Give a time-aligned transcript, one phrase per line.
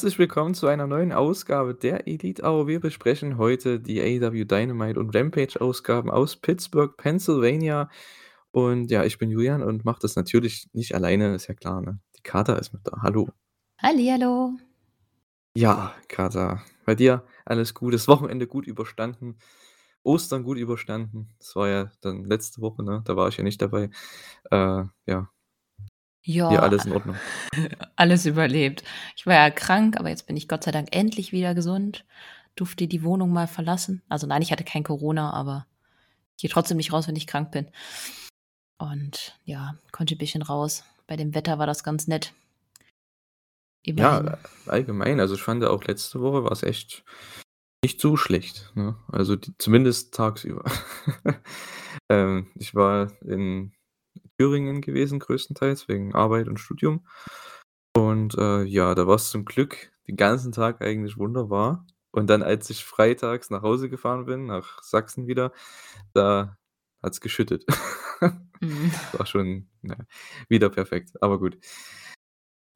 [0.00, 2.66] Herzlich willkommen zu einer neuen Ausgabe der Elite Hour.
[2.66, 7.90] Wir besprechen heute die AEW Dynamite und Rampage Ausgaben aus Pittsburgh, Pennsylvania.
[8.50, 12.00] Und ja, ich bin Julian und mache das natürlich nicht alleine, ist ja klar, ne?
[12.16, 13.02] Die Kater ist mit da.
[13.02, 13.28] Hallo.
[13.76, 14.54] Hallihallo.
[15.54, 19.36] Ja, Kater, bei dir alles gut, das Wochenende gut überstanden,
[20.02, 21.28] Ostern gut überstanden.
[21.36, 23.02] Das war ja dann letzte Woche, ne?
[23.04, 23.90] Da war ich ja nicht dabei.
[24.50, 25.28] Äh, ja.
[26.22, 27.16] Ja, Hier alles in Ordnung.
[27.96, 28.84] alles überlebt.
[29.16, 32.04] Ich war ja krank, aber jetzt bin ich Gott sei Dank endlich wieder gesund.
[32.56, 34.02] Durfte die Wohnung mal verlassen.
[34.08, 35.66] Also nein, ich hatte kein Corona, aber
[36.36, 37.68] ich gehe trotzdem nicht raus, wenn ich krank bin.
[38.78, 40.84] Und ja, konnte ein bisschen raus.
[41.06, 42.32] Bei dem Wetter war das ganz nett.
[43.86, 44.36] Ja, Immerhin.
[44.66, 47.02] allgemein, also ich fand auch letzte Woche war es echt
[47.82, 48.96] nicht so schlecht, ne?
[49.08, 50.64] Also die, zumindest tagsüber.
[52.10, 53.72] ähm, ich war in
[54.38, 57.06] Thüringen gewesen, größtenteils, wegen Arbeit und Studium.
[57.94, 61.86] Und äh, ja, da war es zum Glück den ganzen Tag eigentlich wunderbar.
[62.12, 65.52] Und dann, als ich freitags nach Hause gefahren bin, nach Sachsen wieder,
[66.12, 66.56] da
[67.02, 67.64] hat es geschüttet.
[68.60, 68.92] Mhm.
[69.12, 69.96] war schon na,
[70.48, 71.58] wieder perfekt, aber gut.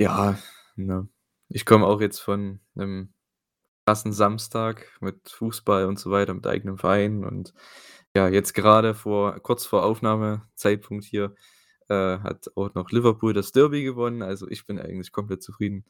[0.01, 0.39] Ja,
[0.77, 1.09] ne.
[1.49, 3.13] Ich komme auch jetzt von einem
[3.87, 7.25] krassen Samstag mit Fußball und so weiter, mit eigenem Verein.
[7.25, 7.55] Und
[8.15, 11.35] ja, jetzt gerade vor, kurz vor Aufnahmezeitpunkt hier,
[11.89, 14.23] äh, hat auch noch Liverpool das Derby gewonnen.
[14.23, 15.85] Also ich bin eigentlich komplett zufrieden.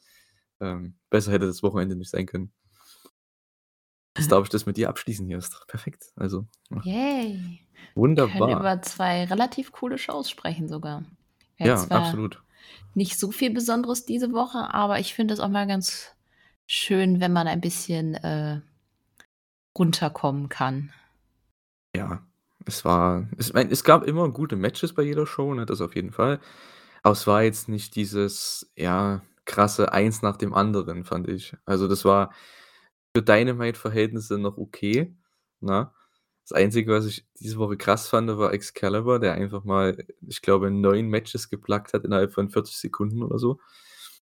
[0.59, 2.51] Ähm, besser hätte das Wochenende nicht sein können.
[4.17, 5.37] Jetzt darf ich das mit dir abschließen hier.
[5.37, 6.05] Ist doch perfekt.
[6.15, 7.33] Also, ja, Yay.
[7.33, 8.59] Wir können wunderbar.
[8.59, 11.03] über zwei relativ coole Shows sprechen sogar.
[11.57, 12.41] Ja, zwar absolut.
[12.93, 16.15] nicht so viel Besonderes diese Woche, aber ich finde es auch mal ganz
[16.65, 18.61] schön, wenn man ein bisschen äh,
[19.77, 20.93] runterkommen kann.
[21.95, 22.25] Ja,
[22.65, 25.95] es war, es, mein, es gab immer gute Matches bei jeder Show, ne, das auf
[25.95, 26.39] jeden Fall.
[27.03, 31.55] Aber es war jetzt nicht dieses, ja, krasse Eins nach dem anderen, fand ich.
[31.65, 32.33] Also das war
[33.15, 35.15] für Dynamite-Verhältnisse noch okay.
[35.61, 35.91] Ne?
[36.43, 40.71] Das Einzige, was ich diese Woche krass fand, war Excalibur, der einfach mal, ich glaube,
[40.71, 43.59] neun Matches geplackt hat innerhalb von 40 Sekunden oder so.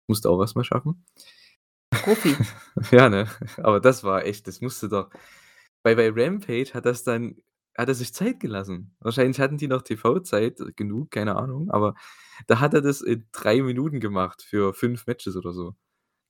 [0.08, 1.04] Musste auch was mal schaffen.
[1.90, 2.36] Profi.
[2.90, 3.28] ja, ne?
[3.58, 5.10] Aber das war echt, das musste doch.
[5.82, 7.36] Weil bei Rampage hat das dann,
[7.76, 8.94] hat er sich Zeit gelassen.
[9.00, 11.94] Wahrscheinlich hatten die noch TV-Zeit, genug, keine Ahnung, aber
[12.46, 15.74] da hat er das in drei Minuten gemacht für fünf Matches oder so,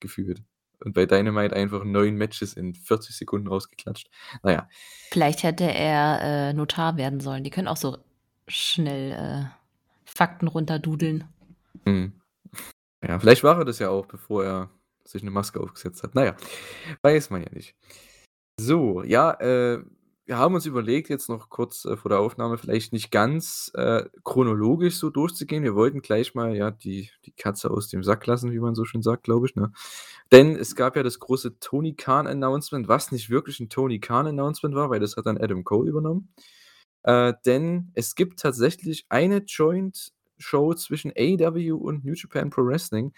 [0.00, 0.42] gefühlt.
[0.84, 4.10] Und bei Dynamite einfach neun Matches in 40 Sekunden rausgeklatscht.
[4.42, 4.68] Naja,
[5.10, 7.44] Vielleicht hätte er äh, Notar werden sollen.
[7.44, 7.98] Die können auch so
[8.48, 9.44] schnell äh,
[10.04, 11.28] Fakten runterdudeln.
[11.84, 12.12] hm.
[13.06, 14.70] ja, vielleicht war er das ja auch, bevor er
[15.04, 16.14] sich eine Maske aufgesetzt hat.
[16.14, 16.36] Naja,
[17.02, 17.76] weiß man ja nicht.
[18.58, 19.82] So, ja, äh,
[20.24, 24.04] wir haben uns überlegt, jetzt noch kurz äh, vor der Aufnahme vielleicht nicht ganz äh,
[24.22, 25.64] chronologisch so durchzugehen.
[25.64, 28.84] Wir wollten gleich mal ja die, die Katze aus dem Sack lassen, wie man so
[28.84, 29.56] schön sagt, glaube ich.
[29.56, 29.72] Ne?
[30.30, 34.28] Denn es gab ja das große Tony Khan Announcement, was nicht wirklich ein Tony Khan
[34.28, 36.32] Announcement war, weil das hat dann Adam Cole übernommen.
[37.02, 43.12] Äh, denn es gibt tatsächlich eine Joint Show zwischen AEW und New Japan Pro Wrestling.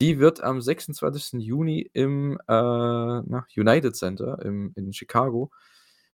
[0.00, 1.42] Die wird am 26.
[1.42, 2.52] Juni im äh,
[3.56, 5.50] United Center im, in Chicago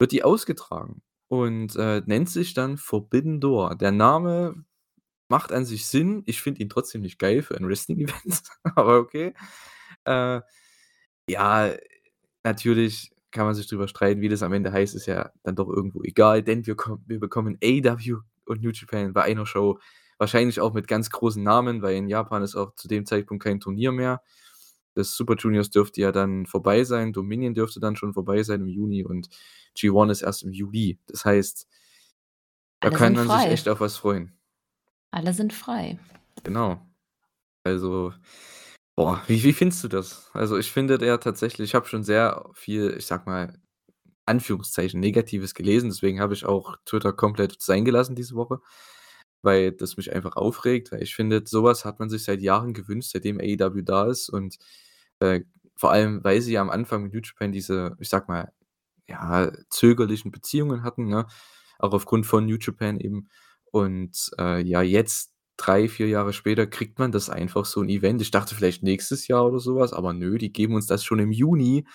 [0.02, 3.76] wird die ausgetragen und äh, nennt sich dann Forbidden Door.
[3.76, 4.64] Der Name
[5.28, 6.24] macht an sich Sinn.
[6.26, 8.42] Ich finde ihn trotzdem nicht geil für ein Wrestling-Event,
[8.74, 9.32] aber okay.
[10.04, 10.40] Äh,
[11.28, 11.72] ja,
[12.42, 15.68] natürlich kann man sich drüber streiten, wie das am Ende heißt, ist ja dann doch
[15.68, 16.76] irgendwo egal, denn wir,
[17.06, 19.78] wir bekommen AW und New Japan bei einer Show.
[20.19, 23.60] Wahrscheinlich auch mit ganz großen Namen, weil in Japan ist auch zu dem Zeitpunkt kein
[23.60, 24.20] Turnier mehr.
[24.94, 28.69] Das Super Juniors dürfte ja dann vorbei sein, Dominion dürfte dann schon vorbei sein im
[28.69, 29.29] Juni und
[29.77, 30.99] G1 ist erst im Juli.
[31.06, 31.67] Das heißt,
[32.81, 33.50] da Alle kann man sich frei.
[33.50, 34.33] echt auf was freuen.
[35.11, 35.99] Alle sind frei.
[36.43, 36.81] Genau.
[37.65, 38.12] Also,
[38.97, 40.31] boah, wie, wie findest du das?
[40.35, 43.59] Also, ich finde der tatsächlich, ich habe schon sehr viel, ich sag mal,
[44.27, 48.61] Anführungszeichen Negatives gelesen, deswegen habe ich auch Twitter komplett sein gelassen diese Woche,
[49.43, 53.11] weil das mich einfach aufregt, weil ich finde, sowas hat man sich seit Jahren gewünscht,
[53.12, 54.59] seitdem AEW da ist und
[55.21, 55.41] äh,
[55.77, 58.53] vor allem, weil sie ja am Anfang mit New Japan diese, ich sag mal,
[59.09, 61.27] ja, zögerlichen Beziehungen hatten, ne?
[61.79, 63.29] Auch aufgrund von New Japan eben.
[63.73, 68.21] Und äh, ja, jetzt, drei, vier Jahre später, kriegt man das einfach so ein Event.
[68.23, 71.33] Ich dachte vielleicht nächstes Jahr oder sowas, aber nö, die geben uns das schon im
[71.33, 71.87] Juni.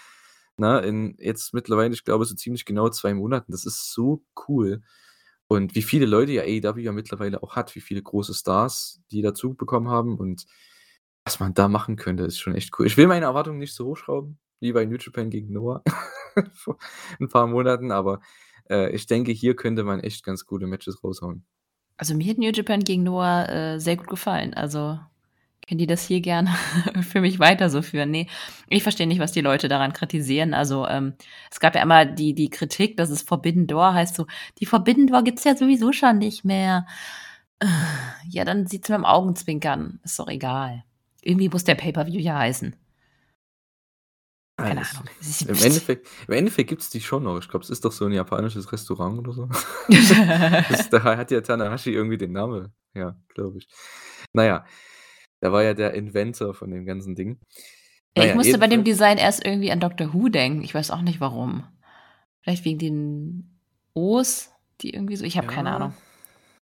[0.58, 3.52] Na, in jetzt mittlerweile, ich glaube, so ziemlich genau zwei Monaten.
[3.52, 4.82] Das ist so cool.
[5.48, 9.22] Und wie viele Leute ja AEW ja mittlerweile auch hat, wie viele große Stars die
[9.22, 10.46] dazu bekommen haben und
[11.24, 12.86] was man da machen könnte, ist schon echt cool.
[12.86, 15.84] Ich will meine Erwartungen nicht so hochschrauben, wie bei New Japan gegen Noah
[16.54, 16.78] vor
[17.20, 18.22] ein paar Monaten, aber
[18.70, 21.46] äh, ich denke, hier könnte man echt ganz gute Matches raushauen.
[21.98, 24.54] Also mir hat New Japan gegen Noah äh, sehr gut gefallen.
[24.54, 25.00] Also
[25.68, 26.56] können die das hier gerne
[27.02, 28.10] für mich weiter so führen?
[28.10, 28.28] Nee,
[28.70, 30.54] ich verstehe nicht, was die Leute daran kritisieren.
[30.54, 31.14] Also, ähm,
[31.52, 34.28] es gab ja immer die, die Kritik, dass es Forbidden Door heißt so,
[34.60, 36.86] die Forbidden Door gibt's ja sowieso schon nicht mehr.
[38.30, 40.02] Ja, dann sieht's mit dem Augenzwinkern.
[40.04, 40.84] Ist doch egal.
[41.22, 42.76] Irgendwie muss der Pay-Per-View ja heißen.
[44.58, 44.82] Keine.
[44.82, 45.04] Ahnung.
[45.48, 47.40] Im Endeffekt, im Endeffekt gibt es die schon noch.
[47.40, 49.50] Ich glaube, es ist doch so ein japanisches Restaurant oder so.
[50.70, 52.74] das, da hat ja Tanahashi irgendwie den Namen.
[52.94, 53.70] Ja, glaube ich.
[54.34, 54.66] Naja,
[55.42, 57.40] der war ja der Inventor von dem ganzen Ding.
[58.18, 60.64] Ja, ich Naja, musste bei dem Design erst irgendwie an Doctor Who denken.
[60.64, 61.64] Ich weiß auch nicht warum.
[62.42, 63.60] Vielleicht wegen den
[63.94, 64.52] O's,
[64.82, 65.26] die irgendwie so.
[65.26, 65.94] Ich habe keine Ja, Ahnung.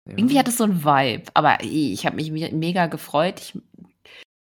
[0.07, 0.17] ja.
[0.17, 1.25] Irgendwie hat es so einen Vibe.
[1.35, 3.41] Aber ich habe mich me- mega gefreut.
[3.41, 3.59] Ich,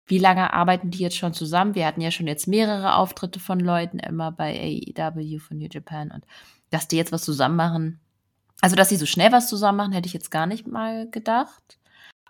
[0.07, 1.75] wie lange arbeiten die jetzt schon zusammen?
[1.75, 6.11] Wir hatten ja schon jetzt mehrere Auftritte von Leuten immer bei AEW von New Japan
[6.11, 6.25] und
[6.71, 8.01] dass die jetzt was zusammen machen.
[8.61, 11.79] Also, dass sie so schnell was zusammen machen, hätte ich jetzt gar nicht mal gedacht.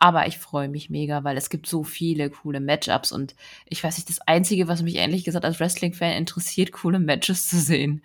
[0.00, 3.37] Aber ich freue mich mega, weil es gibt so viele coole Matchups und
[3.67, 7.58] ich weiß nicht, das Einzige, was mich ehrlich gesagt als Wrestling-Fan interessiert, coole Matches zu
[7.61, 8.02] sehen.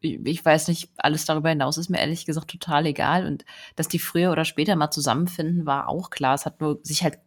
[0.00, 3.46] Ich, ich weiß nicht, alles darüber hinaus ist mir ehrlich gesagt total egal und
[3.76, 6.34] dass die früher oder später mal zusammenfinden, war auch klar.
[6.34, 7.18] Es hat nur sich halt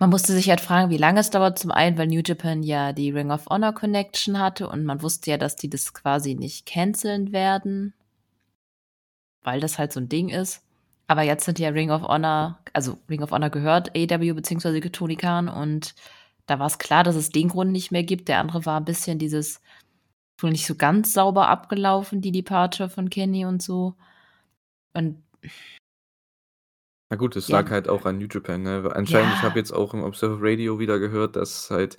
[0.00, 1.58] man musste sich halt fragen, wie lange es dauert.
[1.58, 5.30] Zum einen, weil New Japan ja die Ring of Honor Connection hatte und man wusste
[5.30, 7.92] ja, dass die das quasi nicht canceln werden,
[9.42, 10.62] weil das halt so ein Ding ist.
[11.10, 14.78] Aber jetzt sind ja Ring of Honor, also Ring of Honor gehört AEW bzw.
[14.90, 15.96] Tony Khan und
[16.46, 18.28] da war es klar, dass es den Grund nicht mehr gibt.
[18.28, 19.60] Der andere war ein bisschen dieses
[20.38, 23.96] wohl nicht so ganz sauber abgelaufen, die Departure von Kenny und so.
[24.94, 25.20] Und
[27.10, 27.58] Na gut, es Ja.
[27.60, 28.88] lag halt auch an New Japan, ne?
[28.94, 29.48] Anscheinend, ich Ja.
[29.48, 31.98] habe jetzt auch im Observer Radio wieder gehört, dass halt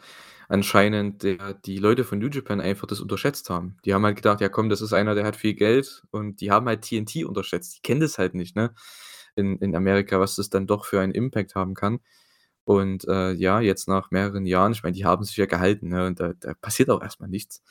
[0.51, 3.77] anscheinend der die Leute von New Japan einfach das unterschätzt haben.
[3.85, 6.51] Die haben halt gedacht: „Ja komm, das ist einer, der hat viel Geld“ und die
[6.51, 7.77] haben halt TNT unterschätzt.
[7.77, 8.73] Die kennen das halt nicht, ne,
[9.35, 11.99] in in Amerika, was das dann doch für einen Impact haben kann.
[12.65, 16.07] Und, äh, ja, jetzt nach mehreren Jahren ich meine, die haben sich ja gehalten, ne,
[16.07, 17.63] und da da passiert auch erst mal nichts.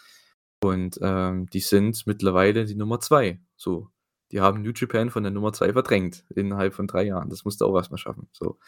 [0.63, 3.89] Und, ähm, die sind mittlerweile die Nummer 2, so.
[4.33, 7.31] Die haben New Japan von der Nummer 2 verdrängt innerhalb von 3 Jahren.
[7.31, 8.59] Das musst du auch erst mal schaffen, so,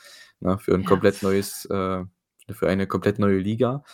[0.40, 0.86] ne, für 'n Ja.
[0.86, 2.04] komplett neues äh,
[2.54, 3.84] für eine komplett neue Liga.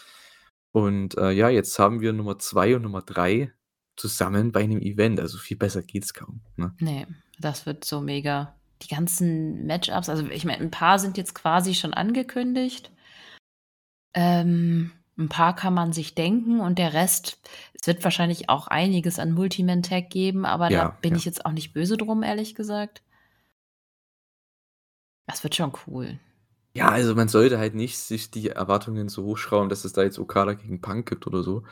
[0.72, 3.52] Und, äh, ja, jetzt haben wir Nummer 2 und Nummer 3
[3.96, 5.20] zusammen bei 'nem Event.
[5.20, 6.76] Also, viel besser geht's kaum, ne?
[6.80, 7.06] Ne,
[7.38, 8.54] das wird so mega.
[8.82, 12.92] Die ganzen Matchups, also ich meine, 'n paar sind jetzt quasi schon angekündigt.
[14.14, 17.38] Ähm, 'n paar kann man sich denken und der Rest
[17.80, 21.18] es wird wahrscheinlich auch einiges an Multiman-Tag geben, aber da Ja, bin ja.
[21.18, 23.02] ich jetzt auch nicht böse drum, ehrlich gesagt.
[25.28, 26.18] Das wird schon cool.
[26.78, 30.18] Ja, also, man sollte halt nicht sich die Erwartungen so hochschrauben, dass es da jetzt
[30.20, 31.64] Okada gegen Punk gibt oder so.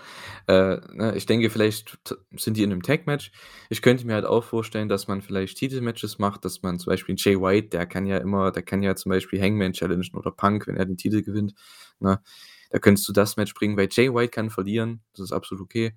[0.48, 1.98] Äh, ne, ich denke, vielleicht
[2.36, 3.32] sind die in 'nem Tag-Match.
[3.70, 7.16] Ich könnte mir halt auch vorstellen, dass man vielleicht Titelmatches macht, dass man zum Beispiel
[7.18, 10.68] Jay White, der kann ja immer der kann ja zum Beispiel Hangman challengen oder Punk,
[10.68, 11.54] wenn er den Titel gewinnt,
[12.00, 12.22] ne?
[12.70, 15.96] Da könntest du das Match bringen, weil Jay White kann verlieren, das ist absolut okay.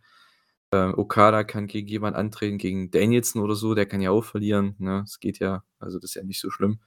[0.73, 4.75] Ähm, Okada kann gegen jemanden antreten, gegen Danielson oder so, der kann ja auch verlieren,
[4.79, 5.01] ne?
[5.05, 5.63] Das geht ja.
[5.79, 6.79] Also, das ist ja nicht so schlimm.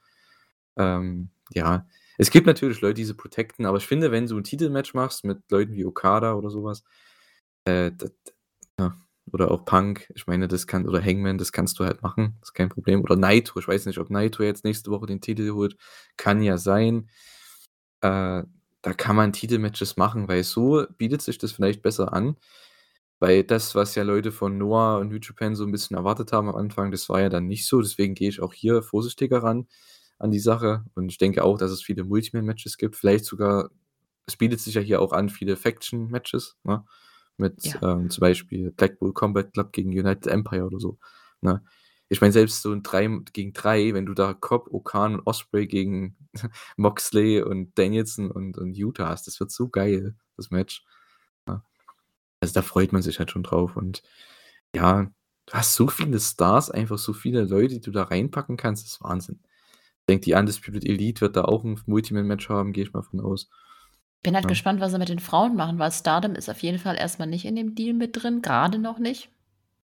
[0.77, 4.43] Ähm, ja, es gibt natürlich Leute, die sie protecten, aber ich finde, wenn du 'n
[4.43, 6.83] Titelmatch machst mit Leuten wie Okada oder so was,
[7.65, 8.13] äh, d d
[8.79, 8.95] ja,
[9.33, 12.53] oder auch Punk, ich meine, das kann oder Hangman, das kannst du halt machen, ist
[12.53, 13.01] kein Problem.
[13.03, 15.77] Oder Naito, ich weiß nicht, ob Naito jetzt nächste Woche den Titel holt,
[16.17, 17.09] kann ja sein.
[18.01, 18.43] Äh,
[18.83, 22.37] da kann man Titelmatches machen, weil so bietet sich das vielleicht besser an,
[23.21, 26.49] weil das, was ja Leute von Noah und New Japan so 'n bisschen erwartet haben
[26.49, 27.81] am Anfang, das war ja dann nicht so.
[27.81, 29.67] Deswegen gehe ich auch hier vorsichtiger ran
[30.23, 33.71] an die Sache und ich denke auch, dass es viele Multiman-Matches gibt, vielleicht sogar
[34.27, 36.85] es bietet sich ja hier auch an, viele Faction-Matches, ne,
[37.37, 37.79] mit, Ja.
[37.83, 40.99] ähm, zum Beispiel Blackpool Combat Club gegen United Empire oder so,
[41.41, 41.63] ne?
[42.09, 45.27] Ich meine, selbst so 'n 3 m gegen 3, wenn du da Cobb, O-Khan und
[45.27, 46.17] Ospreay gegen
[46.77, 50.85] Moxley und Danielson und und Yuta hast, das wird so geil, das Match,
[51.47, 51.63] ne?
[52.41, 54.03] Also, da freut man sich halt schon drauf und
[54.75, 55.05] ja,
[55.47, 58.93] du hast so viele Stars, einfach so viele Leute, die du da reinpacken kannst, das
[58.95, 59.41] ist Wahnsinn.
[60.03, 63.21] Ich denke, die Undisputed Elite wird da auch 'n Multiman-Match haben, gehe ich mal von
[63.21, 63.49] aus.
[64.21, 64.49] Bin halt Ja.
[64.49, 67.25] gespannt, was sie mit den Frauen machen, weil Stardom ist auf jeden Fall erst mal
[67.25, 69.29] nicht in dem Deal mit drin, grade noch nicht.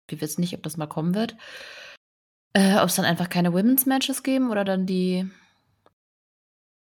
[0.09, 1.37] Wir wissen nicht, ob das mal kommen wird.
[2.53, 5.29] Äh, ob's dann einfach keine Women's Matches geben oder dann die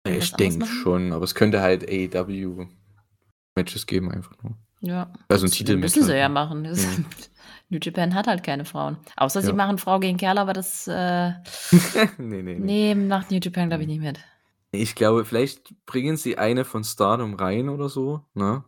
[0.08, 4.58] Ja, ich denke schon, aber es könnte halt AEW-Matches geben einfach nur.
[4.80, 6.62] Ja, Also 'n das Titelmatch müssen sie halt, ja machen.
[6.64, 7.06] Mhm.
[7.70, 8.98] New Japan hat halt keine Frauen.
[9.18, 9.54] Außer sie Ja.
[9.54, 11.34] machen Frau gegen Kerl, aber das, äh
[12.18, 12.74] Ne, ne, ne.
[12.74, 14.20] ne, macht New Japan, glaube ich, nicht mit.
[14.72, 18.64] Ich glaube, vielleicht bringen sie eine von Stardom rein oder so, ne?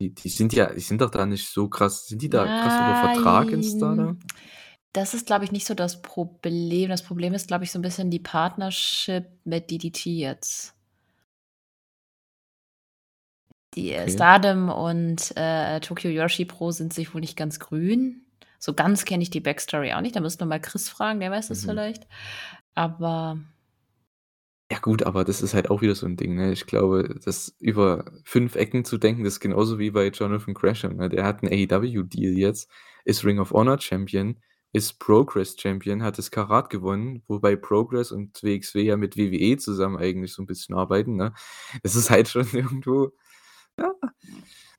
[0.00, 2.80] Die die sind ja die sind doch da nicht so krass sind die da krass
[2.80, 3.64] unter Vertrag in Nein.
[3.64, 4.18] Stardom?
[4.92, 6.90] Das ist, glaube ich, nicht so das Problem.
[6.90, 10.74] Das Problem ist, glaube ich, so 'n bisschen die Partnership mit DDT jetzt.
[13.74, 14.08] Die äh, Okay.
[14.08, 18.25] Stardom und äh, Tokyo Yoshi Pro sind sich wohl nicht ganz grün.
[18.66, 20.16] So ganz kenne ich die Backstory auch nicht.
[20.16, 21.66] Da müssten wir mal Chris fragen, der weiß das Mhm.
[21.66, 22.08] vielleicht.
[22.74, 23.38] Aber
[24.70, 26.50] Ja gut, aber das ist halt auch wieder so ein Ding, ne?
[26.52, 30.96] Ich glaube, das über 5 Ecken zu denken, das ist genauso wie bei Jonathan Gresham,
[30.96, 31.08] ne?
[31.08, 32.68] Der hat 'n AEW-Deal jetzt,
[33.04, 34.40] ist Ring of Honor Champion,
[34.72, 39.98] ist Progress Champion, hat das Karat gewonnen, wobei Progress und WXW ja mit WWE zusammen
[39.98, 41.32] eigentlich so ein bisschen arbeiten, ne?
[41.84, 43.12] Das ist halt schon irgendwo
[43.78, 43.92] ja,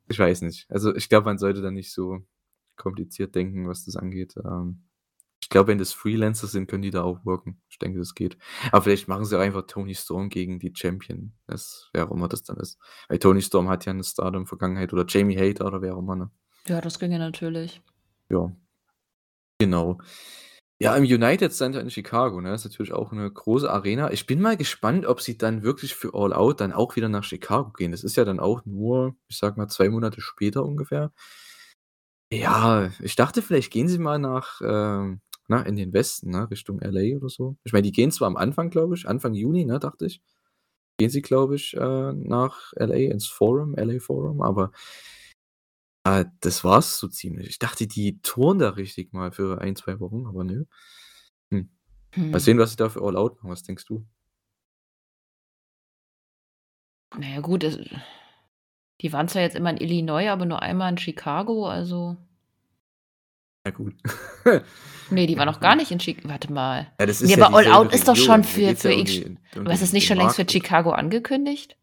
[0.10, 0.65] ich weiß nicht.
[0.70, 2.20] Also, ich glaube, man sollte da nicht so
[2.77, 4.36] kompliziert denken, was das angeht.
[4.43, 4.84] Ähm,
[5.41, 7.62] ich glaube, wenn das Freelancer sind, können die da auch worken.
[7.69, 8.38] Ich denke, das geht.
[8.72, 11.34] Aber vielleicht machen sie auch einfach Tony Storm gegen die Champion.
[11.48, 12.79] Das wer auch immer das dann ist.
[13.10, 16.31] Weil Tony Storm hat ja 'ne Stardom-Vergangenheit oder Jamie Hayter oder wer auch immer, ne?
[16.67, 17.81] ja, das ginge natürlich.
[18.29, 18.51] Ja.
[19.60, 20.00] Genau.
[20.79, 24.12] Ja, im United Center in Chicago, ne, ist natürlich auch 'ne große Arena.
[24.12, 27.24] Ich bin mal gespannt, ob sie dann wirklich für All Out dann auch wieder nach
[27.24, 27.91] Chicago gehen.
[27.91, 31.12] Das ist ja dann auch nur, ich sage mal, 2 Monate später ungefähr.
[32.31, 36.81] Ja, ich dachte, vielleicht gehen sie mal nach, ähm, na, in den Westen, ne, Richtung
[36.81, 37.55] LA oder so.
[37.63, 40.22] Ich meine, die gehen zwar am Anfang, glaube ich, Anfang Juni, ne, dachte ich,
[40.98, 44.72] gehen sie, glaube ich, äh, nach LA ins Forum, LA Forum, aber
[46.05, 47.48] ah, das war's so ziemlich.
[47.50, 50.65] Ich dachte, die touren da richtig mal für 1, 2 Wochen, aber nö.
[51.51, 51.69] Hm.
[52.15, 52.39] Mal Hm.
[52.39, 53.51] sehen, was sie da für All Out machen.
[53.51, 54.05] Was denkst du?
[57.17, 57.77] Na ja, gut, es
[59.01, 62.18] die waren zwar jetzt immer in Illinois, aber nur einmal in Chicago, also
[63.66, 63.94] Ja gut.
[65.10, 66.92] Ne, die waren noch gar nicht in Chi warte mal.
[67.00, 69.38] Ja, das ist Ne, ja aber All Out ist doch schon für für ja um
[69.56, 70.46] um aber ist das nicht schon längst für.
[70.50, 71.77] Chicago angekündigt?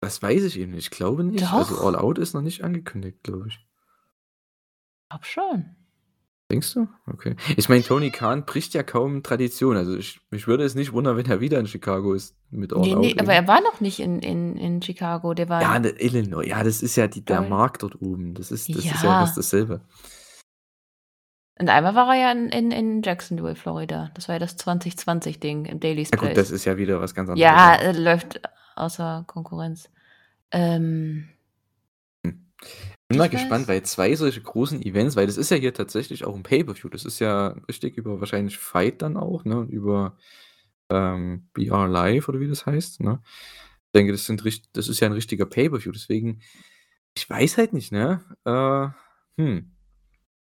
[0.00, 0.84] Das weiß ich eben nicht.
[0.84, 1.52] Ich glaube nicht.
[1.52, 1.84] Also, Doch.
[1.84, 3.60] All Out ist noch nicht angekündigt, glaube ich.
[5.10, 5.76] Glaube schon.
[6.52, 6.86] Denkst du?
[7.06, 7.34] Okay.
[7.56, 9.76] Ich meine, Tony Khan bricht ja kaum Tradition.
[9.76, 12.82] Also, ich mich würde es nicht wundern, wenn er wieder in Chicago ist mit All
[12.82, 15.74] Ne, Out ne, aber er war noch nicht in in in Chicago, der war Ja,
[15.74, 16.44] in Illinois.
[16.46, 17.40] Ja, das ist ja die der.
[17.40, 18.34] Markt dort oben.
[18.34, 19.42] Das ist das ist ja fast Ja.
[19.42, 19.80] dasselbe.
[21.58, 24.10] Und einmal war er ja in in in Jacksonville, Florida.
[24.14, 27.28] Das war ja das 2020-Ding im Daily's Ja gut, das ist ja wieder was ganz
[27.30, 27.80] anderes, Ja, ja.
[27.80, 28.40] äh, läuft
[28.76, 29.88] außer Konkurrenz.
[30.50, 31.28] Ähm
[32.26, 32.46] Hm.
[33.12, 36.24] Bin mal gespannt, weiß weil 2 solche großen Events weil das ist ja hier tatsächlich
[36.24, 36.88] auch 'n Pay-per-View.
[36.88, 40.16] Das ist ja richtig über wahrscheinlich Fight dann auch, ne, über,
[40.90, 43.22] ähm, BR Live oder wie das heißt, ne?
[43.86, 46.40] Ich denke, das sind das ist ja 'n richtiger Pay-per-View, deswegen
[47.16, 48.22] ich weiß halt nicht, ne?
[48.44, 48.88] Äh,
[49.42, 49.72] hm.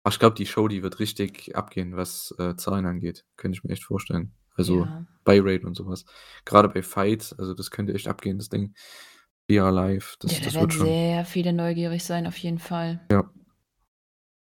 [0.04, 3.26] Aber ich glaube, die Show, die wird richtig abgehen, was, äh, Zahlen angeht.
[3.38, 4.34] Könnte ich mir echt vorstellen.
[4.56, 5.06] Also, Ja.
[5.26, 6.06] Buy-Rate und so was.
[6.46, 8.76] Grade bei Fight, also, das könnte echt abgehen, das Ding.
[9.50, 10.86] Live, Ja, das da das werden wird schon.
[10.88, 13.00] sehr viele neugierig sein, auf jeden Fall.
[13.12, 13.30] Ja.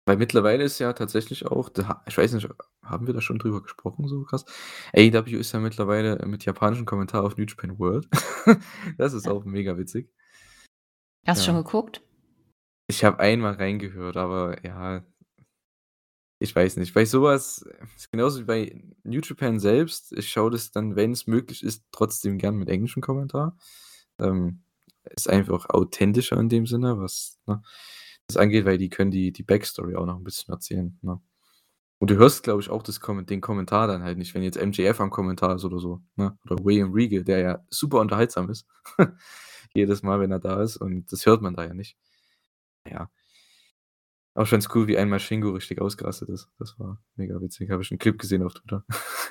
[0.08, 2.48] Weil mittlerweile ist ja tatsächlich auch da ich weiß nicht,
[2.82, 4.44] haben wir da schon drüber gesprochen so krass?
[4.94, 8.08] AEW ist ja mittlerweile mit japanischem Kommentar auf New Japan World.
[8.98, 9.32] Das ist Ja.
[9.32, 10.08] auch mega witzig.
[11.26, 11.62] Hast du schon Ja.
[11.62, 12.02] geguckt?
[12.88, 15.04] Ich habe einmal reingehört, aber ja
[16.38, 16.92] ich weiß nicht.
[16.94, 17.64] Bei so was
[17.96, 20.12] ist genauso wie bei New Japan selbst.
[20.12, 23.56] Ich schaue das dann, wenn's möglich ist, trotzdem gern mit englischem Kommentar.
[24.18, 24.62] Ähm,
[25.14, 27.62] ist einfach authentischer in dem Sinne, was, ne,
[28.28, 31.20] das angeht, weil die können die die Backstory auch noch 'n bisschen erzählen, ne?
[32.00, 35.00] Und du hörst, glaube ich, auch das den Kommentar dann halt nicht, wenn jetzt MJF
[35.00, 36.38] am Kommentar ist oder so, ne?
[36.46, 38.66] Oder William Regal, der ja super unterhaltsam ist.
[39.75, 41.96] Jedes Mal, wenn er da ist und das hört man da ja nicht.
[42.90, 43.10] Ja.
[44.36, 46.50] Auch fand's cool, wie einmal Shingo richtig ausgerastet ist.
[46.58, 47.70] Das war mega witzig.
[47.70, 48.84] Habe ich 'n Clip gesehen auf Twitter.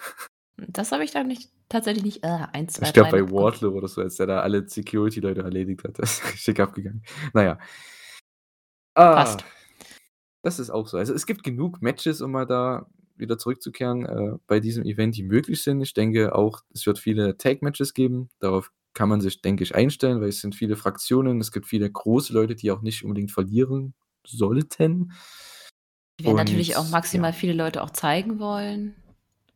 [0.57, 3.31] Das habe ich dann nicht tatsächlich nicht äh, 1, 2, Ich glaube 3 bei.
[3.31, 5.97] Wardlow oder so, als der da alle Security-Leute erledigt hat.
[5.99, 7.03] Das ist richtig abgegangen.
[7.33, 7.59] Na ja.
[8.93, 9.41] Passt.
[9.41, 9.45] Ah,
[10.43, 10.97] das ist auch so.
[10.97, 15.23] Also, es gibt genug Matches, um mal da wieder zurückzukehren, äh, bei diesem Event, die
[15.23, 15.81] möglich sind.
[15.81, 18.29] Ich denke auch, es wird viele Tag-Matches geben.
[18.39, 21.39] Darauf kann man sich, denke ich, einstellen, weil es sind viele Fraktionen.
[21.41, 23.93] Es gibt viele große Leute, die auch nicht unbedingt verlieren
[24.25, 25.11] sollten.
[26.19, 27.37] Die werden natürlich Und auch maximal ja.
[27.37, 28.95] viele Leute auch zeigen wollen.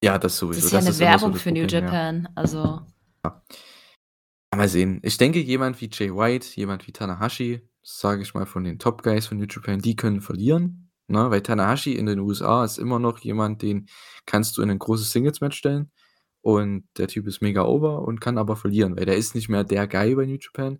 [0.03, 0.65] Ja, das Das sowieso.
[0.65, 1.93] ist ja Das 'ne ist so Werbung das für New Problem, ja.
[1.93, 2.81] Japan, also
[3.25, 3.41] Ja.
[4.55, 4.99] Mal sehen.
[5.03, 9.03] Ich denke, jemand wie Jay White, jemand wie Tanahashi, sage ich mal, von den Top
[9.03, 11.29] Guys von New Japan, die können verlieren, ne?
[11.29, 13.87] Weil Tanahashi in den USA ist immer noch jemand, den
[14.25, 15.91] kannst du in 'nen großes Singles-Match stellen
[16.41, 19.63] und der Typ ist mega over und kann aber verlieren, weil der ist nicht mehr
[19.63, 20.79] der Guy bei New Japan.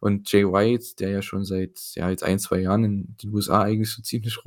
[0.00, 3.62] Und Jay White, der ja schon seit, ja, jetzt 1, 2 Jahren in den USA
[3.62, 4.44] eigentlich so ziemlich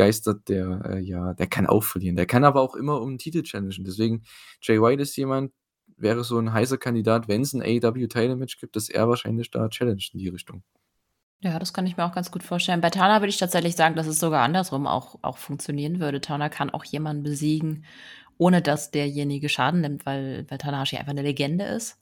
[0.00, 2.16] rumgeistert, der, äh, ja der kann auch verlieren.
[2.16, 3.84] Der kann aber auch immer um 'n Titel challengen.
[3.84, 4.22] Deswegen,
[4.62, 5.52] Jay White ist jemand
[5.96, 10.20] wäre so 'n heißer Kandidat, wenn's 'n AEW-Title-Match gibt, dass er wahrscheinlich da challenged in
[10.20, 10.62] die Richtung.
[11.42, 12.82] Ja, das kann ich mir auch ganz gut vorstellen.
[12.82, 16.20] Bei Tana würde ich tatsächlich sagen, dass es sogar andersrum auch auch funktionieren würde.
[16.20, 17.84] Tana kann auch jemanden besiegen,
[18.36, 21.98] ohne dass derjenige Schaden nimmt, weil weil Tanahashi einfach 'ne Legende ist.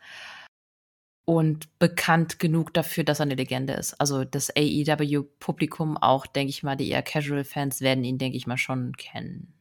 [1.29, 4.01] Und bekannt genug dafür, dass er eine Legende ist.
[4.01, 8.57] Also das AEW-Publikum auch, denke ich mal, die eher Casual-Fans werden ihn, denke ich mal,
[8.57, 9.53] schon kennen.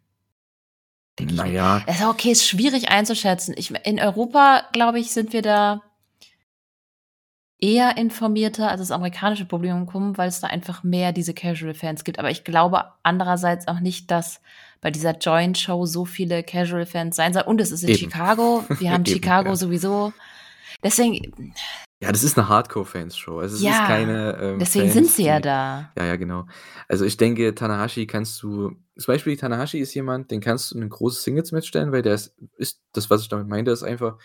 [1.19, 1.29] Ich.
[1.29, 3.53] Naja, Es ist okay, ist schwierig einzuschätzen.
[3.57, 5.81] Ich, in Europa, glaube ich, sind wir da
[7.59, 12.17] eher informierter als das amerikanische Publikum, weil es da einfach mehr diese Casual-Fans gibt.
[12.17, 14.39] Aber ich glaube andererseits auch nicht, dass
[14.79, 17.47] bei dieser Joint-Show so viele Casual-Fans sein sollen.
[17.47, 17.97] Und es ist in Eben.
[17.97, 18.63] Chicago.
[18.79, 19.55] Wir haben Chicago ja.
[19.57, 20.13] sowieso.
[20.83, 21.53] Deswegen,
[22.01, 23.39] ja, das ist eine Hardcore-Fans-Show.
[23.39, 24.37] Also es Ja, ist keine.
[24.39, 25.91] Ähm, deswegen Fans, sind sie ja die- da.
[25.97, 26.45] Ja, ja, genau.
[26.87, 28.69] Also ich denke, Tanahashi kannst du.
[28.97, 32.13] Zum Beispiel Tanahashi ist jemand, den kannst du in ein großes Singles-Match stellen, weil der
[32.15, 34.17] ist, ist, das, was ich damit meinte, ist einfach,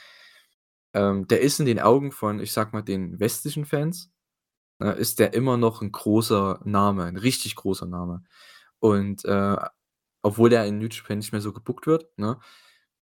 [0.94, 4.10] ähm, der ist in den Augen von, ich sag mal, den westlichen Fans,
[4.82, 8.22] äh, ist der immer noch ein großer Name, ein richtig großer Name.
[8.78, 9.56] Und äh,
[10.22, 12.38] obwohl der in New Japan nicht mehr so gebuckt wird, ne,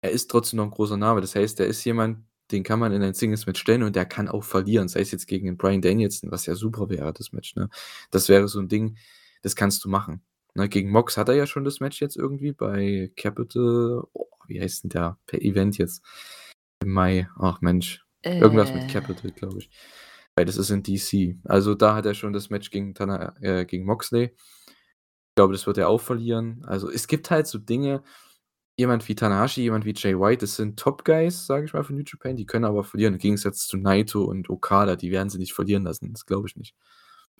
[0.01, 1.21] er ist trotzdem noch ein großer Name.
[1.21, 4.27] Das heißt, der ist jemand, den kann man in ein Singles-Match stellen und der kann
[4.27, 7.55] auch verlieren, sei es jetzt gegen den Brian Danielson, was ja super wäre, das Match.
[7.55, 7.69] Ne?
[8.11, 8.97] Das wäre so ein Ding,
[9.41, 10.21] das kannst du machen.
[10.55, 10.69] Ne?
[10.69, 14.83] Gegen Mox hat er ja schon das Match jetzt irgendwie bei Capital, oh, wie heißt
[14.83, 16.03] denn der, per Event jetzt?
[16.81, 19.69] Im Mai, ach Mensch, irgendwas mit Äh, Capital, glaube ich.
[20.35, 21.37] Weil das ist in DC.
[21.45, 24.35] Also da hat er schon das Match gegen, Tana, äh, gegen Moxley.
[24.35, 26.63] Ich glaube, das wird er auch verlieren.
[26.65, 28.03] Also es gibt halt so Dinge,
[28.77, 32.03] jemand wie Tanahashi, jemand wie Jay White, das sind Top-Guys, sage ich mal, von New
[32.05, 33.15] Japan, die können aber verlieren.
[33.15, 36.13] Im Gegensatz zu Naito und Okada, die werden sie nicht verlieren lassen.
[36.13, 36.75] Das glaube ich nicht.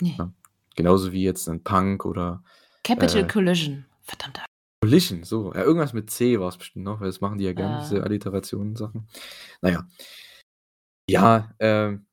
[0.02, 0.16] Nee.
[0.18, 0.34] Ja.
[0.76, 2.44] Genauso wie jetzt ein Punk oder
[2.84, 3.86] Capital äh, Collision.
[4.02, 4.44] Verdammt.
[4.82, 5.54] Collision, so.
[5.54, 7.82] Ja, irgendwas mit C war es bestimmt noch, weil das machen die ja gerne, Ah.
[7.82, 9.08] diese Alliterationen-Sachen.
[9.62, 9.88] Naja.
[11.10, 12.06] Ja, ähm,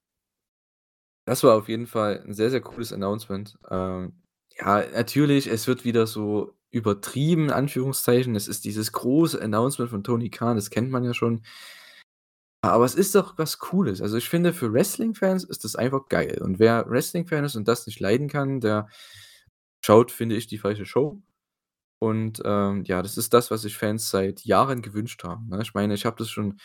[1.27, 3.59] das war auf jeden Fall ein sehr, sehr cooles Announcement.
[3.71, 4.23] Ähm,
[4.59, 8.35] ja, natürlich, es wird wieder so übertrieben, in Anführungszeichen.
[8.35, 11.43] Es ist dieses große Announcement von Tony Khan, das kennt man ja schon.
[12.63, 14.01] Aber es ist doch was Cooles.
[14.01, 16.41] Also ich finde, für Wrestling-Fans ist das einfach geil.
[16.43, 18.89] Und wer Wrestling-Fan ist und das nicht leiden kann, der
[19.85, 21.21] schaut, finde ich, die falsche Show.
[21.99, 25.49] Und ähm, ja, das ist das, was sich Fans seit Jahren gewünscht haben.
[25.49, 25.61] Ne?
[25.63, 26.59] Ich meine, ich habe das schon,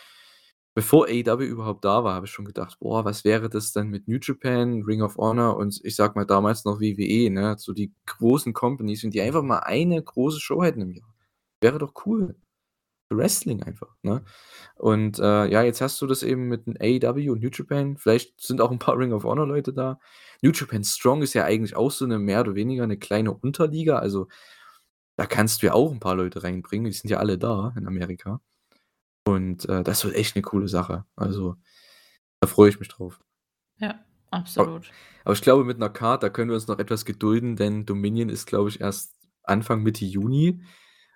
[0.76, 4.08] bevor AEW überhaupt da war, habe ich schon gedacht, boah, was wäre das denn mit
[4.08, 7.56] New Japan, Ring of Honor und ich sag mal damals noch WWE, ne?
[7.58, 11.14] So die großen Companies, wenn die einfach mal eine große Show hätten im Jahr.
[11.62, 12.36] Wäre doch cool.
[13.12, 14.24] Wrestling einfach, ne?
[14.76, 17.98] Und äh, ja, jetzt hast du das eben mit AEW und New Japan.
[17.98, 20.00] Vielleicht sind auch ein paar Ring of Honor Leute da.
[20.42, 23.98] New Japan Strong ist ja eigentlich auch so eine mehr oder weniger eine kleine Unterliga.
[24.00, 24.28] Also
[25.18, 26.86] da kannst du ja auch ein paar Leute reinbringen.
[26.86, 28.42] Die sind ja alle da in Amerika.
[29.30, 31.06] Und äh, das wird echt eine coole Sache.
[31.16, 31.56] Also
[32.40, 33.20] da freue ich mich drauf.
[33.78, 34.00] Ja,
[34.32, 34.90] absolut.
[35.24, 38.48] Aber ich glaube, mit einer da können wir uns noch etwas gedulden, denn Dominion ist,
[38.48, 39.14] glaube ich, erst
[39.44, 40.62] Anfang Mitte Juni.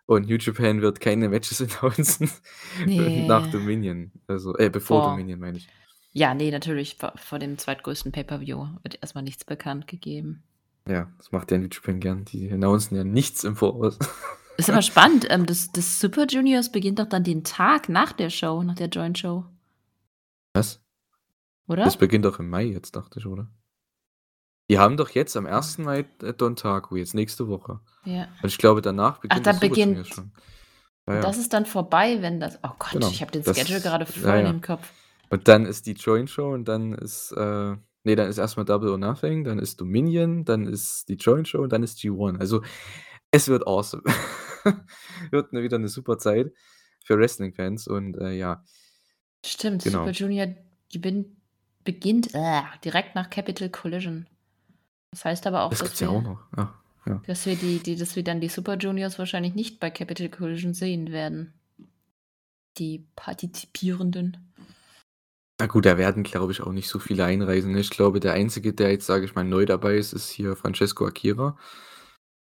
[0.06, 2.30] Und New Japan wird keine Matches announcen
[2.86, 3.26] Nee.
[3.26, 4.12] nach Dominion.
[4.28, 5.68] Also, äh, bevor Vor- Dominion, meine ich.
[6.12, 6.98] Ja, nee, natürlich.
[7.00, 10.44] Vor, vor dem zweitgrößten Pay-Per-View wird erstmal nichts bekannt gegeben.
[10.88, 12.26] Ja, das macht ja New Japan gern.
[12.26, 13.98] Die announcen ja nichts im Voraus.
[14.58, 15.26] Ist aber spannend.
[15.30, 18.88] Ähm, das, das Super Juniors beginnt doch dann den Tag nach der Show, nach der
[18.88, 19.46] Joint Show,
[20.54, 20.82] Was?
[21.68, 21.84] oder?
[21.84, 23.48] Das beginnt doch im Mai jetzt, dachte ich, oder?
[24.70, 25.80] Die haben doch jetzt am 1.
[25.80, 26.04] Mai
[26.38, 27.80] Don Taku, jetzt nächste Woche.
[28.06, 28.28] ja.
[28.42, 30.32] Und ich glaube, danach beginnt da das Super beginnt- Juniors schon.
[31.08, 31.22] Ja, ja.
[31.22, 32.60] das ist dann vorbei, wenn das.
[32.64, 33.10] Oh Gott, Genau.
[33.10, 34.50] ich habe den Das- Schedule gerade voll ja.
[34.50, 34.90] im Kopf.
[35.30, 38.90] Und dann ist die Joint Show und dann ist, äh, nee, dann ist erstmal Double
[38.90, 42.40] or Nothing, dann ist Dominion, dann ist die Joint Show und dann ist G1.
[42.40, 42.62] Also,
[43.34, 44.04] es wird awesome.
[45.32, 46.54] wird ne- wieder eine super Zeit
[47.04, 48.64] für Wrestling-Fans und äh, ja,
[49.46, 50.00] Stimmt, Genau.
[50.00, 50.48] Super Junior
[51.84, 54.28] beginnt äh, direkt nach Capital Collision.
[55.12, 56.40] Das heißt aber auch, das dass gibt's ja wir, auch noch.
[56.58, 56.74] Ja,
[57.06, 57.22] ja.
[57.28, 60.74] dass wir die, die, dass wir dann die Super Juniors wahrscheinlich nicht bei Capital Collision
[60.74, 61.54] sehen werden.
[62.78, 64.38] Die Partizipierenden.
[65.60, 67.78] Na gut, da werden, glaube ich, auch nicht so viele einreisen.
[67.78, 71.06] Ich glaube, der Einzige, der jetzt, sage ich mal, neu dabei ist, ist hier Francesco
[71.06, 71.58] Akira.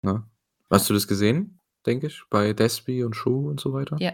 [0.01, 0.23] Ne?
[0.69, 3.97] Hast du das gesehen, denke ich, bei Despi und Show und so weiter?
[3.99, 4.13] Ja,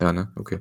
[0.00, 0.32] Ja, ne?
[0.36, 0.60] Okay.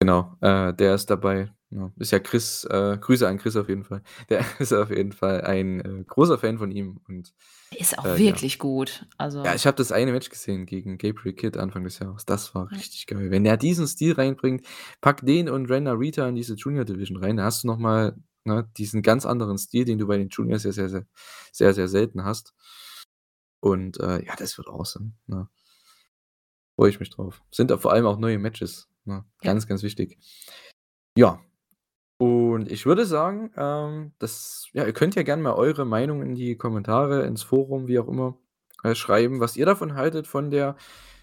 [0.00, 1.52] Genau, äh, der ist dabei.
[1.70, 1.92] Ja.
[1.98, 4.02] Ist ja Chris, äh, Grüße an Chris auf jeden Fall.
[4.30, 7.00] Der ist auf jeden Fall ein äh, großer Fan von ihm.
[7.08, 7.34] Und
[7.76, 8.18] ist auch Äh, ja.
[8.18, 9.06] wirklich gut.
[9.18, 12.24] Also, ja, ich habe das eine Match gesehen gegen Gabriel Kidd Anfang des Jahres.
[12.24, 13.30] Das war richtig geil.
[13.30, 14.64] Wenn er diesen Stil reinbringt,
[15.02, 18.66] pack den und Ren Narita in diese Junior Division rein, da hast du nochmal ne,
[18.78, 21.06] diesen ganz anderen Stil, den du bei den Juniors ja sehr, sehr,
[21.52, 22.54] sehr, sehr selten hast.
[23.60, 25.12] Und äh, ja, das wird awesome.
[25.26, 25.48] Ne?
[26.76, 27.42] Freue ich mich drauf.
[27.50, 28.88] Sind da vor allem auch neue Matches.
[29.04, 29.24] Ne?
[29.42, 29.50] Ja.
[29.52, 30.18] Ganz, ganz wichtig.
[31.16, 31.40] Ja.
[32.18, 36.34] Und ich würde sagen, ähm, das, ja, ihr könnt ja gerne mal eure Meinung in
[36.34, 38.38] die Kommentare, ins Forum, wie auch immer,
[38.84, 40.76] äh, schreiben, was ihr davon haltet von der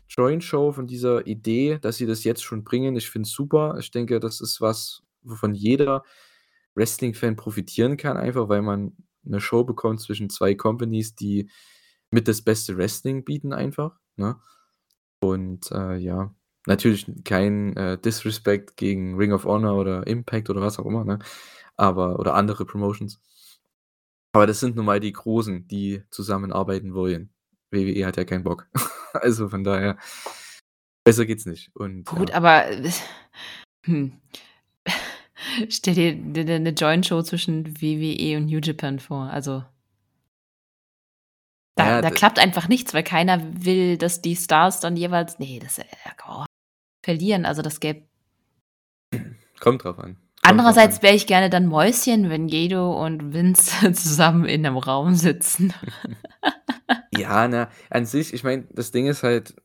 [0.10, 2.96] Joint Show, von dieser Idee, dass sie das jetzt schon bringen.
[2.98, 3.78] Ich finde es super.
[3.80, 6.04] Ich denke, das ist was, wovon jeder
[6.76, 11.50] Wrestling-Fan profitieren kann, einfach weil man 'ne Show bekommt zwischen 2 Companies, die
[12.16, 14.38] mit das beste Wrestling bieten einfach, ne?
[15.22, 16.34] Und, äh, ja,
[16.68, 21.20] natürlich kein, äh, Disrespect gegen Ring of Honor oder Impact oder was auch immer, ne?
[21.78, 23.18] Aber oder andere Promotions.
[24.36, 27.30] Aber das sind nun mal die Großen, die zusammenarbeiten wollen.
[27.72, 28.68] WWE hat ja keinen Bock.
[29.14, 29.98] Also, von daher
[31.06, 32.36] besser geht's nicht und Gut, ja.
[32.36, 32.92] aber, äh,
[33.86, 34.14] hm.
[35.70, 39.64] Stell dir 'ne 'ne 'ne Joint Show zwischen WWE und New Japan vor, also
[41.76, 45.60] Da ja, da klappt einfach nichts, weil keiner will, dass die Stars dann jeweils ne,
[45.60, 45.86] das, äh,
[46.28, 46.46] oh,
[47.04, 47.46] verlieren.
[47.46, 48.04] Also, das gäbe
[49.60, 50.16] Kommt drauf an.
[50.16, 51.04] Kommt Andererseits an.
[51.04, 55.74] wäre ich gerne dann Mäuschen, wenn Gedo und Vince zusammen in 'nem Raum sitzen.
[57.18, 59.56] Ja, na, an sich ich meine, das Ding ist halt,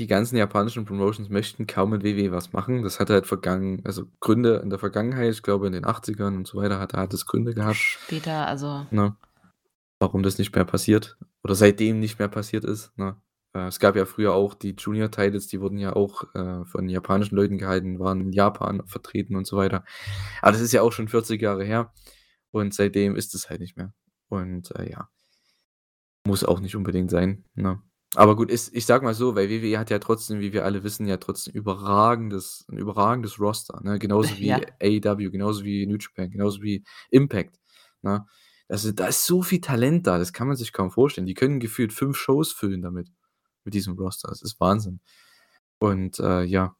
[0.00, 2.82] die ganzen japanischen Promotions möchten kaum mit WWE was machen.
[2.82, 5.30] Das hat halt vergangen also, Gründe in der Vergangenheit.
[5.30, 8.86] Ich glaube, in den 80ern und so weiter hat hat es Gründe gehabt Später, also
[8.90, 9.14] ne,
[10.04, 13.16] warum das nicht mehr passiert oder seitdem nicht mehr passiert ist, ne?
[13.54, 16.88] Äh, es gab ja früher auch die Junior Titles, die wurden ja auch, äh, von
[16.88, 19.84] japanischen Leuten gehalten, waren in Japan vertreten und so weiter.
[20.42, 21.92] Aber das ist ja auch schon 40 Jahre her
[22.52, 23.92] und seitdem ist es halt nicht mehr.
[24.28, 25.08] Und, äh, ja.
[26.26, 27.80] Muss auch nicht unbedingt sein, ne?
[28.16, 30.84] Aber gut, ist ich sage mal so, weil WWE hat ja trotzdem, wie wir alle
[30.84, 33.98] wissen, ja trotzdem überragendes 'n überragendes Roster, ne?
[33.98, 34.60] Genauso wie Ja.
[34.80, 37.58] AEW, genauso wie New Japan, genauso wie Impact,
[38.02, 38.24] ne?
[38.70, 41.26] Also, da ist so viel Talent da, das kann man sich kaum vorstellen.
[41.26, 43.08] Die können gefühlt 5 Shows füllen damit
[43.64, 44.28] mit diesem Roster.
[44.28, 45.00] Das ist Wahnsinn.
[45.78, 46.74] Und, äh, ja.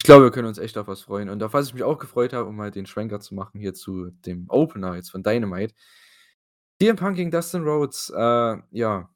[0.00, 1.28] Ich glaube, wir können uns echt auf was freuen.
[1.30, 3.74] Und auf was ich mich auch gefreut habe, um mal den Schwenker zu machen hier
[3.74, 5.74] zu dem Opener jetzt von Dynamite.
[6.80, 9.08] CM Punk gegen Dustin Rhodes, äh, ja.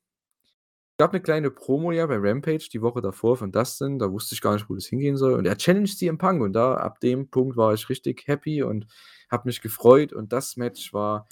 [1.01, 4.41] Gab 'ne kleine Promo ja bei Rampage die Woche davor von Dustin, da wusste ich
[4.41, 7.31] gar nicht, wo das hingehen soll und er challenged CM Punk und da ab dem
[7.31, 8.87] Punkt war ich richtig happy und
[9.31, 11.29] habe mich gefreut und das Match war,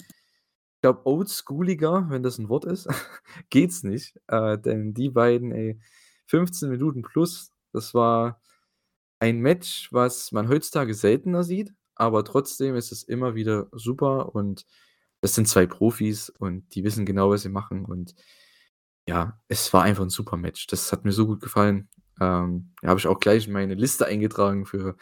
[0.81, 2.87] glaube, oldschooliger, wenn das 'n Wort ist,
[3.49, 4.15] geht's nicht.
[4.27, 5.79] Äh, denn die beiden, ey,
[6.27, 8.41] 15 Minuten plus, das war
[9.19, 14.65] ein Match, was man heutzutage seltener sieht, aber trotzdem ist es immer wieder super und
[15.21, 18.15] das sind 2 Profis und die wissen genau, was sie machen und
[19.07, 20.67] ja, es war einfach 'n super Match.
[20.67, 21.89] Das hat mir so gut gefallen.
[22.21, 24.97] Ähm, ja, habe ich auch gleich in meine Liste eingetragen für,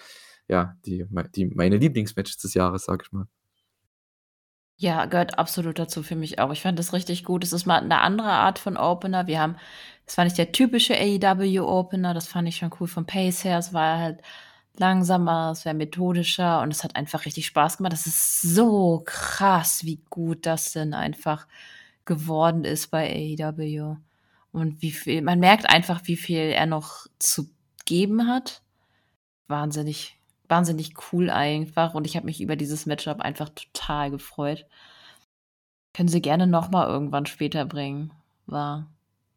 [0.49, 3.27] ja, die die meine Lieblingsmatches des Jahres, sage ich mal.
[4.79, 6.51] Ja, gehört absolut dazu für mich auch.
[6.51, 7.43] Ich fand das richtig gut.
[7.45, 9.25] Es ist mal 'ne andere Art von Opener.
[9.27, 9.55] Wir haben
[10.05, 13.57] es war nicht der typische AEW Opener, das fand ich schon cool vom Pace her.
[13.57, 14.21] Es war halt
[14.77, 17.93] langsamer, es war methodischer und es hat einfach richtig Spaß gemacht.
[17.93, 21.47] Das ist so krass, wie gut Dustin einfach
[22.05, 23.97] geworden ist bei AEW
[24.51, 27.49] und wie viel man merkt einfach, wie viel er noch zu
[27.85, 28.61] geben hat.
[29.47, 30.17] Wahnsinnig
[30.49, 34.65] wahnsinnig cool einfach und ich habe mich über dieses Match-up einfach total gefreut.
[35.93, 38.11] Können sie gerne noch mal irgendwann später bringen.
[38.47, 38.87] War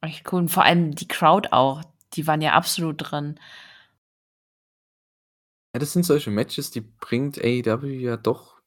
[0.00, 1.82] echt cool und vor allem die Crowd auch,
[2.14, 3.38] die waren ja absolut drin.
[5.74, 8.60] Ja, das sind solche Matches, die bringt AEW ja doch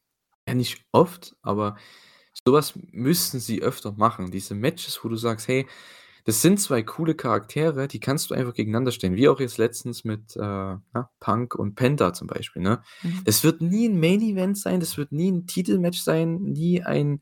[0.48, 1.78] ja, nicht oft, aber
[2.46, 4.32] so was müssten sie öfter machen.
[4.32, 5.68] Diese Matches, wo du sagst: „Hey,
[6.26, 10.04] das sind 2 coole Charaktere, die kannst du einfach gegeneinander stellen.“ Wie auch jetzt letztens
[10.04, 12.82] mit, äh, na, Punk und Penta zum Beispiel, ne?
[13.04, 13.22] Mhm.
[13.26, 17.22] Das wird nie 'n Main Event sein, das wird nie 'n Titelmatch sein, nie ein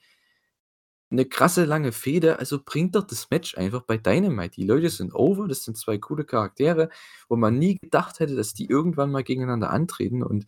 [1.12, 4.52] 'ne krasse lange Fehde, also bringt doch das Match einfach bei Dynamite.
[4.62, 6.90] Die Leute sind over, das sind 2 coole Charaktere,
[7.28, 10.46] wo man nie gedacht hätte, dass die irgendwann mal gegeneinander antreten und,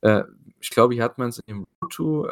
[0.00, 0.22] äh,
[0.60, 1.66] ich glaube, hier hat man's im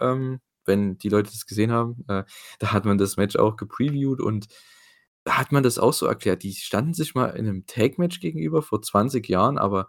[0.00, 2.24] ähm, wenn die Leute das gesehen haben, äh,
[2.58, 4.46] da hat man das Match auch gepreviewt und
[5.28, 6.42] hat man das auch so erklärt.
[6.44, 9.88] Die standen sich mal in 'nem Tag-Match gegenüber vor 20 Jahren, aber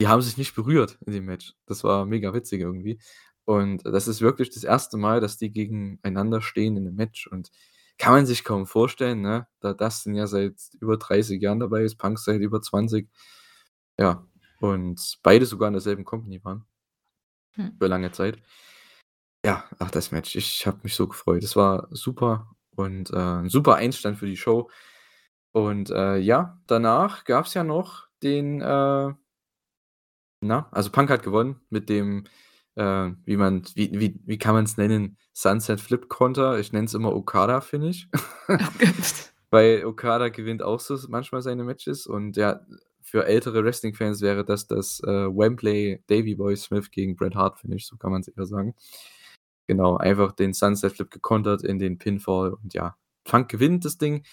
[0.00, 1.54] die haben sich nicht berührt in dem Match.
[1.66, 3.00] Das war mega witzig irgendwie
[3.46, 4.98] und das ist wirklich das 1.
[4.98, 7.50] Mal, dass die gegeneinander stehen in 'nem Match und
[7.98, 11.96] kann man sich kaum vorstellen, ne, da Dustin ja seit über 30 Jahren dabei ist,
[11.98, 13.08] Punk seit über 20.
[14.00, 14.26] Ja,
[14.60, 16.64] und beide sogar in derselben Company waren
[17.56, 17.76] Hm.
[17.80, 18.38] für lange Zeit.
[19.44, 21.44] Ja, ach, das Match, ich habe mich so gefreut.
[21.44, 24.70] Es war super und, äh, 'n super Einstand für die Show
[25.52, 29.12] und, äh, ja, danach gab's ja noch den, äh
[30.42, 32.24] na, also Punk hat gewonnen mit dem,
[32.76, 36.58] äh, wie man wie wie wie kann man's nennen, Sunset Flip Konter.
[36.58, 38.08] Ich nenne es immer Okada-Finish.
[39.50, 42.60] Weil Okada gewinnt auch so manchmal seine Matches und ja,
[43.02, 47.86] für ältere Wrestling-Fans wäre das das, äh, Wembley Davey Boy Smith gegen Bret Hart Finish,
[47.86, 48.74] so kann man's eher sagen.
[49.68, 54.24] Genau, einfach den Sunset Flip gekontert in den Pinfall und ja, Punk gewinnt das Ding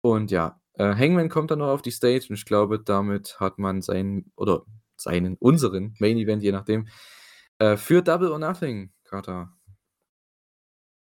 [0.00, 3.58] und ja, äh, Hangman kommt dann noch auf die Stage und ich glaube, damit hat
[3.58, 4.62] man seinen oder
[4.96, 6.88] seinen unseren Main Event, je nachdem
[7.60, 9.52] Äh, für Double or Nothing, Carter.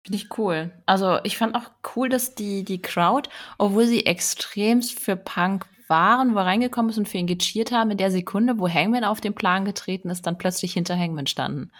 [0.04, 0.72] Finde ich cool.
[0.86, 6.34] Also, ich fand auch cool, dass die die Crowd, obwohl sie extremst für Punk waren,
[6.34, 9.20] wo er reingekommen ist und für ihn gecheert haben, in der Sekunde, wo Hangman auf
[9.20, 11.72] den Plan getreten ist, dann plötzlich hinter Hangman standen.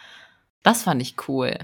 [0.67, 1.57] Das fand ich cool.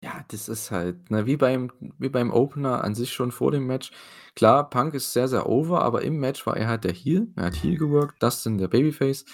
[0.00, 3.66] Ja, das ist halt, ne, wie beim wie beim Opener an sich schon vor dem
[3.66, 3.90] Match.
[4.36, 7.26] Klar, Punk ist sehr, sehr over, aber im Match war er halt der Heel.
[7.34, 9.24] Er hat Heel geworkt, Dustin der Babyface.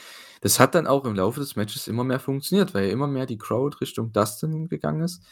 [0.41, 3.37] Das hat dann auch im Laufe des Matches immer mehr funktioniert, weil immer mehr die
[3.37, 5.23] Crowd Richtung Dustin gegangen ist.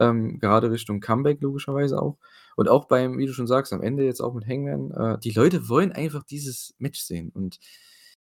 [0.00, 2.16] Ähm, gerade Richtung Comeback logischerweise auch.
[2.56, 5.32] Und auch beim, wie du schon sagst, am Ende jetzt auch mit Hangman, äh, die
[5.32, 7.30] Leute wollen einfach dieses Match sehen.
[7.34, 7.58] Und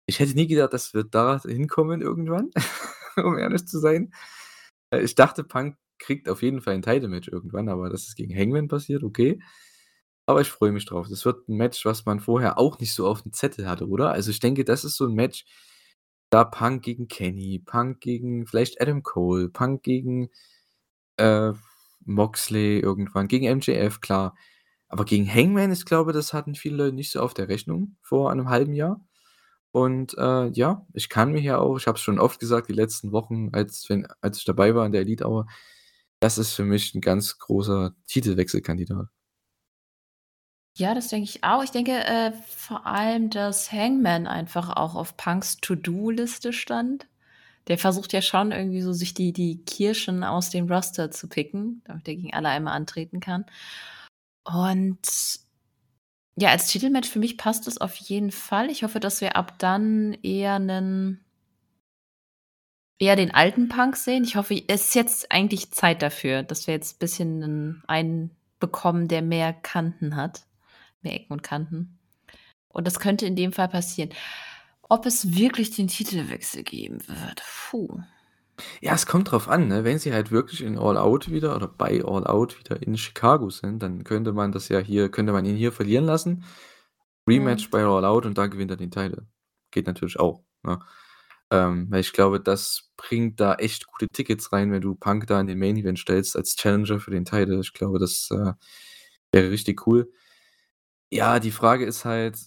[0.07, 2.49] ich hätte nie gedacht, dass wir da hinkommen irgendwann,
[3.23, 4.11] um ehrlich zu sein.
[4.91, 8.35] Äh, ich dachte, Punk kriegt auf jeden Fall ein Title-Match irgendwann, aber dass es gegen
[8.35, 9.39] Hangman passiert, okay.
[10.25, 11.07] Aber ich freue mich drauf.
[11.09, 14.11] Das wird ein Match, was man vorher auch nicht so auf dem Zettel hatte, oder?
[14.11, 15.45] Also ich denke, das ist so ein Match,
[16.29, 20.29] da Punk gegen Kenny, Punk gegen vielleicht Adam Cole, Punk gegen
[21.17, 21.53] äh,
[22.05, 24.35] Moxley irgendwann, gegen MJF, klar.
[24.89, 28.49] Aber gegen Hangman, ich glaube, das hatten viele nicht so auf der Rechnung vor einem
[28.49, 29.01] halben Jahr.
[29.77, 32.73] Und äh, ja, ich kann mir ja auch, ich habe es schon oft gesagt, die
[32.73, 35.45] letzten Wochen, als, wenn, als ich dabei war in der Elite Hour,
[36.19, 39.05] das ist für mich ein ganz großer Titelwechselkandidat.
[40.75, 41.63] Ja, das denke ich auch.
[41.63, 47.07] Ich denke äh, vor allem, dass Hangman einfach auch auf Punks To-Do-Liste stand.
[47.67, 51.83] Der versucht ja schon irgendwie so, sich die, die Kirschen aus dem Roster zu picken,
[51.85, 53.45] damit er gegen alle einmal antreten kann.
[54.43, 55.05] Und
[56.39, 58.69] ja, als Titelmatch für mich passt es auf jeden Fall.
[58.69, 61.25] Ich hoffe, dass wir ab dann eher einen
[62.99, 64.23] eher den alten Punk sehen.
[64.23, 69.07] Ich hoffe, es ist jetzt eigentlich Zeit dafür, dass wir jetzt ein bisschen einen bekommen,
[69.07, 70.43] der mehr Kanten hat.
[71.01, 71.99] Mehr Ecken und Kanten.
[72.69, 74.11] Und das könnte in dem Fall passieren.
[74.83, 77.99] Ob es wirklich den Titelwechsel geben wird, puh.
[78.81, 79.83] Ja, es kommt drauf an, ne?
[79.83, 83.49] Wenn sie halt wirklich in All Out wieder oder bei All Out wieder in Chicago
[83.49, 86.43] sind, dann könnte man das ja hier, könnte man ihn hier verlieren lassen.
[87.27, 87.71] Rematch mhm.
[87.71, 89.23] bei All Out und dann gewinnt er den Titel.
[89.71, 90.43] Geht natürlich auch.
[90.63, 90.79] Ne?
[91.51, 95.39] Ähm, weil ich glaube, das bringt da echt gute Tickets rein, wenn du Punk da
[95.39, 97.59] in den Main Event stellst als Challenger für den Titel.
[97.61, 98.53] Ich glaube, das äh,
[99.31, 100.11] wäre richtig cool.
[101.11, 102.37] Ja, die Frage ist halt,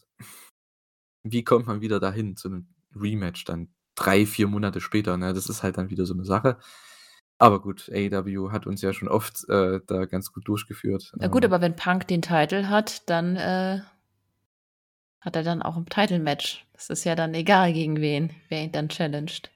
[1.22, 5.16] wie kommt man wieder dahin zu einem Rematch dann drei, vier Monate später?
[5.16, 5.32] Ne?
[5.32, 6.58] Das ist halt dann wieder so eine Sache.
[7.38, 11.12] Aber gut, AEW hat uns ja schon oft äh, da ganz gut durchgeführt.
[11.16, 11.52] Na gut, ähm.
[11.52, 13.80] aber wenn Punk den Titel hat, dann äh,
[15.20, 16.66] hat er dann auch ein Title-Match.
[16.74, 19.50] Das ist ja dann egal gegen wen, wer ihn dann challenged.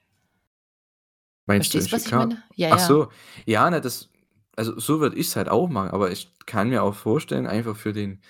[1.45, 2.43] Meinst Verstehst du, was ich meine?
[2.55, 2.85] Ja, Ach ja.
[2.85, 3.07] so,
[3.45, 4.09] ja, ne, das,
[4.55, 7.75] also so würde ich es halt auch machen, aber ich kann mir auch vorstellen, einfach
[7.75, 8.21] für den,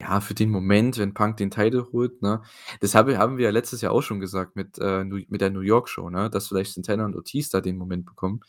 [0.00, 2.42] ja, für den Moment, wenn Punk den Titel holt, ne?
[2.80, 5.60] Das habe, haben wir ja letztes Jahr auch schon gesagt mit, äh, mit der New
[5.60, 6.30] York Show, ne?
[6.30, 8.40] Dass vielleicht Santana und Ortiz da den Moment bekommen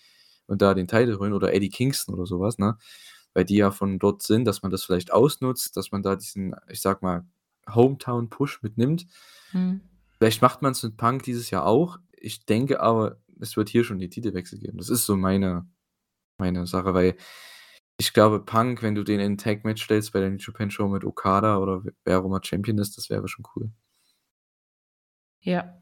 [0.46, 2.78] und da den Titel holen oder Eddie Kingston oder sowas, ne?
[3.34, 6.56] Weil die ja von dort sind, dass man das vielleicht ausnutzt, dass man da diesen,
[6.68, 7.26] ich sag mal,
[7.74, 9.08] Hometown-Push mitnimmt.
[9.54, 9.82] Mhm.
[10.18, 11.98] Vielleicht macht man es mit Punk dieses Jahr auch.
[12.12, 14.78] Ich denke aber, es wird hier schon die Titelwechsel geben.
[14.78, 15.68] Das ist so meine,
[16.38, 17.16] meine Sache, weil
[18.00, 21.04] ich glaube, Punk, wenn du den in Tag-Match stellst bei der New Japan Show mit
[21.04, 23.72] Okada oder wer auch immer Champion ist, das wäre schon cool.
[25.42, 25.82] Ja.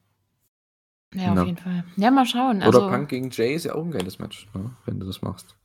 [1.13, 1.83] Ja, auf jeden Fall.
[1.95, 2.61] Ja, mal schauen.
[2.63, 5.21] Also, oder Punk gegen Jay ist ja auch ein geiles Match, ne, wenn du das
[5.21, 5.55] machst.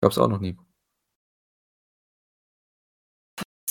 [0.00, 0.56] Gab's auch noch nie.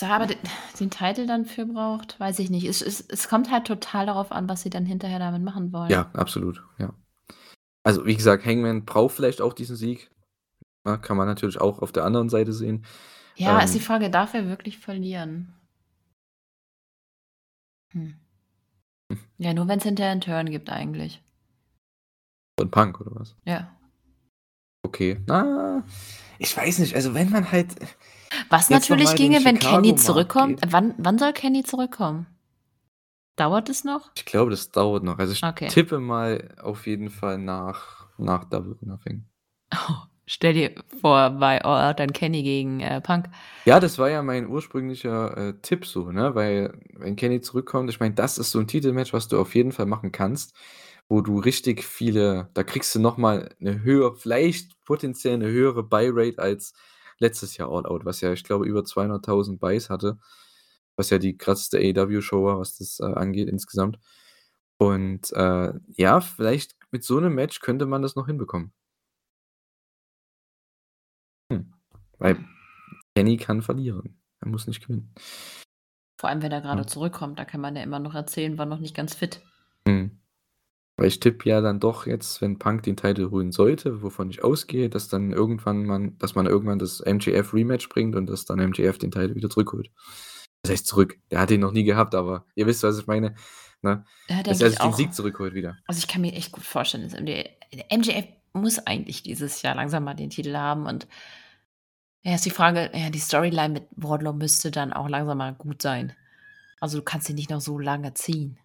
[0.01, 0.37] aber den,
[0.79, 2.65] den Titel dann für braucht, weiß ich nicht.
[2.65, 5.89] Es, es, es kommt halt total darauf an, was sie dann hinterher damit machen wollen.
[5.89, 6.93] Ja, absolut, ja.
[7.83, 10.11] Also, wie gesagt, Hangman braucht vielleicht auch diesen Sieg.
[10.85, 12.85] Ja, kann man natürlich auch auf der anderen Seite sehen.
[13.35, 15.53] Ja, ähm, ist die Frage, darf er wirklich verlieren?
[17.91, 18.15] Hm.
[19.39, 21.23] Ja, nur wenn es hinterher einen Turn gibt eigentlich.
[22.59, 23.35] Von Punk oder was?
[23.45, 23.75] Ja.
[24.83, 25.19] Okay.
[25.27, 25.83] Na,
[26.37, 26.95] ich weiß nicht.
[26.95, 27.73] Also wenn man halt.
[28.49, 30.61] Was natürlich ginge, wenn Kenny zurückkommt.
[30.67, 32.27] Wann, wann soll Kenny zurückkommen?
[33.37, 34.11] Dauert es noch?
[34.15, 35.17] Ich glaube, das dauert noch.
[35.17, 35.69] Also ich okay.
[35.69, 39.25] tippe mal auf jeden Fall nach, nach Double Nothing.
[39.71, 43.25] Oh, stell dir vor, bei All Out dann Kenny gegen äh, Punk.
[43.65, 46.35] Ja, das war ja mein ursprünglicher äh, Tipp so, ne?
[46.35, 49.71] Weil, wenn Kenny zurückkommt, ich meine, das ist so ein Titelmatch, was du auf jeden
[49.71, 50.55] Fall machen kannst,
[51.07, 56.37] wo du richtig viele, da kriegst du nochmal eine höhere, vielleicht potenziell eine höhere Buy-Rate
[56.37, 56.73] als
[57.17, 60.19] letztes Jahr All Out, was ja, ich glaube, über 200.000 Buys hatte,
[60.95, 63.97] was ja die krasseste AEW-Show war, was das äh, angeht insgesamt.
[64.77, 68.73] Und äh, ja, vielleicht mit so einem Match könnte man das noch hinbekommen.
[72.19, 72.37] Weil
[73.15, 74.19] Kenny kann verlieren.
[74.41, 75.13] Er muss nicht gewinnen.
[76.19, 76.87] Vor allem, wenn er gerade ja.
[76.87, 79.41] zurückkommt, da kann man ja immer noch erzählen, war noch nicht ganz fit.
[79.87, 80.19] Hm.
[80.97, 84.43] Weil ich tippe ja dann doch jetzt, wenn Punk den Titel holen sollte, wovon ich
[84.43, 88.97] ausgehe, dass dann irgendwann man dass man irgendwann das MJF-Rematch bringt und dass dann MJF
[88.97, 89.91] den Titel wieder zurückholt.
[90.63, 91.17] Was heißt zurück?
[91.31, 93.35] Der hat ihn noch nie gehabt, aber ihr wisst, was ich meine,
[93.81, 94.03] ne?
[94.27, 94.93] Ja, Dass er ich sich den.
[94.93, 95.77] Sieg zurückholt wieder.
[95.87, 97.43] Also, ich kann mir echt gut vorstellen, dass MJ
[97.95, 101.07] MJF muss eigentlich dieses Jahr langsam mal den Titel haben und
[102.23, 105.81] ja, ist die Frage ja, die Storyline mit Wardlow müsste dann auch langsam mal gut
[105.81, 106.13] sein.
[106.81, 108.59] Also, du kannst ihn nicht noch so lange ziehen.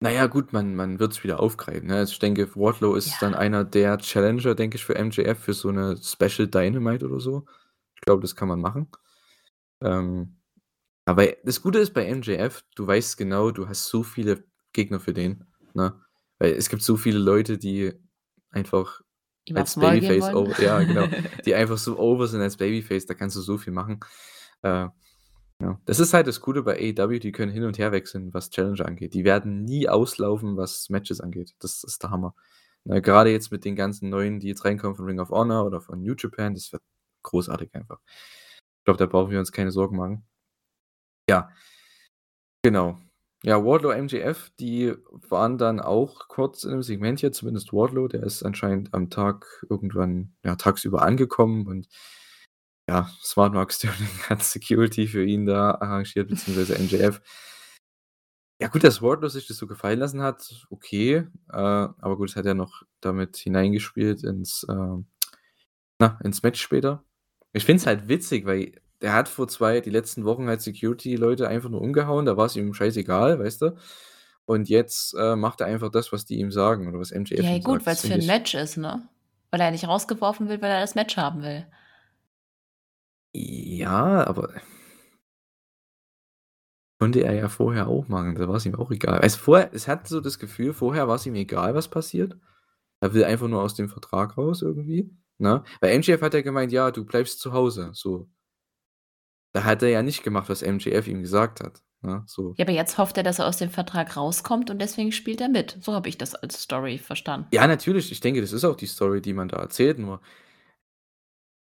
[0.00, 1.96] Na ja, gut, man man wird's wieder aufgreifen, ne?
[1.98, 3.38] Also, ich denke, Wardlow ist dann Ja.
[3.38, 7.46] einer der Challenger, denke ich, für MJF für so 'ne Special Dynamite oder so.
[7.94, 8.88] Ich glaube, das kann man machen.
[9.82, 10.38] Ähm,
[11.06, 14.44] aber das Gute ist bei MJF, du weißt genau, du hast so viele
[14.74, 16.00] Gegner für den, ne?
[16.40, 17.92] Weil es gibt so viele Leute, die
[18.50, 19.02] einfach
[19.44, 21.06] Ihm als Babyface over ja, genau,
[21.44, 24.00] die einfach so over sind als Babyface, da kannst du so viel machen.
[24.62, 24.88] Äh,
[25.60, 25.80] ja.
[25.84, 28.86] Das ist halt das Gute bei AEW, die können hin und her wechseln, was Challenger
[28.86, 29.14] angeht.
[29.14, 31.54] Die werden nie auslaufen, was Matches angeht.
[31.60, 32.34] Das ist der Hammer.
[32.84, 35.80] Ne, grade jetzt mit den ganzen Neuen, die jetzt reinkommen von Ring of Honor oder
[35.80, 36.82] von New Japan, das wird
[37.22, 38.00] großartig einfach.
[38.08, 40.26] Ich glaube, da brauchen wir uns keine Sorgen machen.
[41.28, 41.50] Ja.
[42.62, 42.98] Genau.
[43.44, 44.94] Ja, Wardlow, MJF, die
[45.28, 49.66] waren dann auch kurz in 'nem Segment hier, zumindest Wardlow, der ist anscheinend am Tag
[49.68, 51.88] irgendwann, ja, tagsüber angekommen und
[52.88, 57.20] ja, Smart Mark Sterling hat Security für ihn da arrangiert, beziehungsweise MJF.
[58.60, 62.36] Ja gut, dass Wardlow sich das so gefallen lassen hat, okay, äh, aber gut, das
[62.36, 65.06] hat ja noch damit hineingespielt ins, ähm
[65.98, 67.04] na, ins Match später.
[67.52, 71.48] Ich finde es halt witzig, weil der hat vor 2 die letzten Wochen halt Security-Leute
[71.48, 73.76] einfach nur umgehauen, da war's ihm scheißegal, weißt du?
[74.46, 77.52] Und jetzt, äh, macht er einfach das, was die ihm sagen oder was MJF Ja,
[77.52, 77.86] ihm gut, sagt.
[77.88, 79.06] Das weil's für finde 'n ich Match ist, ne?
[79.50, 81.66] Weil er nicht rausgeworfen wird, weil er das Match haben will.
[83.34, 84.62] Ja, aber
[86.98, 89.20] konnte er ja vorher auch machen, da war's ihm auch egal.
[89.20, 92.36] Also, vorher ich hatte so das Gefühl, vorher war's ihm egal, was passiert.
[93.00, 95.64] Er will einfach nur aus dem Vertrag raus irgendwie, ne?
[95.80, 98.28] Weil MJF hat ja gemeint: „Ja, du bleibst zu Hause“, so.
[99.54, 102.54] Da hat er ja nicht gemacht, was MJF ihm gesagt hat, ne, so.
[102.56, 105.48] Ja, aber jetzt hofft er, dass er aus dem Vertrag rauskommt und deswegen spielt er
[105.50, 105.76] mit.
[105.82, 107.48] So habe ich das als Story verstanden.
[107.52, 108.10] Ja, natürlich.
[108.12, 110.20] Ich denke, das ist auch die Story, die man da erzählt, nur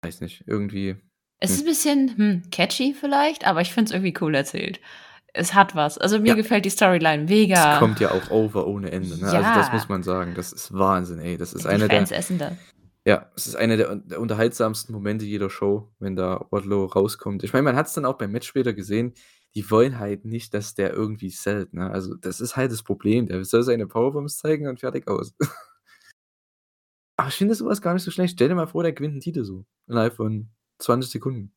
[0.03, 0.95] weiß nicht, irgendwie,
[1.39, 1.65] Es ist hm.
[1.65, 4.79] 'n bisschen, hm, catchy vielleicht, aber ich finde es irgendwie cool erzählt.
[5.33, 5.97] Es hat was.
[5.97, 6.35] Also, mir Ja.
[6.35, 7.79] gefällt die Storyline Es mega.
[7.79, 9.33] kommt ja auch over ohne Ende, ne?
[9.33, 9.89] Also, das muss Ja.
[9.89, 10.33] man sagen.
[10.35, 11.37] Das ist Wahnsinn, ey.
[11.37, 12.53] Das ist Die einer Fans der essen das.
[13.09, 17.43] Ja, es ist einer der der unterhaltsamsten Momente jeder Show, wenn da Wardlow rauskommt.
[17.43, 19.13] Ich meine, man hat's dann auch beim Match später gesehen,
[19.55, 21.89] die wollen halt nicht, dass der irgendwie sellt, ne?
[21.91, 23.27] Also, das ist halt das Problem.
[23.27, 25.33] Der soll seine Powerbombs zeigen und fertig aus.
[27.19, 28.35] Aber ich finde so was gar nicht so schlecht.
[28.35, 31.51] Stell dir mal vor, der gewinnt 'n Titel so innerhalb von 20 Sekunden.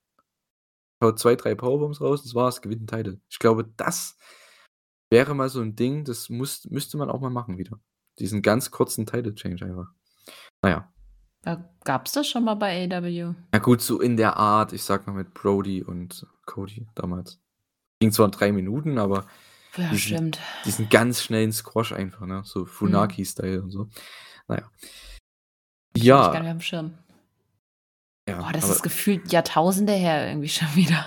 [1.02, 3.20] Haut 2, 3 Powerbombs raus, das war's, gewinnt 'n Titel.
[3.28, 4.16] Ich glaube, das
[5.10, 7.80] wäre mal so 'n Ding, das muss müsste man auch mal machen wieder.
[8.18, 9.88] Diesen ganz kurzen Title Change einfach.
[10.62, 10.92] Na
[11.44, 13.34] Äh, gab's das schon mal bei AEW?
[13.52, 17.40] Ja gut, so in der Art, ich sage mal mit Brody und Cody damals.
[18.00, 19.26] Ging zwar 3 Minuten, aber
[19.76, 20.40] Ja, diesen stimmt.
[20.64, 22.66] diesen ganz schnellen Squash einfach, ne, so Mhm.
[22.66, 23.88] Funaki-Style und so.
[24.48, 24.70] Na ja.
[25.94, 26.94] Ich gar nicht aufm Schirm.
[28.28, 31.04] Ja, Boah, das ist gefühlt Jahrtausende her irgendwie schon wieder.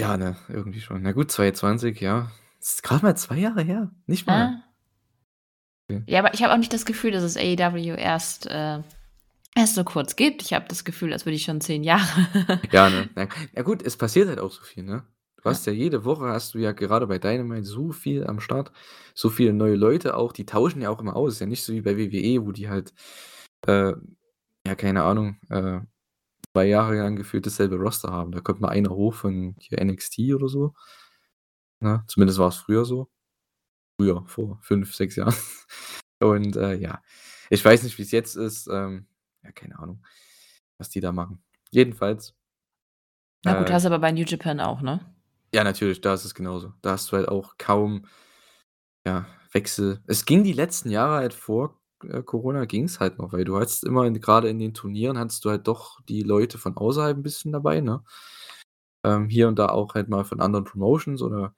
[0.00, 1.02] Ja, ne, irgendwie schon.
[1.02, 2.30] Na gut, 2020, ja.
[2.58, 4.42] Das ist grad mal 2 Jahre her, nicht mal.
[4.42, 4.64] Ah.
[5.88, 6.02] Okay.
[6.06, 8.82] Ja, aber ich habe auch nicht das Gefühl, dass es AEW erst, äh
[9.56, 10.42] erst so kurz gibt.
[10.42, 12.28] Ich habe das Gefühl, als würde ich schon 10 Jahre
[12.72, 13.08] Ja, ne?
[13.14, 15.04] Na ja gut, es passiert halt auch so viel, ne?
[15.36, 15.50] Du Ja.
[15.54, 18.72] hast ja jede Woche hast du ja gerade bei Dynamite so viel am Start,
[19.14, 21.34] so viele neue Leute auch, die tauschen ja auch immer aus.
[21.34, 22.92] Ist ja nicht so wie bei WWE, wo die halt,
[23.66, 23.92] äh,
[24.66, 25.80] ja, keine Ahnung, äh,
[26.54, 28.32] 2 Jahre lang gefühlt dasselbe Roster haben.
[28.32, 30.74] Da kommt mal einer hoch von hier NXT oder so.
[31.80, 32.04] Ne?
[32.08, 33.08] Zumindest war's früher so.
[34.00, 35.34] Früher, vor 5, 6 Jahren.
[36.20, 37.02] Und, äh, ja,
[37.50, 39.06] ich weiß nicht, wie's jetzt ist, ähm,
[39.44, 40.02] ja, keine Ahnung,
[40.78, 41.42] was die da machen.
[41.70, 42.32] Jedenfalls
[43.44, 45.00] Na gut, äh hast du aber bei New Japan auch, ne?
[45.54, 46.72] Ja, natürlich, da ist es genauso.
[46.82, 48.06] Da hast du halt auch kaum,
[49.06, 50.02] ja, Wechsel.
[50.06, 53.84] Es ging die letzten Jahre halt vor, äh, Corona ging's halt noch, weil du hattest
[53.84, 57.22] immer in grade in den Turnieren hattest du halt doch die Leute von außerhalb 'n
[57.24, 58.04] bisschen dabei, ne?
[59.04, 61.54] Ähm, hier und da auch halt mal von anderen Promotions oder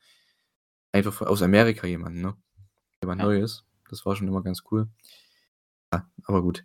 [0.93, 2.37] einfach von aus Amerika jemanden, ne?
[3.03, 3.26] Jemand Ja.
[3.26, 3.64] Neues.
[3.91, 4.89] Das war schon immer ganz cool.
[5.93, 6.64] Ja, aber gut.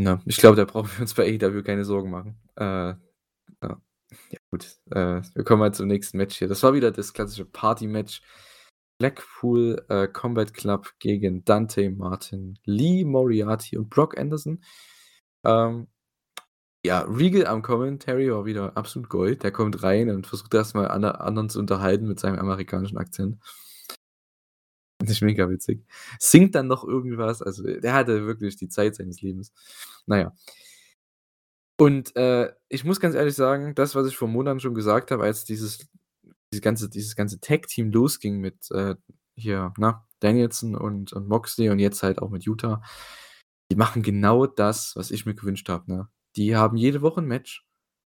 [0.00, 2.40] Ne, ich glaube, da brauchen wir uns bei AEW keine Sorgen machen.
[2.56, 2.96] Äh, ja.
[3.60, 6.48] Ja gut, äh, wir kommen mal zum nächsten Match hier.
[6.48, 8.22] Das war wieder das klassische Party-Match.
[8.98, 14.64] Blackpool, äh, Combat Club gegen Dante Martin, Lee Moriarty und Brock Anderson.
[15.44, 15.88] Ähm,
[16.82, 19.42] ja, Regal am Commentary war wieder absolut Gold.
[19.42, 23.38] Der kommt rein und versucht erst mal alle anderen zu unterhalten mit seinem amerikanischen Akzent.
[25.10, 25.84] Fand ich mega witzig.
[26.18, 27.42] Singt dann noch irgendwas.
[27.42, 29.52] Also, der hatte wirklich die Zeit seines Lebens.
[30.06, 30.32] Na ja.
[31.80, 35.22] Und, äh, ich muss ganz ehrlich sagen, das, was ich vor Monaten schon gesagt habe,
[35.24, 35.88] als dieses
[36.52, 38.96] dieses ganze dieses ganze Tag-Team losging mit, äh,
[39.36, 42.82] hier, na, Danielson und und Moxley und jetzt halt auch mit Utah.
[43.72, 46.08] Die machen genau das, was ich mir gewünscht habe, ne?
[46.36, 47.64] Die haben jede Woche 'n Match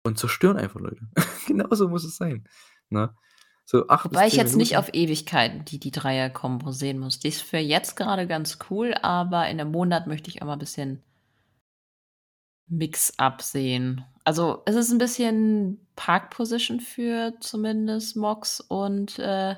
[0.05, 1.01] und zerstören einfach Leute.
[1.47, 2.47] Genauso muss es sein,
[2.89, 3.15] ne?
[3.69, 4.77] So 8 bis Wobei ich 10 jetzt nicht Minuten.
[4.77, 7.19] auf Ewigkeiten die die Dreier-Kombo sehen muss.
[7.19, 10.55] Die ist für jetzt grade ganz cool, aber in 'nem Monat möchte ich auch mal
[10.55, 11.03] bisschen
[12.69, 14.03] Mix-up sehen.
[14.25, 19.55] Also, es ist 'n bisschen Park-Position für zumindest Mox und, äh,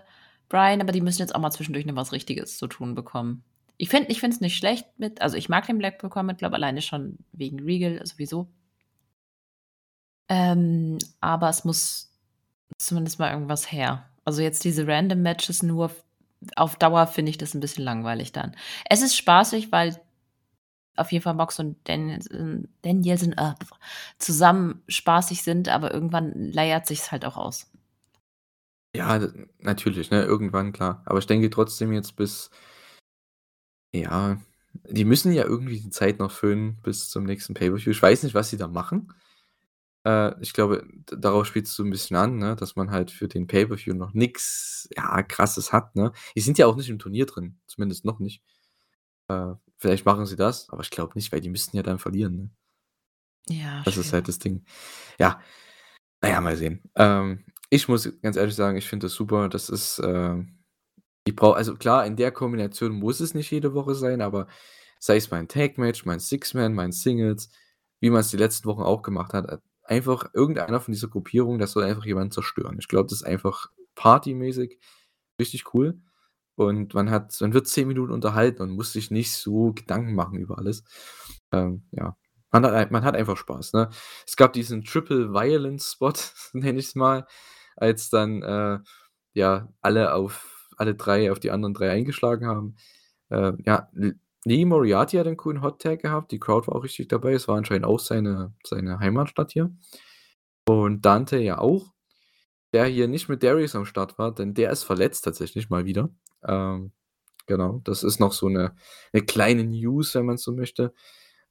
[0.47, 3.43] Bryan, aber die müssen jetzt auch mal zwischendurch noch was Richtiges zu tun bekommen.
[3.77, 6.53] Ich finde ich finde es nicht schlecht mit also, ich mag den Blackpool Combat Club
[6.53, 8.49] alleine schon wegen Regal sowieso.
[10.29, 12.08] Ähm, aber es muss
[12.77, 14.05] zumindest mal irgendwas her.
[14.25, 15.91] Also, jetzt diese Random Matches nur
[16.55, 18.55] auf Dauer finde ich das 'n bisschen langweilig dann.
[18.89, 19.99] Es ist spaßig, weil
[20.95, 23.53] auf jeden Fall Mox und Danielson äh,
[24.17, 27.67] zusammen spaßig sind, aber irgendwann leiert sich's halt auch aus.
[28.95, 29.19] Ja,
[29.59, 31.03] natürlich, ne, irgendwann, klar.
[31.05, 32.49] Aber ich denke trotzdem jetzt bis
[33.93, 34.37] ja,
[34.89, 37.91] die müssen ja irgendwie die Zeit noch füllen bis zum nächsten Pay-per-View.
[37.91, 39.13] Ich weiß nicht, was sie da machen.
[40.09, 43.47] Äh, ich glaube, darauf spielst du 'n bisschen an, ne, dass man halt für den
[43.47, 46.11] Pay-per-View noch nix, ja, Krasses hat, ne?
[46.35, 48.43] Die sind ja auch nicht im Turnier drin, zumindest noch nicht.
[49.29, 52.35] Äh, vielleicht machen sie das, aber ich glaube nicht, weil die müssten ja dann verlieren,
[52.37, 52.51] ne?
[53.49, 54.65] Ja, Das ist halt das Ding.
[55.19, 55.41] Ja,
[56.21, 56.83] na ja, mal sehen.
[56.95, 59.49] Ähm, ich muss ganz ehrlich sagen, ich finde das super.
[59.49, 60.55] Das ist, ähm
[61.25, 64.47] ich brauche also klar, in der Kombination muss es nicht jede Woche sein, aber
[64.99, 67.51] sei es mal 'n Tag-Match, mal 'n Six-Man, mal 'n Singles,
[68.01, 69.61] wie man's die letzten Wochen auch gemacht hat.
[69.89, 72.77] Einfach irgendeiner von dieser Gruppierung, der soll einfach jemanden zerstören.
[72.79, 74.79] Ich glaube, das ist einfach partymäßig
[75.39, 75.99] richtig cool
[76.55, 80.37] und man hat man wird 10 Minuten unterhalten und muss sich nicht so Gedanken machen
[80.39, 80.83] über alles.
[81.51, 82.15] Ähm, ja,
[82.51, 83.89] man hat man hat einfach Spaß, ne?
[84.27, 86.13] Es gab diesen Triple Violence Spot,
[86.53, 87.25] nenne ich's mal,
[87.75, 88.79] als dann, äh,
[89.33, 92.75] ja, alle auf alle 3 auf die anderen 3 eingeschlagen haben.
[93.29, 93.89] Äh, ja,
[94.49, 96.31] L Lee Moriarty hat 'n coolen Hot Tag gehabt.
[96.31, 97.33] Die Crowd war auch richtig dabei.
[97.33, 99.71] Es war anscheinend auch seine seine Heimatstadt hier.
[100.67, 101.93] Und Dante ja auch,
[102.73, 106.09] der hier nicht mit Darius am Start war, denn der ist verletzt tatsächlich mal wieder.
[106.43, 106.93] Ähm,
[107.47, 108.75] genau, das ist noch so 'ne
[109.13, 110.93] 'ne kleine News, wenn man so möchte.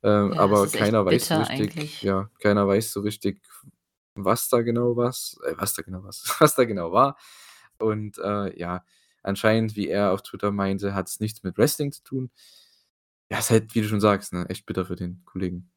[0.04, 2.02] Ähm, Ja, es aber keiner weiß so richtig eigentlich.
[2.02, 3.42] ja, keiner weiß so richtig,
[4.16, 7.16] was da genau was äh, was da genau was was da genau war.
[7.80, 8.84] Und, äh, ja,
[9.24, 12.30] anscheinend, wie er auf Twitter meinte, hat's nichts mit Wrestling zu tun.
[13.30, 15.70] Ja, ist halt, wie du schon sagst, ne, echt bitter für den Kollegen.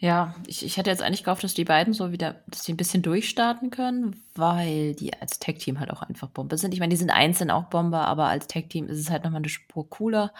[0.00, 2.76] Ja, ich ich hätte jetzt eigentlich gehofft, dass die beiden so wieder dass die 'n
[2.76, 6.74] bisschen durchstarten können, weil die als Tag-Team halt auch einfach Bombe sind.
[6.74, 9.40] Ich meine, die sind einzeln auch Bombe, aber als Tag-Team ist es halt noch mal
[9.40, 10.32] 'ne Spur cooler.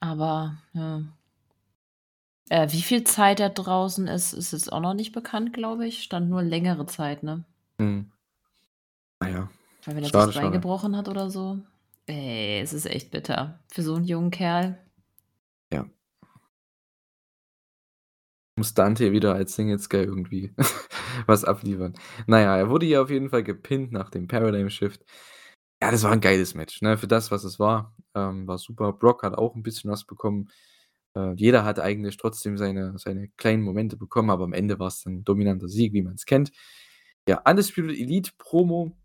[0.00, 1.02] Aber, ja.
[2.50, 6.02] Äh, wie viel Zeit er draußen ist, ist jetzt auch noch nicht bekannt, glaube ich.
[6.02, 7.44] Stand nur längere Zeit, ne?
[7.78, 8.12] Mhm.
[9.20, 9.48] Na ja,
[9.86, 10.52] Weil wenn er sich das Bein schade.
[10.52, 11.58] gebrochen hat oder so.
[12.08, 14.78] Ey, es ist echt bitter für so 'n jungen Kerl.
[15.72, 15.86] Ja.
[18.58, 20.52] Muss Dante wieder als Singles Guy irgendwie
[21.26, 21.94] was abliefern.
[22.26, 25.02] Na ja, er wurde hier auf jeden Fall gepinnt nach dem Paradigm Shift.
[25.82, 26.98] Ja, das war 'n geiles Match, ne?
[26.98, 28.92] Für das, was es war, ähm, war super.
[28.92, 30.48] Brock hat auch 'n bisschen was bekommen.
[31.16, 35.14] Äh, jeder hat eigentlich trotzdem seine seine kleinen Momente bekommen, aber am Ende war's dann
[35.20, 36.52] 'n dominanter Sieg, wie man's kennt.
[37.28, 38.96] Ja, Undisputed Elite Promo.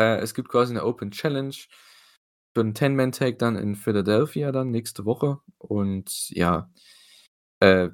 [0.00, 1.54] Äh, es gibt quasi 'ne Open Challenge
[2.54, 5.40] für 'n Ten-Man-Tag dann in Philadelphia dann nächste Woche.
[5.58, 6.70] Und ja,
[7.60, 7.90] äh,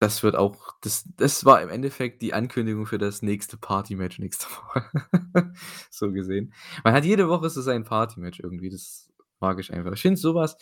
[0.00, 4.46] das wird auch das das war im Endeffekt die Ankündigung für das nächste Party-Match nächste
[4.48, 4.84] Woche,
[5.90, 6.54] so gesehen.
[6.84, 9.10] Man hat jede Woche so sein Party-Match irgendwie, das
[9.40, 9.92] mag ich einfach.
[9.94, 10.56] Ich finde so was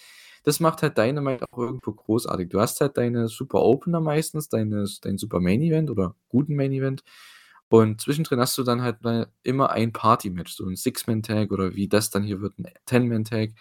[0.44, 2.50] das macht halt Dynamite auch irgendwo großartig.
[2.50, 6.72] Du hast halt deine Super Opener meistens, deine dein Super Main Event oder guten Main
[6.72, 7.02] Event
[7.72, 8.98] und zwischendrin hast du dann halt
[9.42, 13.52] immer ein Party-Match, so 'n Six-Man-Tag oder wie das dann hier wird, 'n Ten-Man-Tag.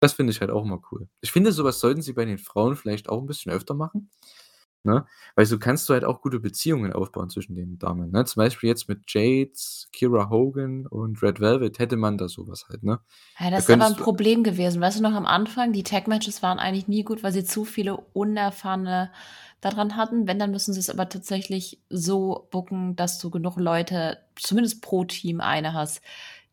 [0.00, 1.08] Das finde ich halt auch immer cool.
[1.22, 4.10] Ich finde, so was sollten sie bei den Frauen vielleicht auch 'n bisschen öfter machen,
[4.84, 5.06] ne?
[5.36, 8.24] Weil so kannst du halt auch gute Beziehungen aufbauen zwischen den Damen, ne?
[8.26, 9.52] Zum Beispiel jetzt mit Jade,
[9.92, 13.00] Kiera Hogan und Red Velvet hätte man da so was halt, ne?
[13.38, 14.80] Ja, Da das ist aber 'n könntest du Problem gewesen.
[14.80, 17.96] Weißt du noch am Anfang, die Tag-Matches waren eigentlich nie gut, weil sie zu viele
[18.14, 19.10] Unerfahrene
[19.60, 20.26] da dran hatten.
[20.26, 25.40] Wenn, dann müssen sie's aber tatsächlich so booken, dass du genug Leute, zumindest pro Team
[25.40, 26.00] eine hast,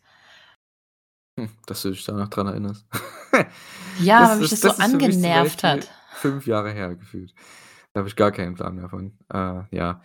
[1.40, 2.86] Hm, dass du dich da noch dran erinnerst.
[4.00, 5.90] Ja, weil mich das so das zum angenervt hat.
[6.14, 7.34] fünf Jahre her gefühlt.
[7.94, 9.18] Da habe ich gar keinen Plan mehr von.
[9.34, 10.02] Äh, ja.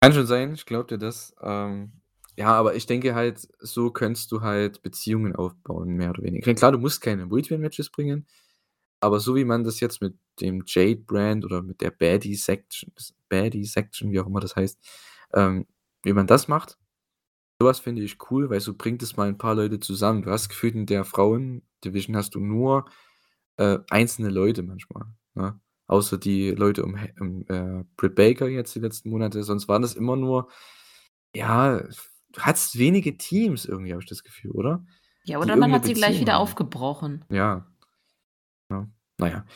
[0.00, 1.34] Kann schon sein, ich glaube dir das.
[1.40, 1.92] Ähm,
[2.36, 6.52] ja, aber ich denke halt, so könntest du halt Beziehungen aufbauen, mehr oder weniger.
[6.54, 8.26] Klar, du musst keine Multiman-Matches bringen,
[9.00, 12.92] aber so wie man das jetzt mit dem Jade-Brand oder mit der Baddie-Section,
[13.28, 14.78] Baddie-Section, wie auch immer das heißt,
[15.34, 15.66] ähm,
[16.02, 16.78] wie man das macht,
[17.60, 20.22] sowas finde ich cool, weil so bringt es mal ein paar Leute zusammen.
[20.22, 22.86] Du hast gefühlt in der Frauen-Division hast du nur
[23.56, 25.06] äh, einzelne Leute manchmal.
[25.34, 25.60] Ne?
[25.86, 29.42] Außer die Leute um, um äh, Britt Baker jetzt die letzten Monate.
[29.44, 30.48] Sonst waren das immer nur,
[31.34, 31.82] ja,
[32.34, 34.84] du hattest wenige Teams irgendwie, habe ich das Gefühl, oder?
[35.24, 36.42] Ja, oder man hat sie gleich wieder haben.
[36.42, 37.24] aufgebrochen.
[37.30, 37.66] Ja.
[38.70, 38.86] ja.
[39.18, 39.46] Naja.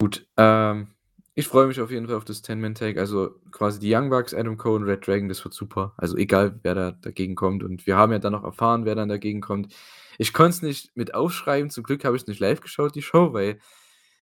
[0.00, 0.26] Gut.
[0.36, 0.88] Ähm,
[1.34, 2.96] ich freue mich auf jeden Fall auf das Ten-Man-Tag.
[2.96, 5.92] Also quasi die Young Bucks, Adam Cole und Red Dragon, das wird super.
[5.96, 7.62] Also egal, wer da dagegen kommt.
[7.64, 9.74] Und wir haben ja dann noch erfahren, wer dann dagegen kommt.
[10.16, 11.70] Ich konnte es nicht mit aufschreiben.
[11.70, 13.58] Zum Glück habe ich es nicht live geschaut, die Show, weil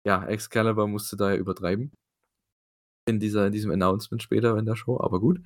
[0.05, 1.91] ja, Excalibur musste da ja übertreiben.
[3.05, 5.39] In, dieser, in diesem Announcement später in der Show, aber gut.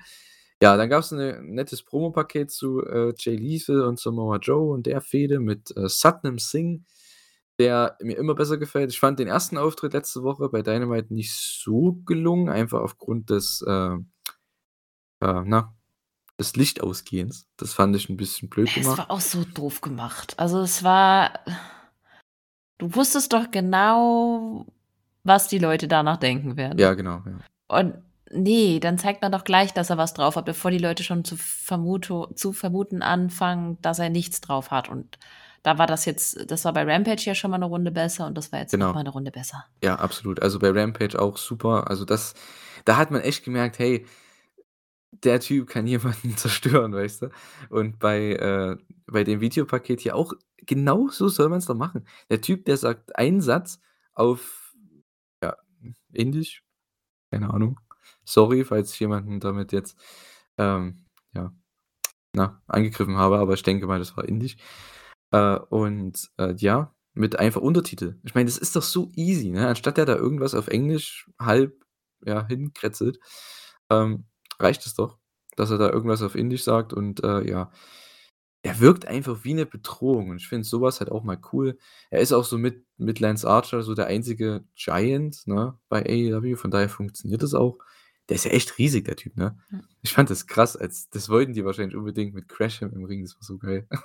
[0.62, 4.86] Ja, dann gab es ein nettes Promopaket zu äh, Jay Lethal und Samoa Joe und
[4.86, 6.84] der Fehde mit äh, Satnam Singh,
[7.60, 8.92] der mir immer besser gefällt.
[8.92, 13.64] Ich fand den ersten Auftritt letzte Woche bei Dynamite nicht so gelungen, einfach aufgrund des,
[13.68, 13.96] äh,
[15.22, 15.76] äh, na,
[16.40, 17.48] des Lichtausgehens.
[17.58, 18.94] Das fand ich ein bisschen blöd gemacht.
[18.94, 20.34] Es war auch so doof gemacht.
[20.40, 21.40] Also es war
[22.84, 24.66] Du wusstest doch genau,
[25.24, 26.80] was die Leute danach denken werden.
[26.80, 27.24] Ja, genau.
[27.26, 27.80] Ja.
[27.80, 27.96] Und
[28.34, 31.24] nee, dann zeigt man doch gleich, dass er was drauf hat, bevor die Leute schon
[31.24, 34.90] zu, vermuto, zu vermuten anfangen, dass er nichts drauf hat.
[34.90, 35.18] Und
[35.64, 38.38] da war das jetzt, das war bei Rampage ja schon mal eine Runde besser und
[38.38, 38.88] das war jetzt genau.
[38.88, 39.66] noch mal eine Runde besser.
[39.82, 40.42] Ja, absolut.
[40.42, 41.90] Also bei Rampage auch super.
[41.90, 42.34] Also das,
[42.86, 44.06] da hat man echt gemerkt, hey,
[45.12, 47.30] der Typ kann jemanden zerstören, weißt du?
[47.70, 48.78] Und bei, äh,
[49.08, 52.06] bei dem Videopaket hier auch genau so soll man es doch machen.
[52.30, 53.80] Der Typ, der sagt einen Satz
[54.14, 54.76] auf
[55.42, 55.56] ja,
[56.12, 56.64] Indisch,
[57.32, 57.80] keine Ahnung.
[58.26, 59.98] Sorry, falls ich jemanden damit jetzt
[60.58, 61.54] ähm, ja,
[62.34, 64.58] na, angegriffen habe, aber ich denke mal, das war Indisch.
[65.32, 68.20] Äh, und äh, ja, mit einfach Untertitel.
[68.24, 69.68] Ich meine, das ist doch so easy, ne?
[69.68, 71.86] Anstatt der da irgendwas auf Englisch halb
[72.26, 73.20] ja, hinkretzelt,
[73.90, 74.26] ähm,
[74.60, 75.18] reicht es doch,
[75.56, 77.72] dass er da irgendwas auf Indisch sagt und äh, ja,
[78.64, 81.78] er wirkt einfach wie eine Bedrohung und ich finde sowas halt auch mal cool.
[82.10, 86.56] Er ist auch so mit mit Lance Archer so der einzige Giant, ne, bei AEW,
[86.56, 87.78] von daher funktioniert das auch.
[88.30, 89.58] Der ist ja echt riesig, der Typ, ne?
[89.72, 89.80] Ja.
[90.02, 93.36] Ich fand das krass, als das wollten die wahrscheinlich unbedingt mit Crasham im Ring, das
[93.36, 93.88] war so geil.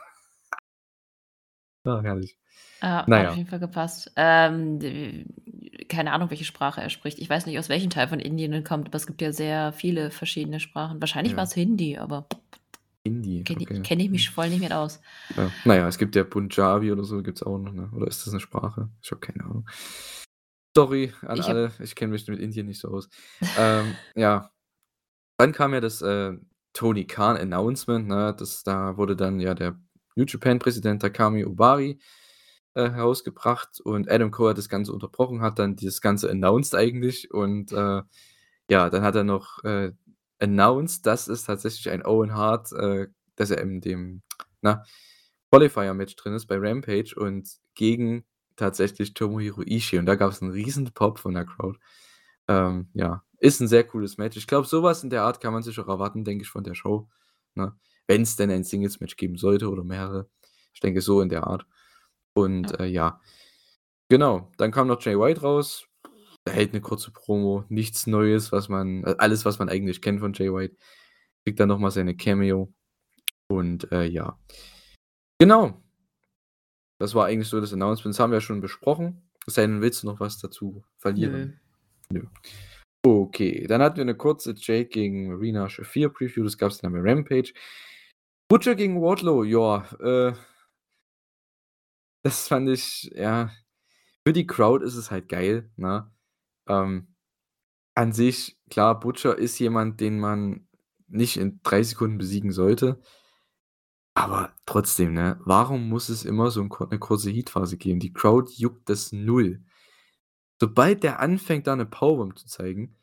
[1.84, 2.36] Ah, herrlich.
[2.82, 4.12] Ja, Na hat auf jeden Fall gepasst.
[4.16, 5.24] Ähm,
[5.88, 7.18] keine Ahnung, welche Sprache er spricht.
[7.18, 9.72] Ich weiß nicht, aus welchem Teil von Indien er kommt, aber es gibt ja sehr
[9.72, 11.00] viele verschiedene Sprachen.
[11.00, 11.38] Wahrscheinlich Ja.
[11.38, 12.26] war es Hindi, aber
[13.06, 13.80] Hindi, kenne okay.
[13.82, 15.00] kenn ich mich voll nicht mit aus.
[15.36, 15.50] Ja.
[15.64, 17.90] Na es gibt ja Punjabi oder so, gibt es auch noch, ne?
[17.94, 18.90] Oder ist das eine Sprache?
[19.00, 19.66] Ich habe keine Ahnung.
[20.78, 23.08] Sorry an Ich alle, ich kenne mich mit Indien nicht so aus.
[23.58, 24.52] Ähm, ja,
[25.36, 26.34] dann kam ja das äh,
[26.72, 28.32] Tony Khan Announcement, ne?
[28.38, 29.76] Das, da wurde dann ja der
[30.14, 31.98] New Japan-Präsident Takami Obari
[32.74, 37.32] äh, herausgebracht und Adam Cole hat das Ganze unterbrochen, hat dann dieses Ganze announced eigentlich
[37.32, 38.02] und äh,
[38.70, 39.90] ja, dann hat er noch äh,
[40.38, 44.22] announced, dass es tatsächlich ein Owen Hart, äh, dass er in dem
[44.60, 44.84] na,
[45.50, 48.24] Qualifier-Match drin ist bei Rampage und gegen
[48.58, 51.78] tatsächlich Tomohiro Ishii und da gab es einen riesen Pop von der Crowd.
[52.48, 54.36] Ähm, ja, ist ein sehr cooles Match.
[54.36, 56.74] Ich glaube, sowas in der Art kann man sich auch erwarten, denke ich, von der
[56.74, 57.08] Show.
[57.54, 57.72] Ne?
[58.06, 60.28] Wenn es denn ein Singles-Match geben sollte oder mehrere.
[60.72, 61.66] Ich denke, so in der Art.
[62.34, 62.78] Und ja.
[62.80, 63.20] Äh, ja.
[64.10, 65.86] Genau, dann kam noch Jay White raus.
[66.46, 70.20] Er hält eine kurze Promo, nichts Neues, was man, äh, alles, was man eigentlich kennt
[70.20, 70.76] von Jay White.
[71.44, 72.72] Kriegt dann nochmal seine Cameo.
[73.48, 74.38] Und äh, ja.
[75.38, 75.82] Genau.
[76.98, 78.14] Das war eigentlich so das Announcement.
[78.14, 79.22] Das haben wir ja schon besprochen.
[79.46, 81.60] Sei denn, willst du noch was dazu verlieren?
[82.10, 82.20] Nö.
[82.20, 82.26] Nö.
[83.06, 86.44] Okay, dann hatten wir eine kurze Jake gegen Marina Shafir Preview.
[86.44, 87.52] Das gab es dann bei Rampage.
[88.48, 90.34] Butcher gegen Wardlow, ja, äh,
[92.22, 93.50] das fand ich, ja,
[94.26, 96.10] für die Crowd ist es halt geil, ne?
[96.66, 97.14] Ähm,
[97.94, 100.66] an sich, klar, Butcher ist jemand, den man
[101.08, 103.00] nicht in drei Sekunden besiegen sollte.
[104.18, 105.38] Aber trotzdem, ne?
[105.44, 108.00] Warum muss es immer so eine kurze Heatphase geben?
[108.00, 109.62] Die Crowd juckt das null.
[110.60, 112.96] Sobald der anfängt, da eine Powerbomb zu zeigen,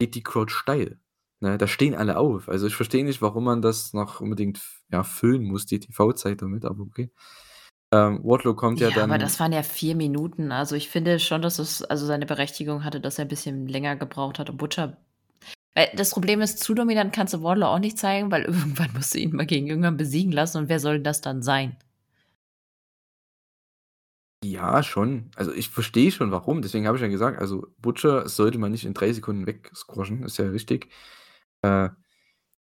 [0.00, 0.98] geht die Crowd steil.
[1.38, 2.48] Ne, da stehen alle auf.
[2.48, 6.64] Also, ich verstehe nicht, warum man das noch unbedingt ja, füllen muss, die TV-Zeit damit,
[6.64, 7.12] aber okay.
[7.92, 10.50] Ähm, Wardlow kommt ja, Ja, aber das waren ja vier Minuten.
[10.50, 13.94] Also, ich finde schon, dass es also seine Berechtigung hatte, dass er ein bisschen länger
[13.94, 14.96] gebraucht hat und Butcher
[15.74, 19.14] weil das Problem ist, zu dominant kannst du Wardlow auch nicht zeigen, weil irgendwann musst
[19.14, 21.76] du ihn mal gegen irgendwann besiegen lassen und wer soll das dann sein?
[24.44, 25.30] Ja, schon.
[25.36, 26.62] Also, ich verstehe schon, warum.
[26.62, 30.38] Deswegen habe ich ja gesagt, also, Butcher sollte man nicht in 3 Sekunden wegsquashen, ist
[30.38, 30.88] ja richtig.
[31.62, 31.90] Äh,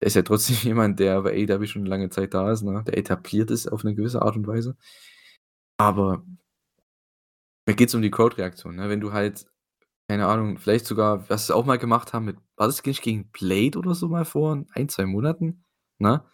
[0.00, 2.84] er ist ja trotzdem jemand, der bei AEW schon lange Zeit da ist, ne?
[2.86, 4.76] Der etabliert ist auf eine gewisse Art und Weise.
[5.78, 6.24] Aber
[7.66, 8.88] mir geht's um die Crowd-Reaktion, ne?
[8.88, 9.46] Wenn du halt,
[10.10, 13.30] keine Ahnung, vielleicht sogar, was sie auch mal gemacht haben mit war das nicht gegen
[13.30, 15.64] Blade oder so mal vor ein, 2 Monaten,
[15.98, 16.24] ne?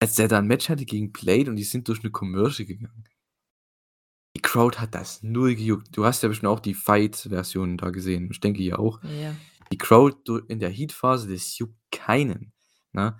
[0.00, 3.04] Als der da 'n Match hatte gegen Blade und die sind durch 'ne Commercial gegangen.
[4.36, 5.96] Die Crowd hat das null gejuckt.
[5.96, 8.28] Du hast ja bestimmt auch die Fight-Version da gesehen.
[8.32, 9.00] Ich denke, ihr auch.
[9.04, 9.34] Ja.
[9.72, 12.52] Die Crowd in der Heat-Phase, das juckt keinen,
[12.92, 13.16] ne?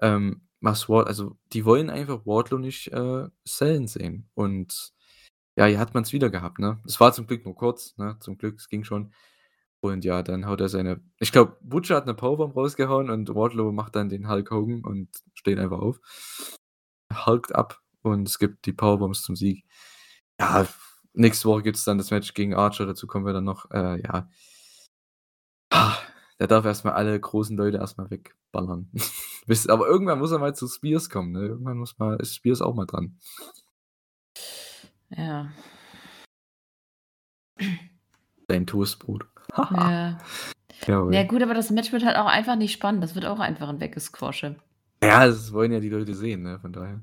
[0.00, 4.28] Ähm, was Ward also, die wollen einfach Wardlow nicht, äh, sellen sehen.
[4.34, 4.92] Und
[5.56, 6.80] ja, hier hat man's wieder gehabt, ne?
[6.86, 8.16] Es war zum Glück nur kurz, ne?
[8.20, 9.12] Zum Glück, es ging schon.
[9.84, 13.72] Und ja, dann haut er seine ich glaube, Butcher hat 'ne Powerbomb rausgehauen und Wardlow
[13.72, 16.00] macht dann den Hulk Hogan und steht einfach auf.
[17.26, 19.64] Hulkt ab und es gibt die Powerbombs zum Sieg.
[20.40, 20.66] Ja,
[21.14, 23.70] nächste Woche gibt's dann das Match gegen Archer, dazu kommen wir dann noch.
[23.72, 24.28] Äh, ja.
[26.38, 28.90] Der darf erst mal alle großen Leute erst mal wegballern.
[29.68, 31.40] Aber irgendwann muss er mal zu Spears kommen, ne?
[31.46, 33.18] Irgendwann muss mal ist Spears auch mal dran.
[35.10, 35.52] Ja.
[38.46, 39.31] Dein Toastbrot.
[39.50, 40.18] Ja.
[40.86, 41.14] Jawohl.
[41.14, 43.02] Ja gut, aber das Match wird halt auch einfach nicht spannend.
[43.02, 44.56] Das wird auch einfach 'n Weggesquashe.
[45.02, 46.58] Ja, das wollen ja die Leute sehen, ne?
[46.60, 47.02] Von daher.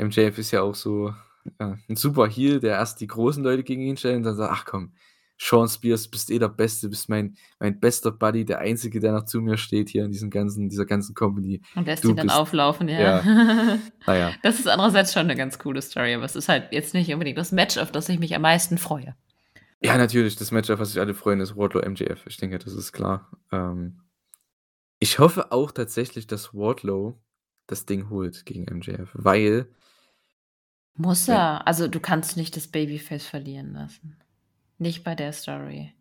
[0.00, 1.14] MJF ist ja auch so,
[1.60, 4.52] ja, 'n super Heel, der erst die großen Leute gegen ihn stellt und dann sagt:
[4.52, 4.92] „Ach komm,
[5.38, 9.24] Shawn Spears, bist eh der Beste, bist mein mein bester Buddy, der Einzige, der noch
[9.24, 11.62] zu mir steht hier in diesem ganzen dieser ganzen Company.
[11.74, 13.00] Und lässt Du ihn dann bist“ auflaufen, ja.
[13.00, 13.22] Ja.
[14.06, 14.38] Na ja.
[14.42, 17.38] Das ist andererseits schon 'ne ganz coole Story, aber es ist halt jetzt nicht unbedingt
[17.38, 19.14] das Match, auf das ich mich am meisten freue.
[19.86, 22.26] Ja, natürlich, das Match, auf was sich alle freuen, ist Wardlow MJF.
[22.26, 23.30] Ich denke, das ist klar.
[23.52, 24.00] Ähm,
[25.00, 27.20] ich hoffe auch tatsächlich, dass Wardlow
[27.68, 29.68] das Ding holt gegen MJF, weil
[30.96, 31.66] Muss er.
[31.66, 34.16] Also, du kannst nicht das Babyface verlieren lassen.
[34.78, 35.92] Nicht bei der Story.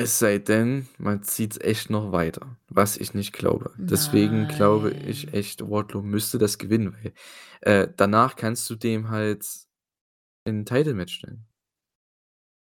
[0.00, 3.72] Es sei denn, man zieht's echt noch weiter, was ich nicht glaube.
[3.78, 7.12] Deswegen glaube ich echt, Wardlow müsste das gewinnen, weil,
[7.62, 9.44] äh, danach kannst du dem halt
[10.44, 11.46] in 'n Title-Match stellen.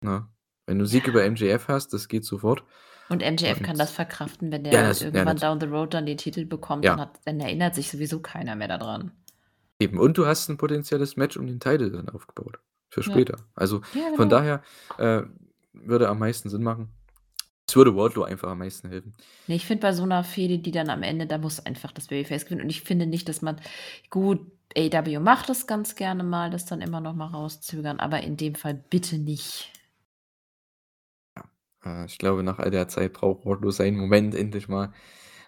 [0.02, 0.31] Ne?
[0.68, 1.26] Wenn du Sieg über Ja.
[1.30, 2.64] MJF hast, das geht sofort.
[3.10, 5.66] Und MJF kann Und das verkraften, wenn Ja, der das ja, irgendwann nat down the
[5.66, 7.00] road dann den Titel bekommt, dann Ja.
[7.00, 9.12] hat dann erinnert sich sowieso keiner mehr da dran.
[9.80, 9.98] Eben.
[9.98, 12.58] Und du hast 'n potenzielles Match um den Title dann aufgebaut
[12.90, 13.02] für Ja.
[13.02, 13.48] später.
[13.54, 14.36] Also, Ja, von genau.
[14.36, 14.62] daher,
[14.98, 15.22] äh,
[15.72, 16.92] würde am meisten Sinn machen.
[17.68, 19.14] Es würde Wardlow einfach am meisten helfen.
[19.48, 22.06] Ne, ich finde bei so 'ner Fehde, die dann am Ende da muss einfach das
[22.06, 22.62] Babyface gewinnen.
[22.62, 23.56] Und ich finde nicht, dass man
[24.10, 24.40] gut,
[24.76, 28.54] AEW macht das ganz gerne mal, das dann immer noch mal rauszögern, aber in dem
[28.54, 29.72] Fall bitte nicht.
[31.84, 34.92] Äh, ich glaube, nach all der Zeit braucht Wardlow seinen Moment endlich mal,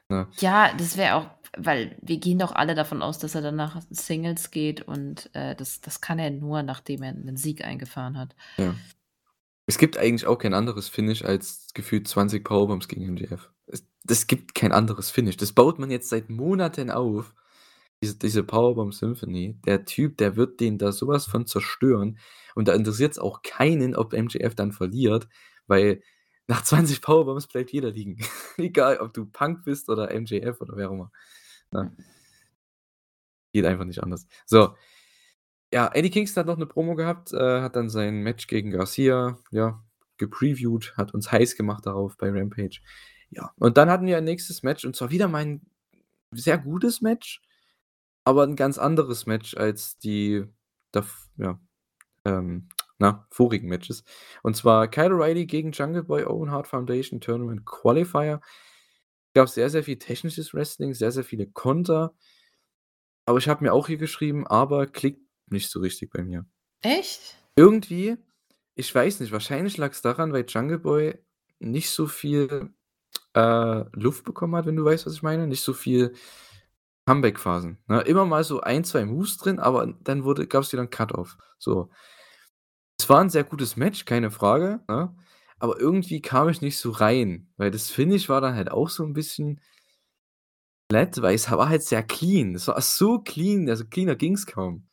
[0.08, 0.28] ne?
[0.38, 3.80] Ja, das wäre auch weil wir gehen doch alle davon aus, dass er dann nach
[3.90, 8.34] Singles geht und, äh, das das kann er nur, nachdem er 'nen Sieg eingefahren hat.
[8.58, 8.74] Ja.
[9.66, 13.50] Es gibt eigentlich auch kein anderes Finish als gefühlt 20 Powerbombs gegen MJF.
[13.66, 15.36] Es das gibt kein anderes Finish.
[15.36, 17.34] Das baut man jetzt seit Monaten auf,
[18.02, 19.58] diese diese Powerbomb Symphony.
[19.66, 22.18] Der Typ, der wird den da so was von zerstören
[22.54, 25.28] und da interessiert's auch keinen, ob MJF dann verliert,
[25.66, 26.02] weil
[26.48, 28.18] nach 20 Powerbombs bleibt jeder liegen.
[28.58, 31.12] Egal, ob du Punk bist oder MJF oder wer auch immer,
[31.72, 31.84] ne?
[31.98, 32.04] Mhm.
[33.54, 34.26] Geht einfach nicht anders.
[34.46, 34.74] So.
[35.72, 39.38] Ja, Eddie Kingston hat noch 'ne Promo gehabt, äh, hat dann sein Match gegen Garcia,
[39.52, 39.82] ja,
[40.18, 42.80] gepreviewt, hat uns heiß gemacht darauf bei Rampage.
[43.30, 45.62] Ja, und dann hatten wir ein nächstes Match und zwar wieder mal 'n
[46.32, 47.42] sehr gutes Match,
[48.24, 50.44] aber 'n ganz anderes Match als die
[51.38, 51.60] ja,
[52.26, 52.68] ähm,
[52.98, 54.04] na, vorigen Matches.
[54.42, 58.40] Und zwar Kyle O'Reilly gegen Jungle Boy, Owen Hart Foundation Tournament Qualifier.
[59.34, 62.14] Gab sehr, sehr viel technisches Wrestling, sehr, sehr viele Konter.
[63.28, 65.20] Aber ich habe mir auch hier geschrieben, aber klickt
[65.50, 66.44] nicht so richtig bei mir.
[66.82, 67.36] Echt?
[67.56, 68.16] Irgendwie,
[68.74, 71.18] ich weiß nicht, wahrscheinlich lag's daran, weil Jungle Boy
[71.60, 72.70] nicht so viel,
[73.34, 75.46] äh, Luft bekommen hat, wenn du weißt, was ich meine?
[75.48, 76.14] Nicht so viel
[77.06, 78.02] Comeback-Phasen, ne?
[78.02, 81.90] Immer mal so 1, 2 Moves drin, aber dann wurde gab's wieder 'n Cut-Off, so.
[83.00, 85.14] Es war 'n sehr gutes Match, keine Frage, ne?
[85.58, 89.02] Aber irgendwie kam ich nicht so rein, weil das Finish war dann halt auch so
[89.04, 89.60] 'n bisschen
[90.90, 92.54] flat, weil es war halt sehr clean.
[92.54, 94.86] Es war so clean, also cleaner ging's kaum.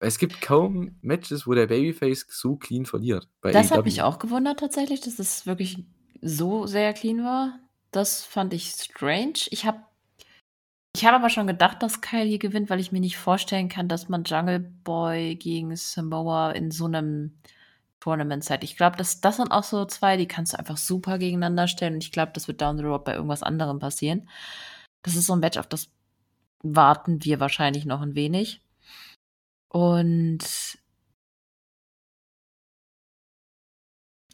[0.00, 4.02] Es gibt kaum Matches, wo der Babyface so clean verliert bei Das hat mich AEW.
[4.02, 5.84] auch gewundert tatsächlich, dass es wirklich
[6.22, 7.58] so sehr clean war.
[7.90, 9.34] Das fand ich strange.
[9.50, 9.78] Ich habe
[10.94, 13.88] ich habe aber schon gedacht, dass Kyle hier gewinnt, weil ich mir nicht vorstellen kann,
[13.88, 17.32] dass man Jungle Boy gegen Samoa in so 'nem
[18.00, 18.64] Tournament zeigt.
[18.64, 21.94] Ich glaube, das das sind auch so 2, die kannst du einfach super gegeneinander stellen
[21.94, 24.28] und ich glaube, das wird down the road bei irgendwas anderem passieren.
[25.02, 25.90] Das ist so 'n Match, auf das
[26.62, 28.60] warten wir wahrscheinlich noch 'n wenig.
[29.72, 30.44] Und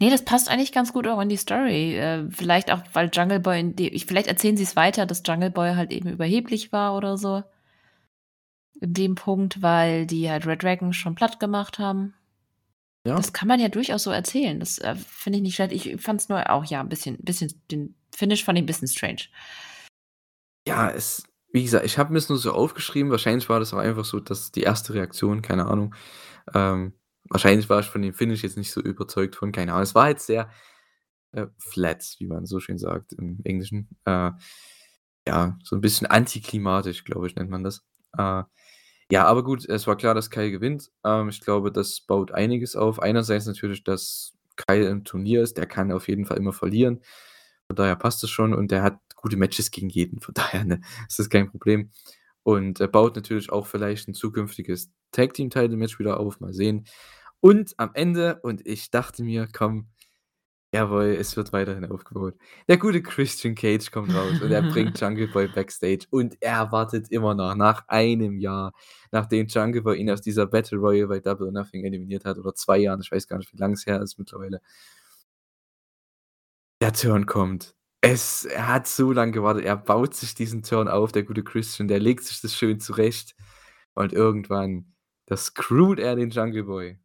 [0.01, 1.97] Ne, das passt eigentlich ganz gut auch in die Story.
[1.97, 5.75] Äh, vielleicht auch, weil Jungle Boy in de vielleicht erzählen sie's weiter, dass Jungle Boy
[5.75, 7.43] halt eben überheblich war oder so.
[8.81, 12.15] In dem Punkt, weil die halt Red Dragon schon platt gemacht haben.
[13.07, 13.17] Ja.
[13.17, 14.61] Das kann man ja durchaus so erzählen.
[14.61, 15.73] Das, äh, finde ich nicht schlecht.
[15.73, 19.23] Ich fand's nur auch, ja, 'n bisschen bisschen den Finish fand ich 'n bisschen strange.
[20.67, 23.11] Ja, es wie gesagt, ich habe mir's nur so aufgeschrieben.
[23.11, 25.95] Wahrscheinlich war das auch einfach so, dass die erste Reaktion, keine Ahnung.
[26.55, 26.93] Ähm,
[27.31, 29.83] wahrscheinlich war ich von dem Finish jetzt nicht so überzeugt von, keine Ahnung.
[29.85, 30.51] Es war halt sehr,
[31.33, 33.89] äh, flat, wie man so schön sagt im Englischen.
[34.07, 34.33] Äh,
[35.27, 37.85] ja, so 'n bisschen antiklimatisch, glaube ich, nennt man das.
[38.17, 38.43] Äh,
[39.13, 40.91] ja, aber gut, es war klar, dass Kyle gewinnt.
[41.05, 43.01] Ähm, ich glaube, das baut einiges auf.
[43.03, 47.03] Einerseits natürlich, dass Kyle im Turnier ist, der kann auf jeden Fall immer verlieren.
[47.67, 50.21] Von daher passt das schon und der hat gute Matches gegen jeden.
[50.21, 51.91] Von daher, ne, ist das kein Problem.
[52.45, 56.53] Und er baut natürlich auch vielleicht 'n zukünftiges Tag Team Title Match wieder auf, mal
[56.55, 56.87] sehen.
[57.41, 59.89] Und am Ende und ich dachte mir: „Komm,
[60.75, 62.37] jawohl, es wird weiterhin aufgebaut.“
[62.69, 67.11] Der gute Christian Cage kommt raus und er bringt Jungle Boy backstage und er wartet
[67.11, 68.73] immer noch nach einem Jahr,
[69.13, 72.55] nachdem Jungle Boy ihn aus dieser Battle Royal bei Double or Nothing eliminiert hat oder
[72.55, 74.61] 2 Jahren, ich weiß gar nicht, wie lang es her ist mittlerweile.
[76.81, 77.75] Der Turn kommt.
[78.01, 79.65] Es er hat so lang gewartet.
[79.65, 83.35] Er baut sich diesen Turn auf, der gute Christian, der legt sich das schön zurecht
[83.95, 84.95] und irgendwann,
[85.27, 86.99] da screwt er den Jungle Boy.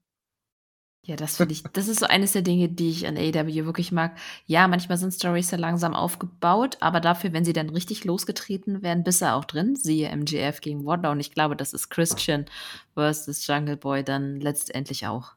[1.05, 3.91] Ja, das finde ich das ist so eines der Dinge, die ich an AEW wirklich
[3.91, 4.17] mag.
[4.45, 9.03] Ja, manchmal sind Storys sehr langsam aufgebaut, aber dafür, wenn sie dann richtig losgetreten werden,
[9.03, 9.75] bist du auch drin.
[9.75, 12.45] Siehe MJF gegen Wardlow und ich glaube, das ist Christian
[12.93, 15.33] versus Jungle Boy dann letztendlich auch.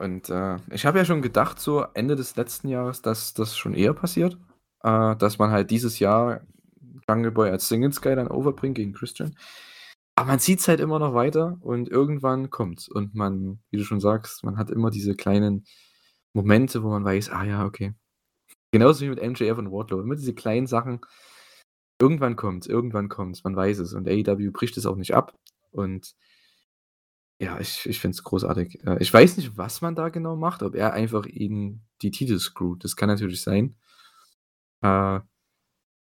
[0.00, 3.74] Und, äh, ich habe ja schon gedacht, so Ende des letzten Jahres, dass das schon
[3.74, 4.38] eher passiert,
[4.82, 6.40] äh, dass man halt dieses Jahr
[7.08, 9.34] Jungle Boy als Singles Guy dann overbringt gegen Christian.
[10.16, 12.88] Aber man zieht's halt immer noch weiter und irgendwann kommt's.
[12.88, 15.64] Und man wie du schon sagst, man hat immer diese kleinen
[16.34, 17.94] Momente, wo man weiß: „Ah ja, okay.“
[18.72, 20.00] Genauso wie mit MJF und Wardlow.
[20.02, 21.00] Immer diese kleinen Sachen.
[22.00, 23.94] Irgendwann kommt's, irgendwann kommt's, man weiß es.
[23.94, 25.34] Und AEW bricht es auch nicht ab.
[25.72, 26.14] Und
[27.40, 28.84] ja, ich ich finde es großartig.
[28.86, 32.38] Äh, ich weiß nicht, was man da genau macht, ob er einfach ihn die Titel
[32.38, 32.84] screwt.
[32.84, 33.76] Das kann natürlich sein.
[34.82, 35.20] Äh,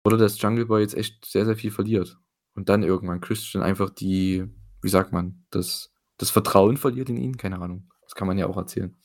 [0.06, 2.20] oder dass Jungle Boy jetzt echt sehr, sehr viel verliert
[2.60, 4.46] und dann irgendwann Christian einfach die
[4.82, 7.38] wie sagt man, das das Vertrauen verliert in ihn?
[7.38, 7.90] Keine Ahnung.
[8.04, 8.96] Das kann man ja auch erzählen.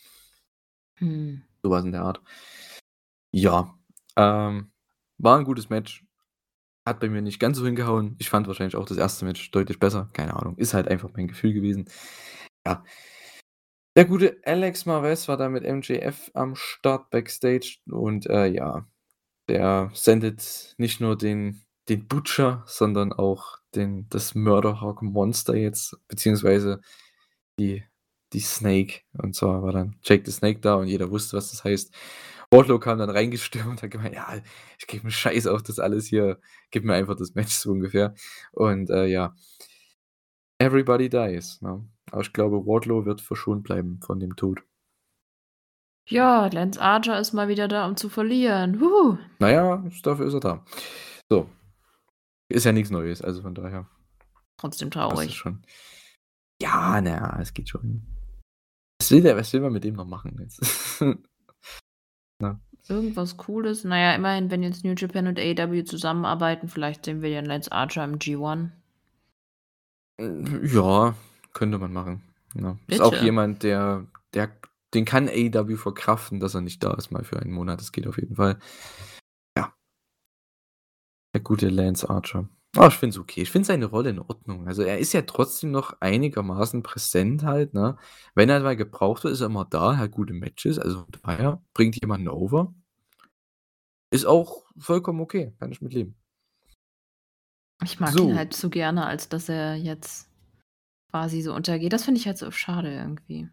[1.01, 1.43] Mhm.
[1.63, 2.21] So was in der Art.
[3.37, 3.75] Ja,
[4.17, 4.71] ähm,
[5.19, 6.05] war 'n gutes Match.
[6.87, 8.17] Hat bei mir nicht ganz so hingehauen.
[8.21, 9.25] Ich fand wahrscheinlich auch das 1.
[9.27, 10.11] Match deutlich besser.
[10.15, 10.57] Keine Ahnung.
[10.59, 11.87] Ist halt einfach mein Gefühl gewesen.
[12.67, 12.85] Ja.
[13.97, 18.87] Der gute Alex Marvez war da mit MJF am Start backstage und, äh, ja,
[19.49, 25.97] der sendet nicht nur den den Butcher, sondern auch den das Murder Hawk Monster jetzt,
[26.09, 26.81] beziehungsweise
[27.59, 27.85] die
[28.33, 29.01] die Snake.
[29.15, 31.95] Und zwar war dann Jake the Snake da und jeder wusste, was das heißt.
[32.51, 34.29] Wardlow kam dann reingestürmt und hat gemeint: „Ja,
[34.79, 36.41] ich gebe 'n Scheiß auf das alles hier.
[36.71, 38.15] Gib mir einfach das Match“, so ungefähr.
[38.53, 39.35] Und, äh, ja.
[40.61, 41.85] Everybody dies, ne?
[42.13, 44.65] Aber ich glaube, Wardlow wird verschont bleiben von dem Tod.
[46.07, 48.79] Ja, Lance Archer ist mal wieder da, um zu verlieren.
[48.81, 49.17] Wuhu.
[49.39, 50.65] Na ja, dafür ist er da.
[51.31, 51.49] So.
[52.49, 53.89] Ist ja nix Neues, also von daher
[54.59, 55.35] Trotzdem traurig.
[55.35, 55.63] schon.
[56.61, 58.03] Ja, na ja, es geht schon.
[59.01, 60.61] Was will der was will man mit dem noch machen jetzt?
[62.43, 62.61] Ne?
[62.89, 63.85] Irgendwas Cooles?
[63.85, 67.71] Na ja, immerhin, wenn jetzt New Japan und AEW zusammenarbeiten, vielleicht sehen wir ja Lance
[67.71, 68.71] Archer im G1.
[70.21, 71.15] Hm, ja,
[71.53, 72.23] könnte man machen,
[72.55, 72.77] ne?
[72.89, 74.51] Ist auch jemand, der der
[74.93, 77.81] den kann AEW verkraften, dass er nicht da ist mal für einen Monat.
[77.81, 78.59] Das geht auf jeden Fall.
[81.35, 82.49] Der gute Lance Archer.
[82.77, 83.43] Ah, ich finde es okay.
[83.43, 84.67] Ich finde seine Rolle in Ordnung.
[84.67, 87.97] Also, er ist ja trotzdem noch einigermaßen präsent halt, ne?
[88.35, 92.01] Wenn er mal gebraucht wird, ist er immer da, hat gute Matches, also daher bringt
[92.01, 92.75] jemanden over.
[94.11, 96.17] Ist auch vollkommen okay, kann ich mit leben.
[97.83, 98.35] Ich mag ihn So.
[98.35, 100.29] halt zu gerne, als dass er jetzt
[101.11, 101.93] quasi so untergeht.
[101.93, 103.49] Das finde ich halt so schade irgendwie.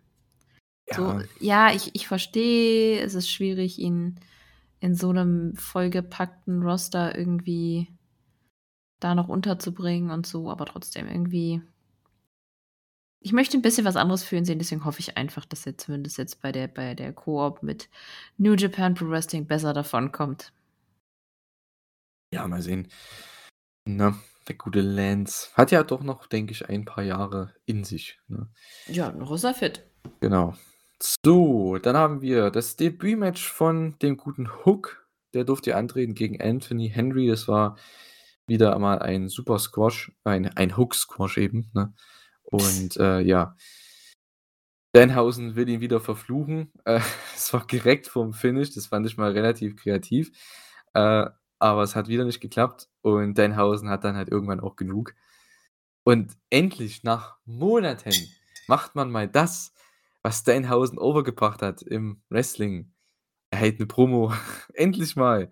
[0.94, 1.24] So, Ja.
[1.40, 4.20] ja, ich ich verstehe, es ist schwierig, ihn
[4.82, 7.88] in so 'nem vollgepackten Roster irgendwie
[9.02, 11.62] da noch unterzubringen und so, aber trotzdem irgendwie
[13.24, 15.78] ich möchte 'n bisschen was anderes für ihn sehen, deswegen hoffe ich einfach, dass er
[15.78, 17.88] zumindest jetzt bei der bei der Koop mit
[18.38, 20.52] New Japan Pro Wrestling besser davonkommt.
[22.34, 22.88] Ja, mal sehen.
[23.88, 24.16] Ne,
[24.48, 28.48] der gute Lance hat ja doch noch, denke ich, ein paar Jahre in sich, ne?
[28.88, 29.84] Ja, noch ist er fit.
[30.22, 30.54] Genau.
[31.04, 35.08] So, dann haben wir das Debütmatch von dem guten Hook.
[35.34, 37.28] Der durfte antreten gegen Anthony Henry.
[37.28, 37.78] Das war
[38.48, 41.94] wieder einmal ein super Squash, ein ein Hook Squash eben, ne?
[42.44, 43.56] Und, äh, ja
[44.94, 46.72] Danhausen will ihn wieder verfluchen.
[46.86, 47.00] Äh,
[47.36, 50.32] es war direkt vorm Finish, das fand ich mal relativ kreativ.
[50.94, 51.28] Äh,
[51.60, 55.14] aber es hat wieder nicht geklappt und Danhausen hat dann halt irgendwann auch genug.
[56.04, 58.14] Und endlich nach Monaten
[58.68, 59.74] macht man mal das,
[60.24, 62.94] was Danhausen overgebracht hat im Wrestling.
[63.50, 64.34] Er hält eine Promo.
[64.74, 65.50] endlich mal.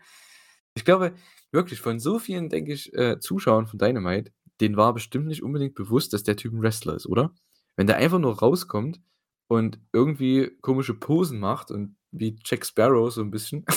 [0.76, 1.14] Ich glaube,
[1.52, 5.76] wirklich, von so vielen, denke ich, äh, Zuschauern von Dynamite, denen war bestimmt nicht unbedingt
[5.76, 7.34] bewusst, dass der Typ ein Wrestler ist, oder?
[7.76, 9.02] Wenn der einfach nur rauskommt
[9.48, 13.66] und irgendwie komische Posen macht und wie Jack Sparrow so ein bisschen.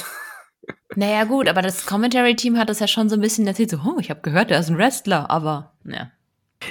[0.95, 3.99] Naja, gut, aber das Commentary-Team hat das ja schon so ein bisschen erzählt, so, oh,
[3.99, 6.12] ich habe gehört, er ist ein Wrestler, aber, ja.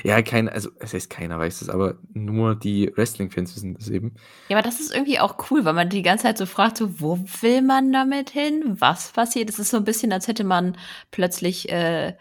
[0.03, 4.15] Ja, kein, also es heißt keiner weiß es, aber nur die Wrestling-Fans wissen das eben.
[4.49, 6.99] Ja, aber das ist irgendwie auch cool, weil man die ganze Zeit so fragt, so,
[6.99, 8.75] wo will man damit hin?
[8.79, 9.49] Was passiert?
[9.49, 10.77] Es ist so ein bisschen, als hätte man
[11.11, 12.15] plötzlich, äh,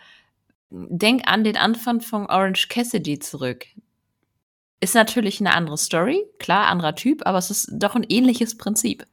[0.71, 3.67] denk an den Anfang von Orange Cassidy zurück.
[4.81, 9.05] Ist natürlich eine andere Story, klar, anderer Typ, aber es ist doch ein ähnliches Prinzip.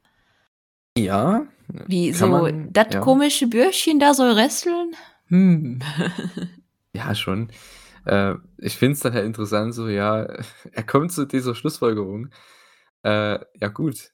[0.96, 1.46] Ja.
[1.86, 3.00] Wie so, das ja.
[3.00, 4.94] komische Bürschchen da soll wresteln?
[5.26, 5.80] Hm.
[6.94, 7.50] ja, schon.
[8.04, 10.22] Äh, ich finde es dann halt interessant, so, ja,
[10.72, 12.30] er kommt zu dieser Schlussfolgerung.
[13.04, 14.12] Äh, ja, gut.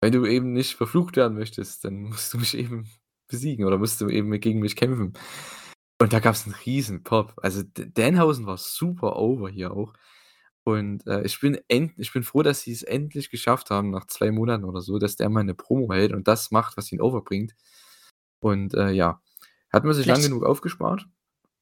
[0.00, 2.88] Wenn du eben nicht verflucht werden möchtest, dann musst du mich eben
[3.28, 5.14] besiegen oder musst du eben gegen mich kämpfen.
[6.00, 7.34] Und da gab es einen riesen Pop.
[7.42, 9.94] Also Danhausen war super over hier auch.
[10.64, 14.06] Und äh, ich, bin end ich bin froh, dass sie es endlich geschafft haben, nach
[14.06, 17.00] zwei Monaten oder so, dass der mal eine Promo hält und das macht, was ihn
[17.00, 17.54] overbringt.
[18.40, 19.20] Und äh, ja,
[19.72, 21.06] hat man sich lang genug aufgespart.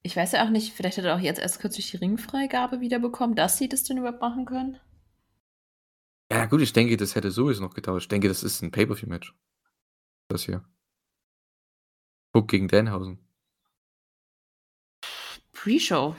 [0.02, 3.36] Ich weiß ja auch nicht, vielleicht hat er auch jetzt erst kürzlich die Ringfreigabe wiederbekommen,
[3.36, 4.78] dass sie das denn überhaupt machen können.
[6.32, 8.02] Ja, gut, ich denke, das hätte sowieso noch gedauert.
[8.02, 9.34] Ich denke, das ist ein Pay-Per-View-Match.
[10.28, 10.64] Das hier.
[12.34, 13.18] Hook gegen Danhausen.
[15.52, 16.14] Pre-Show.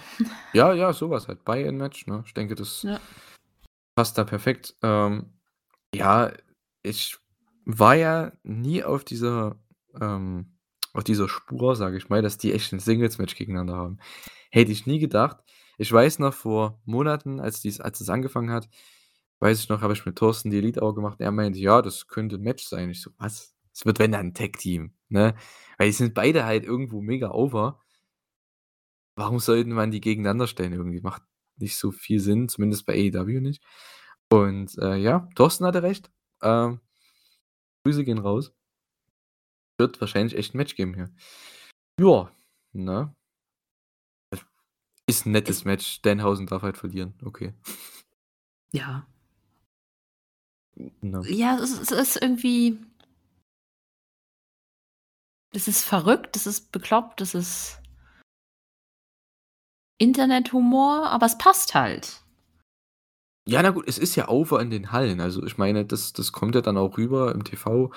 [0.54, 1.44] Ja, ja, sowas halt.
[1.46, 2.24] Buy-in-Match, ne?
[2.28, 3.00] Ich denke, das ja.
[3.96, 4.76] passt da perfekt.
[4.84, 5.34] Ähm,
[5.96, 6.32] ja,
[6.84, 7.18] ich
[7.66, 9.56] war ja nie auf dieser,
[10.00, 10.51] ähm,
[10.94, 14.00] auf dieser Spur, sage ich mal, dass die echt ein Singles-Match gegeneinander haben.
[14.50, 15.38] Hätte ich nie gedacht.
[15.78, 18.70] Ich weiß noch vor Monaten, als, dies, als es angefangen hat,
[19.40, 21.20] weiß ich noch, habe ich mit Thorsten die Elite auch gemacht.
[21.20, 22.90] Er meinte, ja, das könnte ein Match sein.
[22.90, 23.56] Ich so, was?
[23.74, 25.36] Es wird wenn dann ein Tag-Team, ne?
[25.78, 27.80] Weil die sind beide halt irgendwo mega over.
[29.16, 31.02] Warum sollten man die gegeneinander stellen irgendwie?
[31.02, 31.24] Macht
[31.58, 33.64] nicht so viel Sinn, zumindest bei AEW nicht.
[34.30, 36.12] Und äh, ja, Thorsten hatte recht.
[36.42, 36.80] Ähm,
[37.84, 38.54] Grüße gehen raus.
[39.82, 41.10] Wird wahrscheinlich echt ein Match geben hier.
[42.00, 42.32] Ja,
[42.72, 43.16] ne?
[45.08, 46.04] Ist ein nettes Match.
[46.04, 47.16] Danhausen darf halt verlieren.
[47.26, 47.56] Okay.
[48.72, 49.08] Ja.
[51.02, 51.24] No.
[51.24, 52.78] Ja, es, es ist irgendwie.
[55.52, 57.82] Das ist verrückt, das ist bekloppt, das ist
[59.98, 62.24] Internethumor, aber es passt halt.
[63.48, 65.22] Ja, na gut, es ist ja over in den Hallen.
[65.22, 67.92] Also ich meine, das, das kommt ja dann auch rüber im TV.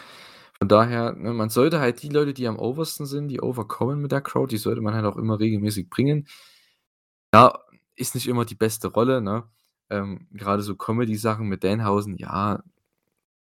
[0.64, 4.12] Von daher, ne, man sollte halt die Leute, die am oversten sind, die overkommen mit
[4.12, 6.26] der Crowd, die sollte man halt auch immer regelmäßig bringen.
[7.34, 7.58] Ja,
[7.96, 9.44] ist nicht immer die beste Rolle, ne?
[9.90, 12.62] Ähm, Gerade so Comedy-Sachen mit Danhausen, ja,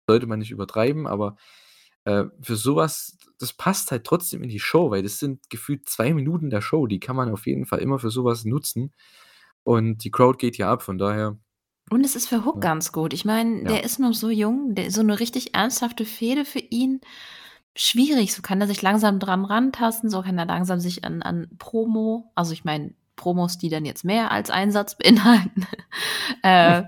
[0.07, 1.37] sollte man nicht übertreiben, aber
[2.05, 6.15] äh, für sowas, das passt halt trotzdem in die Show, weil das sind gefühlt zwei
[6.15, 8.93] Minuten der Show, die kann man auf jeden Fall immer für sowas nutzen.
[9.63, 11.37] Und die Crowd geht ja ab, von daher.
[11.91, 12.61] Und es ist für Hook ja.
[12.61, 13.11] ganz gut.
[13.11, 13.67] Ich meine, ja.
[13.67, 17.01] der ist noch so jung, der, so eine richtig ernsthafte Fehde für ihn.
[17.75, 21.49] Schwierig, so kann er sich langsam dran rantasten, so kann er langsam sich an, an
[21.57, 25.67] Promo, also ich meine, Promos, die dann jetzt mehr als Einsatz beinhalten,
[26.43, 26.83] äh,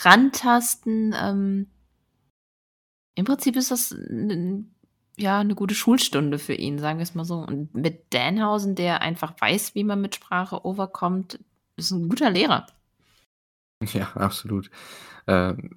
[0.00, 1.14] rantasten.
[1.16, 1.68] Ähm,
[3.14, 3.96] im Prinzip ist das
[5.16, 7.36] ja eine gute Schulstunde für ihn, sagen wir es mal so.
[7.36, 11.38] Und mit Danhausen, der einfach weiß, wie man mit Sprache overkommt,
[11.76, 12.66] ist ein guter Lehrer.
[13.92, 14.70] Ja, absolut.
[15.26, 15.70] Ähm,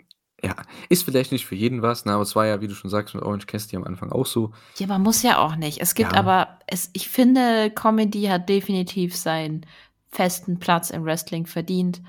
[0.44, 0.56] ja,
[0.90, 3.14] ist vielleicht nicht für jeden was, ne, aber es war ja, wie du schon sagst,
[3.14, 4.52] mit Orange Cassidy am Anfang auch so.
[4.78, 5.80] Ja, man muss ja auch nicht.
[5.82, 6.18] Es gibt ja.
[6.18, 9.66] aber, es, ich finde, Comedy hat definitiv seinen
[10.10, 12.02] festen Platz im Wrestling verdient.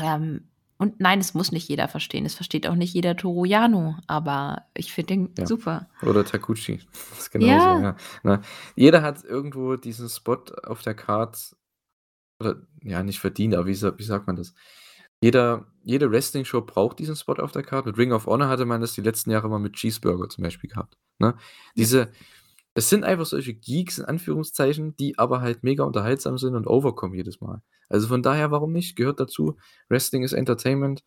[0.00, 2.26] Ähm, und nein, es muss nicht jeder verstehen.
[2.26, 5.46] Es versteht auch nicht jeder Toru Yano, aber ich finde den ja.
[5.46, 5.88] super.
[6.02, 6.80] Oder Takuchi.
[7.10, 7.82] Das ist genauso, ja.
[7.82, 7.96] ja.
[8.22, 8.42] Na,
[8.74, 11.56] jeder hat irgendwo diesen Spot auf der Card,
[12.40, 14.54] oder ja, nicht verdient, aber wie, wie sagt man das?
[15.24, 17.86] Jeder, jede Wrestling-Show braucht diesen Spot auf der Card.
[17.86, 20.68] Mit Ring of Honor hatte man das die letzten Jahre mal mit Cheeseburger zum Beispiel
[20.68, 20.98] gehabt.
[21.18, 21.34] Ne?
[21.78, 22.12] Diese,
[22.74, 27.14] es sind einfach solche Geeks in Anführungszeichen, die aber halt mega unterhaltsam sind und overkommen
[27.14, 27.62] jedes Mal.
[27.88, 28.96] Also von daher, warum nicht?
[28.96, 29.56] Gehört dazu.
[29.88, 31.04] Wrestling ist Entertainment,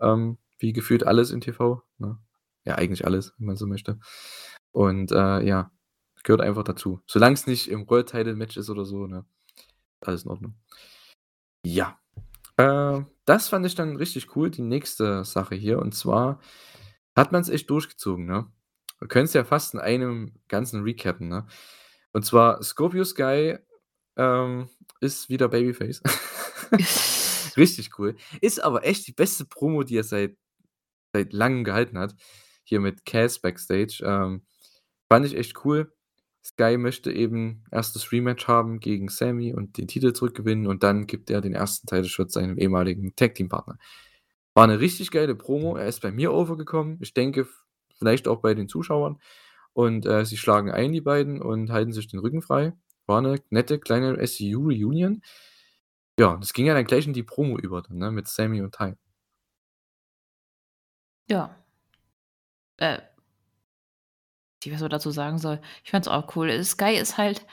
[0.00, 1.82] ähm, wie gefühlt alles in TV.
[1.98, 2.18] Ne?
[2.64, 3.98] Ja, eigentlich alles, wenn man so möchte.
[4.72, 5.70] Und äh, ja,
[6.24, 7.02] gehört einfach dazu.
[7.06, 9.26] Solange es nicht im World Title Match ist oder so, ne?
[10.00, 10.54] Alles in Ordnung.
[11.66, 11.98] Ja.
[12.56, 15.80] Äh, das fand ich dann richtig cool, die nächste Sache hier.
[15.80, 16.40] Und zwar
[17.14, 18.50] hat man es echt durchgezogen, ne?
[19.00, 21.46] Wir können es ja fast in einem Ganzen recappen, ne?
[22.12, 23.58] Und zwar Scorpio Sky
[24.16, 24.70] ähm,
[25.00, 26.02] ist wieder Babyface.
[27.56, 28.16] richtig cool.
[28.40, 30.36] Ist aber echt die beste Promo, die er seit,
[31.12, 32.14] seit langem gehalten hat.
[32.64, 34.02] Hier mit Cass Backstage.
[34.02, 34.42] Ähm,
[35.10, 35.92] fand ich echt cool.
[36.48, 41.06] Sky möchte eben erst das Rematch haben gegen Sammy und den Titel zurückgewinnen und dann
[41.06, 43.78] gibt er den ersten Titelschutz seinem ehemaligen Tag-Team-Partner.
[44.54, 45.76] War eine richtig geile Promo.
[45.76, 46.98] Er ist bei mir overgekommen.
[47.00, 47.46] Ich denke,
[47.98, 49.20] vielleicht auch bei den Zuschauern.
[49.72, 52.72] Und äh, sie schlagen ein, die beiden, und halten sich den Rücken frei.
[53.06, 55.22] War eine nette kleine SCU-Reunion.
[56.18, 58.74] Ja, das ging ja dann gleich in die Promo über, dann, ne, mit Sammy und
[58.74, 58.94] Ty.
[61.30, 61.54] Ja.
[62.78, 62.98] Äh,
[64.64, 65.60] ich weiß, was dazu sagen soll.
[65.84, 66.62] Ich fand's auch cool.
[66.64, 67.46] Sky ist halt.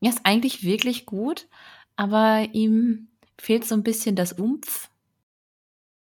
[0.00, 1.48] Er ist eigentlich wirklich gut,
[1.96, 3.08] aber ihm
[3.38, 4.90] fehlt so ein bisschen das Umf.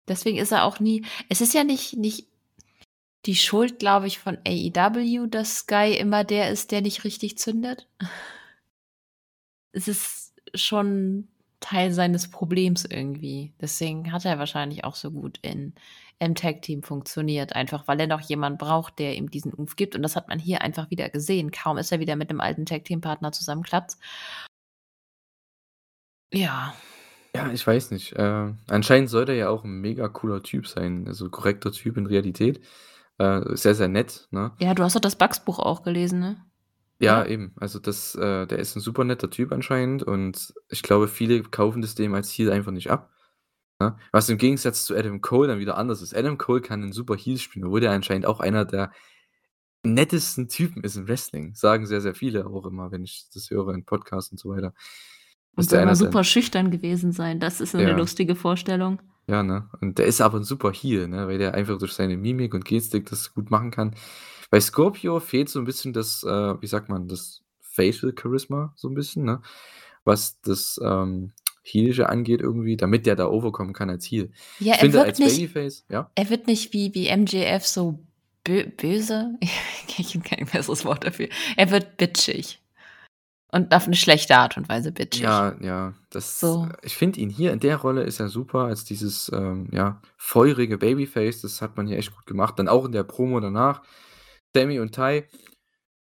[0.07, 1.05] Deswegen ist er auch nie.
[1.29, 2.27] Es ist ja nicht, nicht
[3.25, 7.87] die Schuld, glaube ich, von AEW, dass Sky immer der ist, der nicht richtig zündet.
[9.73, 11.29] Es ist schon
[11.61, 13.53] Teil seines Problems irgendwie.
[13.61, 15.73] Deswegen hat er wahrscheinlich auch so gut in
[16.21, 19.95] im Tag-Team funktioniert, einfach weil er noch jemand braucht, der ihm diesen Umf gibt.
[19.95, 21.49] Und das hat man hier einfach wieder gesehen.
[21.49, 23.97] Kaum ist er wieder mit einem alten Tag-Team-Partner zusammenklappt.
[26.31, 26.75] Ja.
[27.35, 28.13] Ja, ich weiß nicht.
[28.13, 31.07] Äh, anscheinend sollte er ja auch ein mega cooler Typ sein.
[31.07, 32.61] Also korrekter Typ in Realität.
[33.17, 34.51] Äh, sehr, sehr nett, ne?
[34.59, 36.45] Ja, du hast doch das Bugs-Buch auch gelesen, ne?
[37.01, 37.53] Ja, eben.
[37.57, 41.81] Also das, äh, der ist ein super netter Typ anscheinend und ich glaube, viele kaufen
[41.81, 43.11] das dem als Heal einfach nicht ab.
[43.79, 43.97] Ne?
[44.11, 46.15] Was im Gegensatz zu Adam Cole dann wieder anders ist.
[46.15, 48.91] Adam Cole kann einen super Heal spielen, obwohl der anscheinend auch einer der
[49.83, 51.55] nettesten Typen ist im Wrestling.
[51.55, 54.73] Sagen sehr, sehr viele auch immer, wenn ich das höre in Podcasts und so weiter.
[55.55, 57.39] Und soll mal super schüchtern gewesen sein.
[57.39, 57.97] Das ist eine ja.
[57.97, 59.01] lustige Vorstellung.
[59.27, 59.69] Ja, ne?
[59.81, 61.27] Und der ist aber ein super Heal, ne?
[61.27, 63.95] Weil der einfach durch seine Mimik und Gestik das gut machen kann.
[64.51, 68.89] Bei Scorpio fehlt so ein bisschen das, äh, wie sagt man, das Facial Charisma so
[68.89, 69.41] ein bisschen, ne?
[70.03, 71.31] Was das ähm,
[71.63, 74.29] Heelische angeht irgendwie, damit der da overkommen kann als Heal.
[74.59, 76.11] Ja, ich er wird nicht, Babyface, ja?
[76.15, 77.99] Er wird nicht wie, wie MJF so
[78.43, 79.35] bö böse.
[79.97, 81.29] ich habe kein besseres Wort dafür.
[81.55, 82.59] Er wird bitchig.
[83.53, 85.23] Und auf eine schlechte Art und Weise bitchig.
[85.23, 85.93] Ja, ja.
[86.09, 86.67] Das, so.
[86.83, 90.77] Ich finde ihn hier in der Rolle ist er super, als dieses ähm, ja, feurige
[90.77, 91.41] Babyface.
[91.41, 92.59] Das hat man hier echt gut gemacht.
[92.59, 93.81] Dann auch in der Promo danach.
[94.55, 95.25] Sammy und Ty,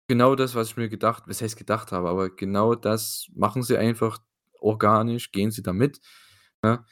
[0.09, 3.77] genau das, was ich mir gedacht, was heißt gedacht habe, aber genau das machen sie
[3.77, 4.19] einfach
[4.61, 6.01] organisch, gehen sie damit.
[6.63, 6.85] Ne?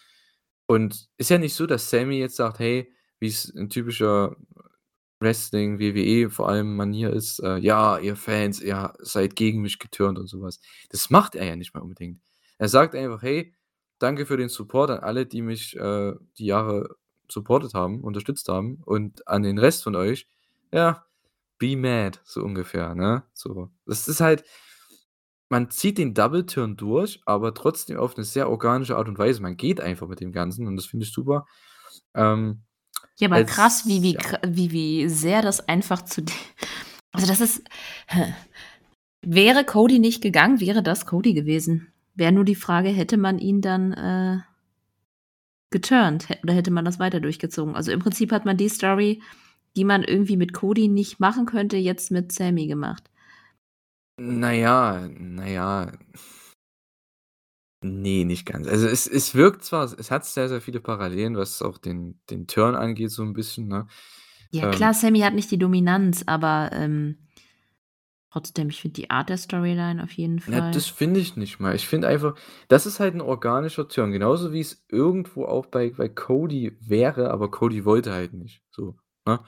[0.66, 4.36] Und ist ja nicht so, dass Sammy jetzt sagt, hey, wie es ein typischer
[5.20, 10.18] Wrestling, WWE vor allem Manier ist, äh, ja, ihr Fans, ihr seid gegen mich getürnt
[10.18, 10.61] und sowas.
[10.88, 12.22] Das macht er ja nicht mal unbedingt.
[12.59, 13.55] Er sagt einfach, hey,
[13.98, 16.96] danke für den Support an alle, die mich äh, die Jahre
[17.30, 20.26] supportet haben, unterstützt haben und an den Rest von euch,
[20.72, 21.05] ja,
[21.61, 23.22] be mad, so ungefähr, ne?
[23.32, 23.70] So.
[23.86, 24.42] Das ist halt,
[25.48, 29.42] man zieht den Double Turn durch, aber trotzdem auf eine sehr organische Art und Weise.
[29.42, 31.46] Man geht einfach mit dem Ganzen und das finde ich super.
[32.14, 32.62] Ähm,
[33.18, 34.38] ja, aber als, krass, wie, wie, ja.
[34.46, 36.24] wie, wie sehr das einfach zu.
[37.12, 37.62] Also, das ist.
[39.22, 41.92] Wäre Cody nicht gegangen, wäre das Cody gewesen.
[42.14, 44.38] Wäre nur die Frage, hätte man ihn dann äh,
[45.70, 47.74] geturnt oder hätte man das weiter durchgezogen?
[47.76, 49.22] Also im Prinzip hat man die Story,
[49.76, 53.10] die man irgendwie mit Cody nicht machen könnte, jetzt mit Sammy gemacht.
[54.18, 55.92] Naja, naja.
[57.82, 58.66] Nee, nicht ganz.
[58.68, 62.46] Also, es es wirkt zwar es hat sehr, sehr viele Parallelen, was auch den den
[62.46, 63.86] Turn angeht so ein bisschen, ne?
[64.52, 67.18] Ja Ähm klar, Sammy hat nicht die Dominanz, aber, ähm,
[68.32, 71.74] trotzdem, ich finde die Art der Storyline auf jeden Ja, das finde ich nicht mal.
[71.74, 72.34] Ich finde einfach
[72.68, 77.30] das ist halt ein organischer Turn, genauso wie es irgendwo auch bei bei Cody wäre,
[77.30, 78.96] aber Cody wollte halt nicht, so,
[79.26, 79.40] ne?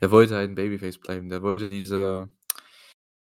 [0.00, 1.28] Der wollte halt 'n Babyface bleiben.
[1.28, 2.28] Der wollte diese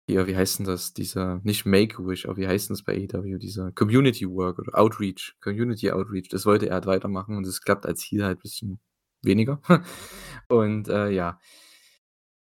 [0.07, 0.93] ja, wie heißt denn das?
[0.93, 3.39] Dieser, nicht Make-A-Wish, aber wie heißt denn das bei AEW?
[3.39, 7.85] Dieser Community Work oder Outreach, Community Outreach, das wollte er halt weitermachen und es klappt
[7.87, 8.79] als Heal halt ein bisschen
[9.23, 9.61] weniger.
[10.47, 11.39] und äh, ja,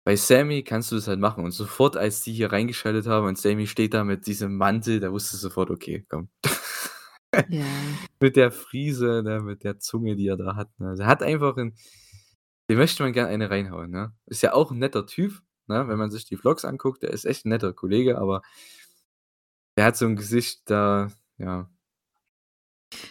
[0.06, 3.38] bei Sammy kannst du das halt machen und sofort, als die hier reingeschaltet haben und
[3.38, 6.30] Sammy steht da mit diesem Mantel, da wusste sofort, okay, komm.
[7.50, 7.64] Ja.
[8.20, 10.70] mit der Friese, ne, mit der Zunge, die er da hat.
[10.80, 10.90] Ne?
[10.90, 11.76] Also er hat einfach ein,
[12.70, 14.14] den möchte man gerne eine reinhauen, ne?
[14.28, 15.88] Ist ja auch ein netter Typ, ne?
[15.88, 18.42] Wenn man sich die Vlogs anguckt, der ist echt 'n netter Kollege, aber
[19.78, 21.70] der hat so ein Gesicht, da ja.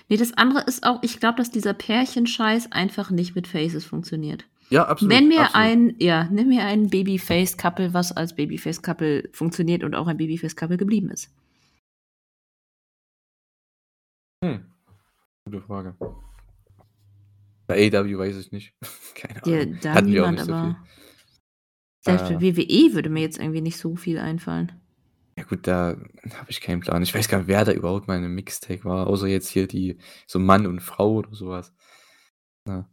[0.09, 4.45] Ne, das andere ist auch, ich glaube, dass dieser Pärchenscheiß einfach nicht mit Faces funktioniert.
[4.71, 5.67] Ja, absolut, Nenn mir absolut.
[5.67, 11.11] ein ja, nenn mir ein Babyface-Couple, was als Babyface-Couple funktioniert und auch ein Babyface-Couple geblieben
[11.11, 11.31] ist.
[14.45, 14.65] Hm.
[15.47, 15.97] Gute Frage.
[17.69, 18.75] Bei AEW weiß ich nicht.
[19.15, 19.79] Keine Ja, Ahnung.
[19.81, 20.55] da Hatten niemand, so viel.
[20.55, 20.77] aber
[22.01, 22.35] selbst Äh.
[22.35, 24.73] bei WWE würde mir jetzt irgendwie nicht so viel einfallen.
[25.39, 25.97] Ja gut, da
[26.35, 27.03] habe ich keinen Plan.
[27.05, 29.69] Ich weiß gar nicht, wer da überhaupt mal in 'nem Mixtape war, außer jetzt hier
[29.69, 31.73] die so Mann und Frau oder so was.
[32.67, 32.89] Ja.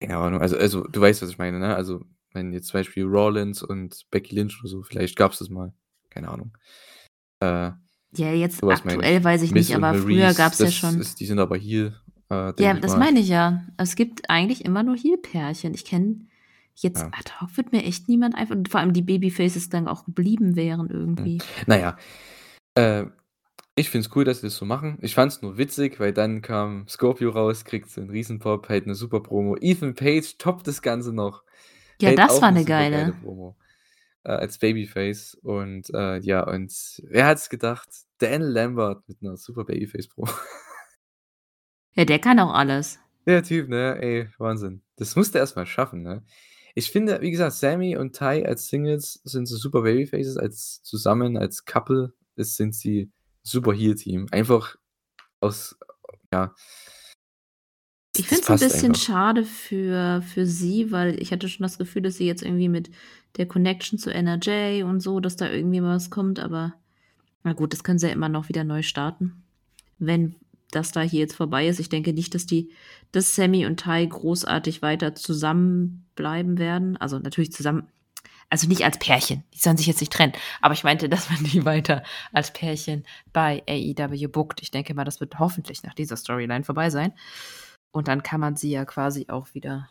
[0.00, 0.40] Keine Ahnung.
[0.40, 1.74] Also also, du weißt, was ich meine, ne?
[1.76, 5.72] Also, wenn jetzt zum Beispiel Rollins und Becky Lynch oder so, vielleicht gab's das mal.
[6.10, 6.56] Keine Ahnung.
[7.40, 7.72] Äh,
[8.16, 9.24] Ja, jetzt meine aktuell ich.
[9.24, 11.94] weiß ich Miz nicht, aber früher Maryse, gab's ja schon ist die sind aber Heel,
[12.30, 12.96] äh, Ja, das mal.
[12.96, 13.64] meine ich ja.
[13.76, 15.74] Es gibt eigentlich immer nur Heel-Pärchen.
[15.74, 16.26] Ich kenne
[16.74, 17.12] jetzt Ja.
[17.12, 20.56] ad hoc wird mir echt niemand einfach und vor allem die Babyfaces dann auch geblieben
[20.56, 21.26] wären Hm.
[21.26, 21.44] irgendwie.
[21.66, 21.96] Na ja,
[22.76, 23.06] äh,
[23.76, 24.98] ich finde es cool, dass sie das so machen.
[25.02, 28.86] Ich fand es nur witzig, weil dann kam Scorpio raus, kriegt so 'n Riesenpop, hält
[28.86, 29.56] 'ne super Promo.
[29.60, 31.44] Ethan Page toppt das Ganze noch.
[32.00, 33.14] Ja, das war 'ne 'ne supergeile geile.
[33.14, 33.56] Promo,
[34.24, 36.72] äh, als Babyface und, äh, ja, und
[37.04, 37.88] wer hat's gedacht?
[38.18, 40.28] Dan Lambert mit 'ner super Babyface-Promo.
[41.98, 43.00] Ja, der kann auch alles.
[43.26, 43.98] Der Typ, ne?
[44.00, 44.82] Ey, Wahnsinn.
[44.96, 46.22] Das musst du erst mal schaffen, ne?
[46.76, 51.36] Ich finde, wie gesagt, Sammy und Ty als Singles sind so super Babyfaces, als zusammen
[51.36, 53.10] als Couple ist sind sie
[53.42, 54.26] super Heel-Team.
[54.30, 54.76] Einfach
[55.40, 55.76] aus
[56.32, 56.54] ja
[58.16, 59.02] Ich finde es 'n passt bisschen einfach.
[59.02, 62.90] schade für für sie, weil ich hatte schon das Gefühl, dass sie jetzt irgendwie mit
[63.38, 66.74] der Connection zu NRJ und so, dass da irgendwie mal was kommt, aber
[67.42, 69.42] na gut, das können sie ja immer noch wieder neu starten,
[69.98, 70.36] wenn
[70.70, 71.80] das da hier jetzt vorbei ist.
[71.80, 72.70] Ich denke nicht, dass die
[73.12, 76.96] dass Sammy und Ty großartig weiter zusammenbleiben werden.
[76.98, 77.88] Also, natürlich zusammen
[78.50, 79.44] also, nicht als Pärchen.
[79.54, 80.32] Die sollen sich jetzt nicht trennen.
[80.60, 82.02] Aber ich meinte, dass man die weiter
[82.32, 84.62] als Pärchen bei AEW bookt.
[84.62, 87.12] Ich denke mal, das wird hoffentlich nach dieser Storyline vorbei sein.
[87.90, 89.88] Und dann kann man sie ja quasi auch wieder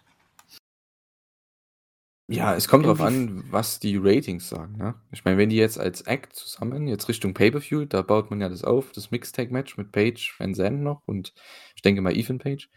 [2.29, 4.95] Ja, es kommt drauf irgendwie an, was die Ratings sagen, ne?
[5.11, 8.49] Ich meine, wenn die jetzt als Act zusammen jetzt Richtung Pay-per-View, da baut man ja
[8.49, 11.33] das auf, das Mixed-Tag-Match mit Page, Van Zandt noch und
[11.75, 12.69] ich denke mal Ethan Page.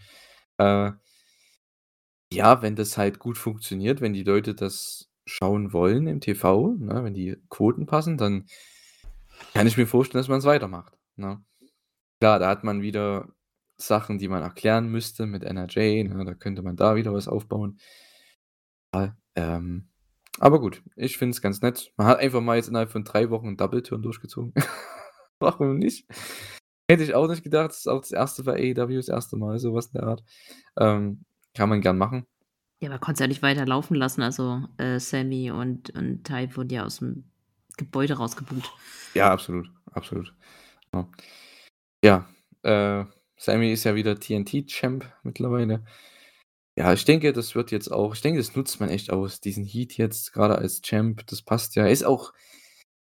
[0.59, 0.93] Äh
[2.33, 7.03] ja, wenn das halt gut funktioniert, wenn die Leute das schauen wollen im TV, ne,
[7.05, 8.47] wenn die Quoten passen, dann
[9.55, 11.43] kann ich mir vorstellen, dass man's weitermacht, ne?
[12.21, 13.29] Klar, da hat man wieder
[13.79, 16.25] Sachen, die man erklären müsste mit NRJ, ne?
[16.25, 17.81] Da könnte man da wieder was aufbauen.
[18.95, 19.89] Ja, ähm,
[20.39, 21.93] aber gut, ich finde es ganz nett.
[21.97, 24.55] Man hat einfach mal jetzt innerhalb von 3 Wochen 'n Double-Turn durchgezogen.
[25.39, 26.07] Warum nicht?
[26.89, 27.71] Hätte ich auch nicht gedacht.
[27.71, 28.43] Das ist auch das 1.
[28.45, 29.37] bei AEW, das 1.
[29.37, 30.25] Mal so was in der Art.
[30.79, 31.25] Ähm,
[31.55, 32.27] kann man gern machen.
[32.81, 34.23] Ja, man konnt's ja nicht weiter laufen lassen.
[34.23, 37.25] Also, äh, Sammy und und Ty wurden ja aus'm
[37.77, 38.71] Gebäude rausgeboot.
[39.15, 40.35] Ja, absolut, absolut.
[40.95, 41.09] Ja.
[42.03, 42.29] Ja,
[42.63, 43.05] äh,
[43.37, 45.85] Sammy ist ja wieder TNT-Champ mittlerweile.
[46.81, 49.67] Ja, ich denke, das wird jetzt auch ich denke, das nutzt man echt aus, diesen
[49.67, 51.87] Heat jetzt grade als Champ, das passt ja.
[51.87, 52.33] Ist auch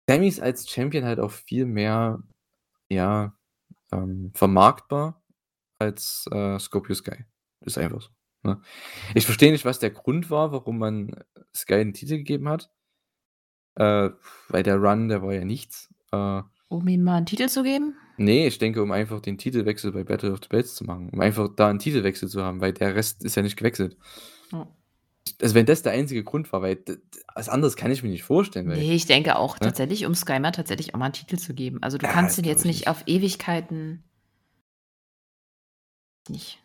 [0.10, 2.24] Sammy ist als Champion halt auch viel mehr,
[2.90, 3.36] ja,
[3.94, 5.24] ähm, vermarktbar
[5.80, 7.26] als, äh, Scorpio Sky.
[7.62, 8.10] Ist einfach so,
[8.44, 8.62] ne?
[9.16, 11.16] Ich verstehe nicht, was der Grund war, warum man
[11.56, 12.70] Sky 'n Titel gegeben hat.
[13.78, 14.10] Äh,
[14.50, 15.94] weil der Run, der war ja nichts.
[16.12, 17.96] Äh Um ihm mal 'n Titel zu geben?
[18.20, 21.20] Ne, ich denke, um einfach den Titelwechsel bei Battle of the Belts zu machen, um
[21.22, 23.96] einfach da 'n Titelwechsel zu haben, weil der Rest ist ja nicht gewechselt.
[24.52, 24.68] Ja.
[25.42, 26.84] Also, wenn das der einzige Grund war, weil
[27.36, 29.74] was anderes kann ich mir nicht vorstellen, weil Ne, ich denke auch ne?
[29.76, 31.82] tatsächlich, um Sky mal tatsächlich auch mal 'n Titel zu geben.
[31.82, 32.88] Also, du Ja, kannst ihn jetzt nicht nicht.
[32.88, 34.04] auf Ewigkeiten
[36.30, 36.60] nicht.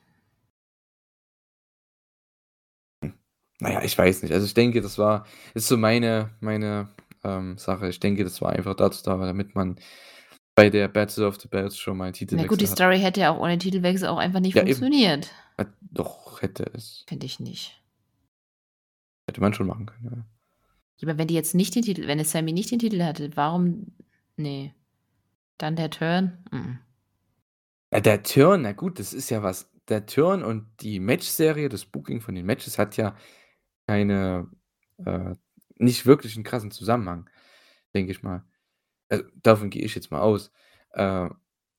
[3.02, 3.14] Hm,
[3.60, 4.32] na ja, ich weiß nicht.
[4.32, 6.88] Also, ich denke, das war ist so meine meine,
[7.24, 7.88] ähm, Sache.
[7.88, 9.76] Ich denke, das war einfach dazu da, damit man
[10.56, 12.78] bei der Battle of the Belts schon mal 'n Na gut, die Titelwechsel hat.
[12.78, 14.68] Story hätte ja auch ohne Titelwechsel auch einfach nicht Ja, eben.
[14.68, 15.30] funktioniert.
[15.58, 17.08] Äh, doch, hätte es.
[17.08, 17.82] Finde ich nicht.
[19.28, 20.24] Hätte man schon machen können, ja.
[20.98, 23.30] Ja, aber wenn die jetzt nicht den Titel wenn es Sammy nicht den Titel hätte,
[23.36, 23.92] warum
[24.36, 24.74] ne.
[25.58, 26.38] Dann der Turn?
[26.52, 26.78] Mm-mm.
[27.92, 31.84] Ja, der Turn, na gut, das ist ja was der Turn und die Matchserie, das
[31.84, 33.14] Booking von den Matches hat ja
[33.86, 34.50] keine
[35.04, 35.34] äh,
[35.76, 37.28] nicht wirklich 'n krassen Zusammenhang,
[37.94, 38.44] denke ich mal.
[39.12, 40.51] Also, davon gehe ich jetzt mal aus.
[40.93, 41.28] Äh,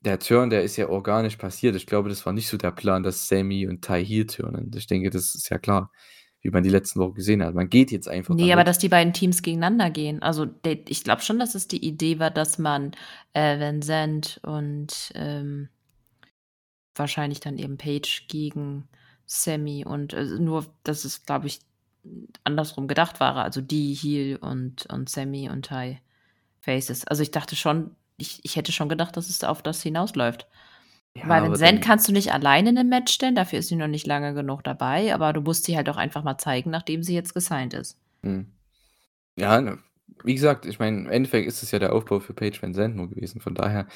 [0.01, 1.75] der Turn, der ist ja organisch passiert.
[1.75, 4.69] Ich glaube, das war nicht so der Plan, dass Sammy und Ty heel turnen.
[4.75, 5.91] Ich denke, das ist ja klar,
[6.41, 7.55] wie man die letzten Wochen gesehen hat.
[7.55, 10.21] Man geht jetzt einfach Ne, aber damit dass die beiden Teams gegeneinander gehen.
[10.21, 10.45] Also,
[10.87, 12.91] ich glaube schon, dass es die Idee war, dass man,
[13.33, 15.69] äh, Van Zandt und, ähm
[16.95, 18.87] wahrscheinlich dann eben Page gegen
[19.25, 21.59] Sammy und, äh, nur, dass es, glaube ich,
[22.43, 23.37] andersrum gedacht war.
[23.37, 25.99] Also, die Heel und und Sammy und Ty
[26.63, 27.05] Faces.
[27.07, 30.47] Also, ich dachte schon ich ich hätte schon gedacht, dass es auf das hinausläuft.
[31.15, 33.75] Ja, Weil Zandt dann kannst du nicht alleine in 'nem Match stellen, dafür ist sie
[33.75, 37.03] noch nicht lange genug dabei, aber du musst sie halt auch einfach mal zeigen, nachdem
[37.03, 37.97] sie jetzt gesigned ist.
[38.23, 38.53] Mhm.
[39.37, 39.79] Ja, ne,
[40.23, 42.95] wie gesagt, ich meine, im Endeffekt ist es ja der Aufbau für Page Van Zandt
[42.97, 43.41] nur gewesen.
[43.41, 43.87] Von daher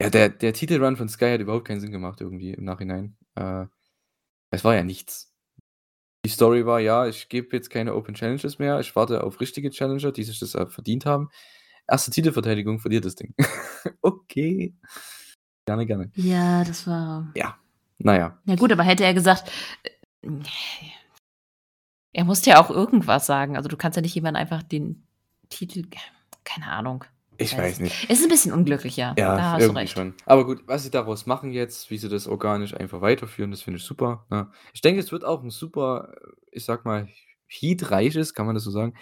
[0.00, 3.16] Ja, der der Titelrun von Sky hat überhaupt keinen Sinn gemacht irgendwie im Nachhinein.
[3.36, 3.66] Äh,
[4.52, 5.32] es war ja nichts.
[6.26, 8.80] Die Story war: „Ja, ich gebe jetzt keine Open Challenges mehr.
[8.80, 11.30] Ich warte auf richtige Challenger, die sich das, äh, verdient haben.
[11.88, 13.34] Erste Titelverteidigung, verliert das Ding.“
[14.02, 14.74] Okay.
[15.66, 16.10] Gerne, gerne.
[16.16, 17.58] Ja, das war Ja,
[17.98, 18.38] na ja.
[18.46, 19.50] Ja gut, aber hätte er gesagt
[19.84, 19.90] äh,
[22.14, 23.56] er musste ja auch irgendwas sagen.
[23.56, 25.06] Also, du kannst ja nicht jemandem einfach den
[25.50, 25.84] Titel
[26.44, 27.04] keine Ahnung.
[27.38, 28.06] Ich weiß nicht.
[28.08, 29.14] Es ist 'n bisschen unglücklich, ja.
[29.14, 30.14] Da Ja, du irgendwie schon.
[30.26, 33.78] Aber gut, was sie daraus machen jetzt, wie sie das organisch einfach weiterführen, das finde
[33.78, 34.50] ich super, ne?
[34.72, 37.08] Ich denke, es wird auch 'n super, äh, ich sage mal,
[37.48, 38.94] heatreiches, kann man das so sagen?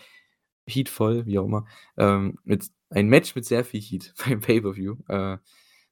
[0.67, 1.67] Heatvoll, wie auch immer,
[1.97, 5.39] ähm, mit ein Match mit sehr viel Heat beim Pay-per-View, äh,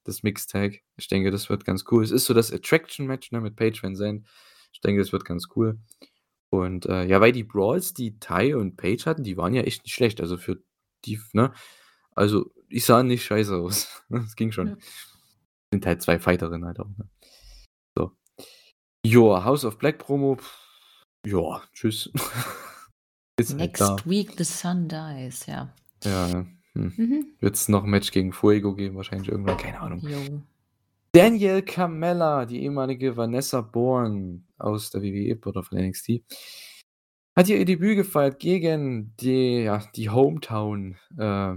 [0.03, 0.81] das Mixed Tag.
[0.97, 2.03] Ich denke, das wird ganz cool.
[2.03, 4.25] Es ist so das Attraction-Match, ne, mit Paige VanZant.
[4.71, 5.79] Ich denke, das wird ganz cool.
[6.49, 9.83] Und, äh, ja, weil die Brawls, die Tay und Paige hatten, die waren ja echt
[9.83, 10.21] nicht schlecht.
[10.21, 10.61] Also, für
[11.05, 11.53] die ne?
[12.11, 14.03] Also, die sahen nicht scheiße aus.
[14.09, 14.67] Das ging schon.
[14.67, 14.77] Ja.
[15.71, 17.09] Sind halt 2 Fighterinnen halt auch, ne?
[17.97, 18.11] So.
[19.05, 20.37] Ja, House of Black Promo,
[21.25, 22.11] ja, tschüss.
[23.37, 23.97] Ist halt Next da.
[24.05, 25.73] week the sun dies, ja.
[26.03, 26.93] Ja, hm.
[26.95, 27.25] Mhm.
[27.39, 29.99] Wird's noch 'n Match gegen Fuego geben wahrscheinlich irgendwann, keine Ahnung.
[29.99, 30.41] Jo.
[31.11, 36.23] Danielle Carmella, die ehemalige Vanessa Borne aus der WWE oder von NXT,
[37.35, 41.55] hat hier ihr Debüt gefeiert gegen die ja, die Hometown, äh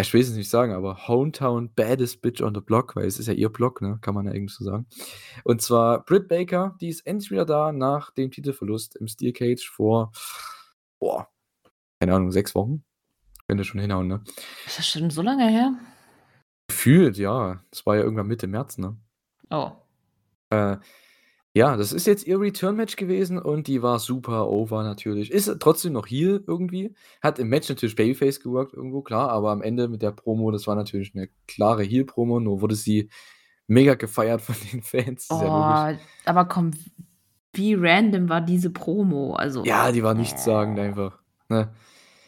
[0.00, 3.28] ich will's jetzt nicht sagen, aber Hometown Baddest Bitch on the Block, weil es ist
[3.28, 4.86] ja ihr Block, ne, kann man ja eigentlich so sagen.
[5.44, 9.68] Und zwar Britt Baker, die ist endlich wieder da nach dem Titelverlust im Steel Cage
[9.68, 10.10] vor,
[11.02, 11.28] boah,
[12.00, 12.84] keine Ahnung, 6 Wochen?
[13.48, 14.22] Könnte schon hinhauen, ne?
[14.66, 15.74] Ist das schon so lange her?
[16.68, 17.60] Gefühlt, ja.
[17.70, 18.96] Das war ja irgendwann Mitte März, ne?
[19.50, 19.72] Oh.
[20.50, 20.76] Äh,
[21.54, 25.32] ja, das ist jetzt ihr Return-Match gewesen und die war super over natürlich.
[25.32, 26.94] Ist trotzdem noch Heel irgendwie.
[27.20, 30.68] Hat im Match natürlich Babyface geworkt irgendwo, klar, aber am Ende mit der Promo, das
[30.68, 33.10] war natürlich 'ne klare Heel-Promo, nur wurde sie
[33.66, 35.24] mega gefeiert von den Fans.
[35.24, 35.90] Ist ja.
[35.90, 36.70] Oh, aber komm,
[37.54, 39.34] wie random war diese Promo?
[39.34, 41.72] Also Ja, die war nichtssagend einfach, ne?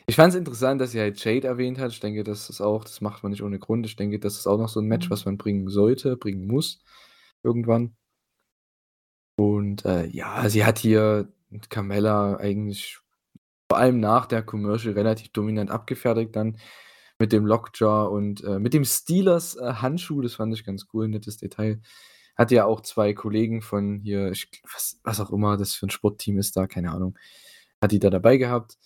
[0.07, 1.93] Ich fand's interessant, dass sie halt Jade erwähnt hat.
[1.93, 3.87] Ich denke, das ist auch das macht man nicht ohne Grund.
[3.87, 5.13] Ich denke, das ist auch noch so 'n Match, Mhm.
[5.13, 6.81] was man bringen sollte, bringen muss
[7.45, 7.97] irgendwann.
[9.39, 11.29] Und, äh, ja, sie hat hier
[11.69, 12.99] Carmella eigentlich
[13.71, 16.59] vor allem nach der Commercial relativ dominant abgefertigt dann
[17.19, 20.23] mit dem Lockjaw und, äh, mit dem Steelers, äh, Handschuh.
[20.23, 21.81] Das fand ich ganz cool, nettes Detail.
[22.37, 25.91] Hatte ja auch 2 Kollegen von hier, ich was was auch immer das für 'n
[25.91, 27.17] Sportteam ist da, keine Ahnung,
[27.83, 28.79] hat die da dabei gehabt.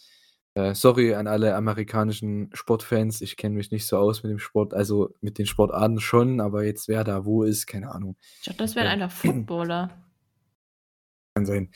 [0.54, 4.74] Äh, sorry an alle amerikanischen Sportfans, ich kenne mich nicht so aus mit dem Sport,
[4.74, 8.16] also mit den Sportarten schon, aber jetzt wer da wo ist, keine Ahnung.
[8.40, 9.90] Ich dachte, das wären Äh, einfach Footballer.
[11.36, 11.70] Kann sein.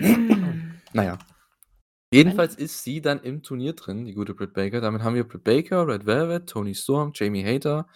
[0.00, 0.80] Hm.
[0.92, 1.18] Na ja.
[2.12, 4.80] Jedenfalls ist sie dann im Turnier drin, die gute Britt Baker.
[4.80, 7.88] Damit haben wir Britt Baker, Red Velvet, Toni Storm, Jamie Hayter,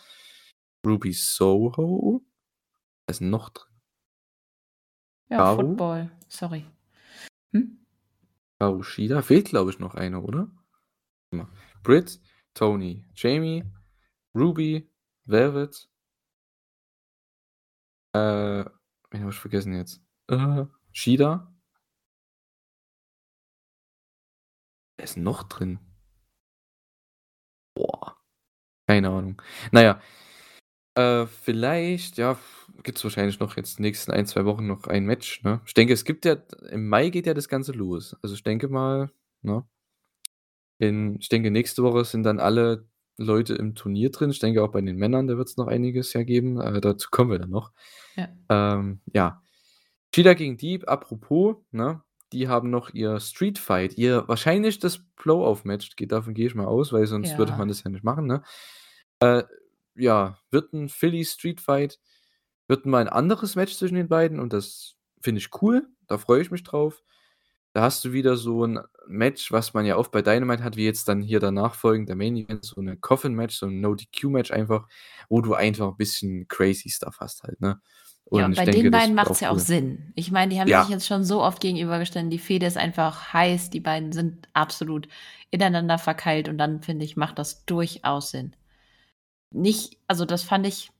[0.86, 2.22] Ruby Soho.
[3.09, 3.72] Ist noch drin?
[5.30, 5.68] Ja, Karu?
[5.68, 6.64] Football, sorry.
[7.52, 7.85] Hm?
[8.52, 9.22] Hikaru Shida.
[9.22, 10.51] Fehlt, glaube ich, noch eine, oder?
[11.82, 12.20] Britt,
[12.55, 13.64] Toni, Jamie,
[14.35, 14.90] Ruby,
[15.24, 15.89] Velvet
[18.14, 18.64] äh,
[19.10, 20.02] wen habe ich vergessen jetzt?
[20.28, 21.52] Äh, Shida?
[24.97, 25.78] Wer ist noch drin?
[27.74, 28.16] Boah,
[28.89, 29.40] keine Ahnung.
[29.70, 30.01] Na ja,
[30.94, 32.36] äh, vielleicht, ja,
[32.82, 35.60] gibt's wahrscheinlich noch jetzt die nächsten 1, 2 Wochen noch ein Match, ne?
[35.66, 36.36] Ich denke, es gibt ja
[36.70, 38.16] im Mai geht ja das Ganze los.
[38.22, 39.10] Also, ich denke mal,
[39.42, 39.64] ne?
[40.78, 42.86] In ich denke, nächste Woche sind dann alle
[43.16, 44.30] Leute im Turnier drin.
[44.30, 46.60] Ich denke auch bei den Männern, da wird's noch einiges ja geben.
[46.60, 47.72] Äh, dazu kommen wir dann noch.
[48.16, 48.28] Ja.
[48.48, 49.42] Ähm, ja.
[50.14, 52.02] Shida gegen Deeb, apropos, ne?
[52.32, 56.92] Die haben noch ihr Street Fight, ihr wahrscheinlich das Blow-Off-Match, davon gehe ich mal aus,
[56.92, 57.59] weil sonst würde Ja.
[57.59, 58.42] man das ja nicht machen, ne?
[59.20, 59.44] Äh,
[59.96, 61.98] ja, wird 'n Philly Street Fight,
[62.68, 66.42] wird mal 'n anderes Match zwischen den beiden und das finde ich cool, da freue
[66.42, 67.02] ich mich drauf.
[67.74, 70.84] Da hast du wieder so 'n Match, was man ja oft bei Dynamite hat, wie
[70.86, 74.88] jetzt dann hier danach folgend der Main Event, so 'ne Coffin-Match, so 'n No-DQ-Match einfach,
[75.30, 77.80] wo du einfach 'n bisschen crazy Stuff hast halt, ne?
[78.34, 79.58] Ja, Und und ich bei denke, den beiden macht's auch ja auch cool.
[79.58, 80.12] Sinn.
[80.14, 80.84] Ich meine, die haben Ja.
[80.84, 82.30] sich jetzt schon so oft gegenübergestanden.
[82.30, 83.70] Die Fehde ist einfach heiß.
[83.70, 85.08] Die beiden sind absolut
[85.50, 88.54] ineinander verkeilt und dann, finde ich, macht das durchaus Sinn.
[89.52, 90.90] Nicht also, das fand ich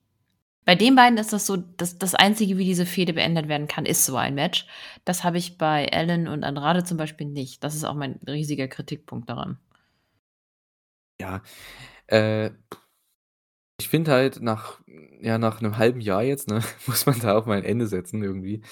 [0.69, 3.87] bei den beiden ist das so das das Einzige, wie diese Fehde beendet werden kann,
[3.87, 4.67] ist so ein Match.
[5.07, 7.65] Das habe ich bei Ellen und Andrade zum Beispiel nicht.
[7.65, 9.59] Das ist auch mein riesiger Kritikpunkt daran.
[11.21, 11.43] Ja,
[12.09, 12.51] äh,
[13.81, 14.81] ich finde halt nach
[15.21, 18.23] ja, nach 'nem halben Jahr jetzt, ne, muss man da auch mal ein Ende setzen
[18.23, 18.63] irgendwie.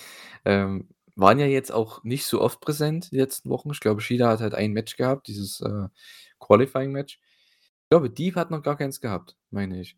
[0.45, 3.71] Ähm, waren ja jetzt auch nicht so oft präsent die letzten Wochen.
[3.73, 5.89] Ich glaube, Shida hat halt ein Match gehabt, dieses, äh,
[6.41, 7.21] Qualifying-Match.
[7.85, 9.97] Ich glaube, Deeb hat noch gar keins gehabt, meine ich.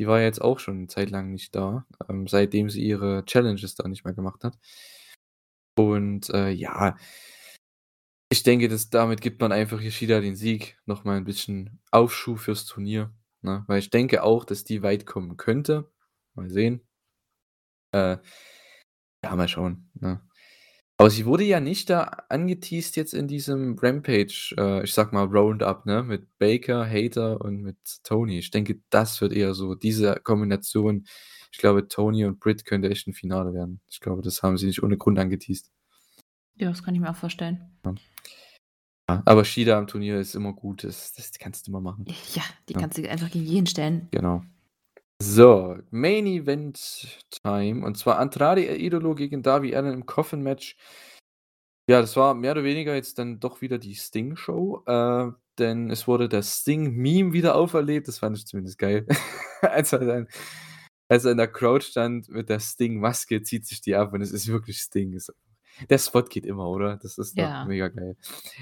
[0.00, 3.76] Die war jetzt auch schon 'ne Zeit lang nicht da, ähm, seitdem sie ihre Challenges
[3.76, 4.56] da nicht mehr gemacht hat.
[5.78, 6.96] Und, äh, ja
[8.32, 12.38] ich denke, dass damit gibt man einfach Yoshida den Sieg, noch mal 'n bisschen Aufschub
[12.38, 13.12] fürs Turnier,
[13.42, 13.64] ne?
[13.66, 15.90] Weil ich denke auch, dass die weit kommen könnte.
[16.34, 16.84] Mal sehen.
[17.94, 18.16] Äh,
[19.24, 20.20] ja, mal schauen, ne?
[21.00, 25.24] Aber sie wurde ja nicht da angeteased jetzt in diesem Rampage, äh, ich sage mal,
[25.26, 28.38] Roundup, ne, mit Baker, Hayter und mit Tony.
[28.38, 31.06] Ich denke, das wird eher so diese Kombination
[31.52, 33.80] ich glaube, Tony und Britt könnte echt 'n Finale werden.
[33.88, 35.68] Ich glaube, das haben sie nicht ohne Grund angeteased.
[36.56, 37.78] Ja, das kann ich mir auch vorstellen.
[37.84, 37.94] Ja.
[39.08, 40.82] Ja, aber Shida am Turnier ist immer gut.
[40.84, 42.14] Das das kannst du immer machen.
[42.34, 42.80] Ja, die Ja.
[42.80, 44.08] kannst du einfach gegen jeden stellen.
[44.10, 44.42] Genau.
[45.22, 50.76] So, Main Event Time und zwar Andrade El Idolo gegen Darby Allin im Coffin Match.
[51.88, 55.90] Ja, das war mehr oder weniger jetzt dann doch wieder die Sting Show, äh, denn
[55.90, 58.08] es wurde das Sting Meme wieder auferlebt.
[58.08, 59.06] Das fand ich zumindest geil.
[59.62, 60.28] Als er dann
[61.08, 64.22] als er in der Crowd stand mit der Sting Maske, zieht sich die ab und
[64.22, 65.18] es ist wirklich Sting.
[65.90, 66.96] Der Spot geht immer, oder?
[66.96, 67.64] Das ist doch Ja.
[67.66, 68.16] mega geil.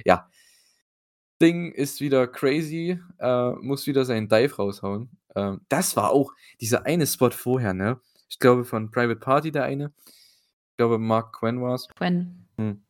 [0.05, 0.29] Ja.
[1.37, 5.11] Sting ist wieder crazy, äh, muss wieder seinen Dive raushauen.
[5.37, 8.01] Ähm, das war auch dieser eine Spot vorher, ne?
[8.29, 9.93] Ich glaube von Private Party der eine.
[10.73, 11.89] Ich glaube, Mark Quinn war's.
[11.97, 12.47] Quinn.
[12.59, 12.83] Hm.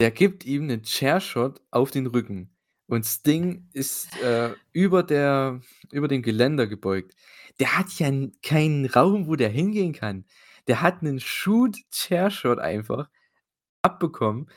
[0.00, 2.50] Der gibt ihm 'nen Chairshot auf den Rücken
[2.86, 5.60] und Sting ist, äh, über der
[5.92, 7.14] über dem Geländer gebeugt.
[7.60, 8.10] Der hat ja
[8.42, 10.24] keinen Raum, wo der hingehen kann.
[10.66, 13.08] Der hat 'nen Shoot Chairshot einfach
[13.82, 14.48] abbekommen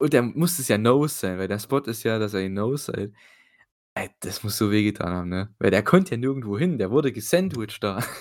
[0.00, 2.54] und der muss es ja Nose sein, weil der Spot ist ja, dass er ihn
[2.54, 3.14] Nose hält.
[4.20, 5.54] Das muss so wehgetan haben, ne?
[5.58, 6.78] Weil der konnte ja nirgendwo hin.
[6.78, 8.02] Der wurde gesandwiched da.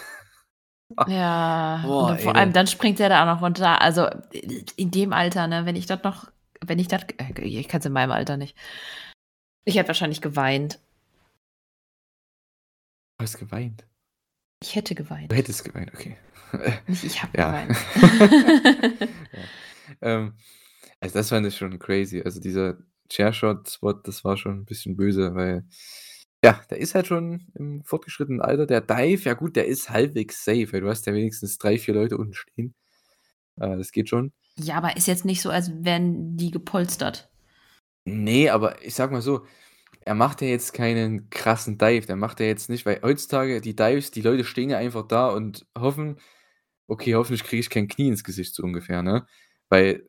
[1.07, 3.79] Ja, und Boah, dann ey, vor allem, dann springt der da auch noch runter.
[3.79, 4.07] Also,
[4.75, 6.31] in dem Alter, ne, wenn ich das noch
[6.65, 8.57] wenn ich das äh, ich kann's in meinem Alter nicht.
[9.65, 10.79] Ich hätte wahrscheinlich geweint.
[13.19, 13.85] Du hast geweint?
[14.63, 15.31] Ich hätte geweint.
[15.31, 16.17] Du hättest geweint, okay.
[16.87, 17.51] Nicht ich habe Ja.
[17.51, 17.77] geweint.
[19.31, 19.39] Ja.
[20.01, 20.33] Ähm,
[20.99, 22.21] also, das fand ich schon crazy.
[22.23, 22.77] Also, dieser
[23.11, 25.65] Chairshot-Spot, das war schon 'n bisschen böse, weil
[26.43, 28.65] ja, der ist halt schon im fortgeschrittenen Alter.
[28.67, 31.93] Der Dive, ja gut, der ist halbwegs safe, weil du hast ja wenigstens 3, 4
[31.95, 32.75] Leute unten stehen.
[33.59, 34.33] Äh, das geht schon.
[34.57, 37.29] Ja, aber ist jetzt nicht so, als wären die gepolstert.
[38.07, 39.45] Ne, aber ich sage mal so,
[40.01, 42.07] er macht ja jetzt keinen krassen Dive.
[42.07, 45.29] Der macht ja jetzt nicht weil heutzutage die Dives, die Leute stehen ja einfach da
[45.29, 46.19] und hoffen:
[46.87, 49.27] „Okay, hoffentlich kriege ich kein Knie ins Gesicht“, so ungefähr, ne?
[49.69, 50.08] Weil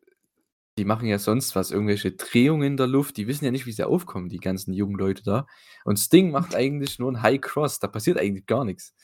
[0.81, 3.19] die machen ja sonst was, irgendwelche Drehungen in der Luft.
[3.19, 5.47] Die wissen ja nicht, wie sie aufkommen, die ganzen jungen Leute da.
[5.85, 7.81] Und Sting macht eigentlich nur 'n High Cross.
[7.81, 8.94] Da passiert eigentlich gar nix,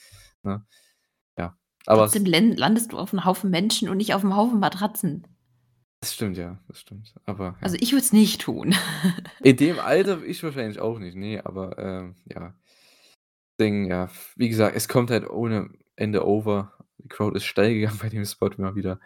[0.43, 0.65] ne?
[1.39, 5.27] Ja, aber Trotzdem landest du auf 'n Haufen Menschen und nicht auf 'm Haufen Matratzen.
[6.01, 7.15] Das stimmt, ja, das stimmt.
[7.27, 7.57] Aber ja.
[7.63, 8.75] Also, ich würde es nicht tun.
[9.43, 12.55] In dem Alter ich wahrscheinlich auch nicht, ne, aber, ähm, ja.
[13.55, 16.73] Sting, ja, wie gesagt, es kommt halt ohne Ende over.
[16.99, 19.01] Die Crowd ist steil gegangen bei dem Spot immer wieder.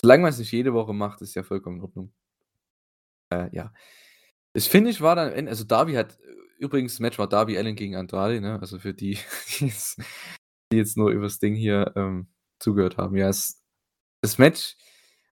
[0.00, 2.12] Solange man's nicht jede Woche macht, ist ja vollkommen in Ordnung.
[3.30, 3.72] Äh, ja.
[4.52, 6.18] Das Finish war dann also, Darby hat
[6.58, 8.58] übrigens, das Match war Darby Allin gegen Andrade, ne?
[8.60, 9.18] Also, für die,
[9.58, 10.00] die jetzt
[10.72, 12.28] die jetzt nur über Sting hier, ähm,
[12.58, 13.16] zugehört haben.
[13.16, 13.62] Ja, es
[14.22, 14.76] das Match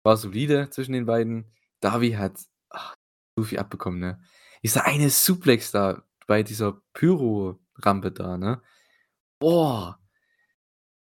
[0.02, 1.50] war solide zwischen den beiden.
[1.80, 2.38] Darby hat,
[2.70, 2.94] ach,
[3.36, 4.22] so viel abbekommen, ne?
[4.62, 8.62] Dieser eine Suplex da bei dieser Pyro-Rampe da, ne?
[9.40, 10.00] Boah.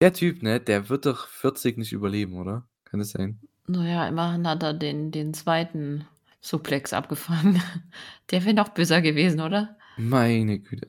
[0.02, 2.68] Der Typ, ne, der wird doch 40 nicht überleben, oder?
[2.91, 3.41] Kann das sein?
[3.67, 6.05] Na ja, immerhin hat er den den 2.
[6.41, 7.62] Suplex abgefangen.
[8.31, 9.77] Der wäre noch böser gewesen, oder?
[9.97, 10.89] Meine Güte.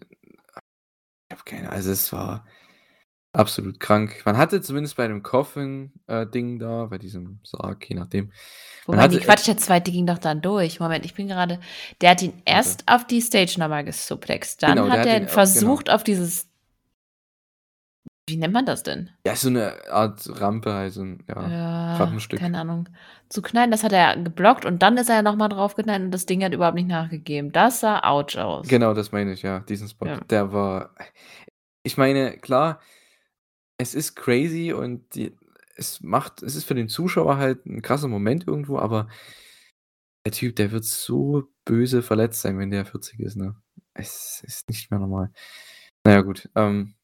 [1.30, 2.46] Ich habe keine also, es war
[3.34, 4.22] absolut krank.
[4.26, 8.32] Man hatte zumindest bei dem Coffin äh, Ding da, bei diesem Sarg, je nachdem
[8.86, 9.80] Wobei, hatte ne, Quatsch, der 2.
[9.82, 10.80] ging doch dann durch.
[10.80, 11.60] Moment, ich bin gerade
[12.02, 14.64] der hat ihn erst auf die Stage noch mal gesuplext.
[14.64, 15.96] Dann Genau, hat hat er au versucht, genau.
[15.96, 16.51] auf dieses
[18.28, 19.12] wie nennt man das denn?
[19.26, 21.56] Ja, so 'ne Art Rampe halt, so 'n, ja, Ja,
[21.94, 22.40] Treppenstück.
[22.40, 22.90] keine Ahnung.
[23.30, 26.12] Zu knallen, das hat er geblockt und dann ist er ja noch mal draufgeknallt und
[26.12, 27.52] das Ding hat überhaupt nicht nachgegeben.
[27.52, 28.68] Das sah ouch aus.
[28.68, 30.08] Genau, das meine ich, ja, diesen Spot.
[30.08, 30.22] Ja.
[30.30, 30.94] Der war
[31.84, 32.82] ich meine, klar,
[33.78, 35.36] es ist crazy und die
[35.78, 39.08] es macht es ist für den Zuschauer halt 'n krasser Moment irgendwo, aber
[40.26, 43.56] der Typ, der wird so böse verletzt sein, wenn der 40 ist, ne?
[43.94, 45.32] Es ist nicht mehr normal.
[46.06, 46.96] Na ja, gut, ähm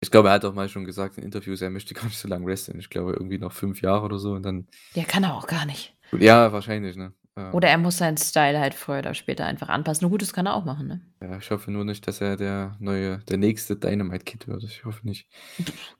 [0.00, 2.28] ich glaube, er hat auch mal schon gesagt in Interviews, er möchte gar nicht so
[2.28, 2.78] lange wresteln.
[2.78, 5.66] Ich glaube, irgendwie noch 5 Jahre oder so und dann Ja, kann er auch gar
[5.66, 5.96] nicht.
[6.18, 7.12] Ja, wahrscheinlich, ne?
[7.36, 10.02] Ähm Oder er muss seinen Style halt früher oder später einfach anpassen.
[10.04, 11.00] Nur gut, das kann er auch machen, ne?
[11.22, 14.64] Ja, ich hoffe nur nicht, dass er der neue der nächste Dynamite Kid wird.
[14.64, 15.28] Ich hoffe nicht.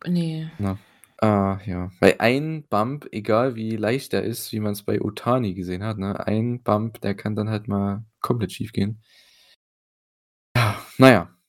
[0.07, 0.51] Ne.
[0.59, 0.79] Ne?
[1.19, 1.91] Ah, ja.
[2.01, 6.27] Weil ein Bump, egal wie leicht der ist, wie man's bei Otani gesehen hat, ne?
[6.27, 9.03] Ein Bump, der kann dann halt mal komplett schiefgehen.
[10.57, 11.23] Ja, na ja.
[11.23, 11.40] Äh,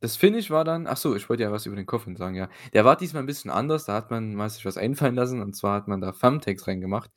[0.00, 2.48] das Finish war dann achso, ich wollte ja was über den Coffin sagen, ja.
[2.72, 5.54] Der war diesmal ein bisschen anders, da hat man mal sich was einfallen lassen und
[5.56, 7.10] zwar hat man da Thumbtacks reingemacht.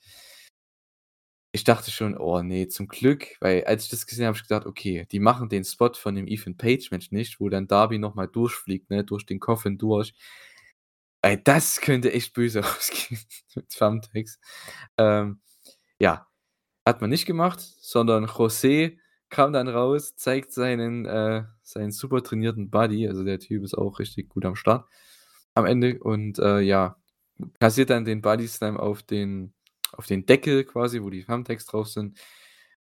[1.51, 4.47] Ich dachte schon: „Oh ne, zum Glück“, weil als ich das gesehen habe, habe ich
[4.49, 8.15] gedacht: „Okay, die machen den Spot von dem Ethan Page-Match nicht, wo dann Darby noch
[8.15, 10.13] mal durchfliegt, ne, durch den Coffin durch.“
[11.21, 13.19] Ey, das könnte echt böse ausgehen
[13.55, 14.39] mit Thumbtacks.
[14.97, 15.41] Ähm,
[15.99, 16.27] ja,
[16.85, 18.97] hat man nicht gemacht, sondern José
[19.29, 23.99] kam dann raus, zeigt seinen, äh seinen super trainierten Buddy, also der Typ ist auch
[23.99, 24.87] richtig gut am Start
[25.55, 26.97] am Ende und, äh, ja,
[27.59, 29.53] kassiert dann den Body Slam auf den
[29.93, 32.17] auf den Deckel quasi, wo die Thumbtacks drauf sind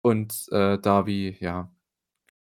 [0.01, 1.71] und, äh, Darby, ja,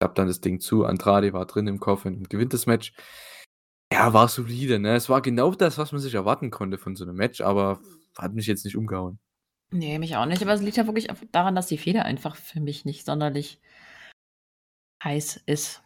[0.00, 0.84] klappt dann das Ding zu.
[0.86, 2.92] Andrade war drin im Coffin und gewinnt das Match.
[3.92, 4.96] Ja, war solide, ne?
[4.96, 7.80] Es war genau das, was man sich erwarten konnte von so 'nem Match, aber
[8.18, 9.18] hat mich jetzt nicht umgehauen.
[9.72, 12.60] Ne, mich auch nicht, aber es liegt ja wirklich daran, dass die Fehde einfach für
[12.60, 13.60] mich nicht sonderlich
[15.02, 15.82] heiß ist.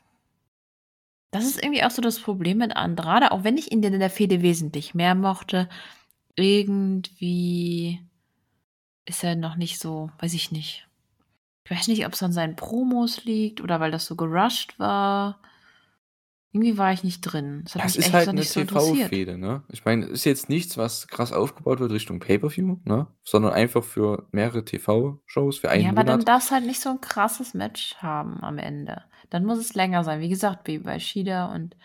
[1.33, 4.11] Das ist irgendwie auch so das Problem mit Andrade, auch wenn ich ihn in der
[4.11, 5.69] Fehde wesentlich mehr mochte.
[6.37, 8.01] Irgendwie
[9.07, 10.89] ist er noch nicht so weiß ich nicht.
[11.65, 15.41] Ich weiß nicht, ob's an seinen Promos liegt oder weil das so gerusht war.
[16.55, 17.63] Irgendwie war ich nicht drin.
[17.65, 18.65] Das Das ist halt 'ne nicht so.
[18.65, 19.63] TV-Fehde, ne?
[19.71, 24.29] Ich meine, ist jetzt nichts, was krass aufgebaut wird Richtung Pay-per-View, ne, sondern einfach für
[24.33, 26.25] mehrere TV-Shows für einen Ja, aber dann Monat.
[26.25, 29.05] darf's halt nicht so 'n krasses Match haben am Ende.
[29.31, 30.21] Dann muss es länger sein.
[30.21, 31.77] Wie gesagt, wie bei Shida und,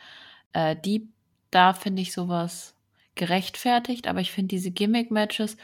[0.54, 1.10] äh, Deeb,
[1.52, 2.76] da finde ich so was
[3.16, 5.58] gerechtfertigt, aber ich finde, diese Gimmick-Matches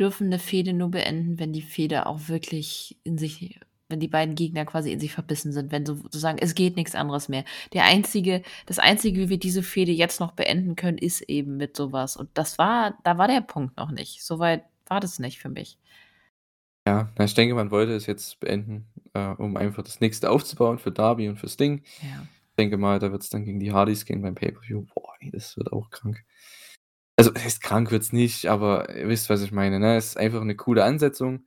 [0.00, 3.60] dürfen 'ne Fehde nur beenden, wenn die Fehde auch wirklich in sich
[3.90, 6.94] wenn die beiden Gegner quasi in sich verbissen sind, wenn so sozusagen es geht nix
[6.94, 7.44] anderes mehr.
[7.74, 11.76] Der einzige das Einzige, wie wir diese Fehde jetzt noch beenden können, ist eben mit
[11.76, 14.24] so was und das war da war der Punkt noch nicht.
[14.24, 15.76] So weit war das nicht für mich.
[16.88, 20.78] Ja, na, ich denke, man wollte es jetzt beenden, äh, um einfach das Nächste aufzubauen
[20.78, 21.82] für Darby und für Sting.
[22.00, 22.22] Ja.
[22.50, 24.86] Ich denke mal, da wird's dann gegen die Hardys gehen beim Pay-per-View.
[24.94, 26.24] Boah, ey, das wird auch krank.
[27.16, 29.96] Also, was heißt krank wird's nicht, aber ihr wisst, was ich meine, ne?
[29.96, 31.44] Es ist einfach 'ne coole Ansetzung.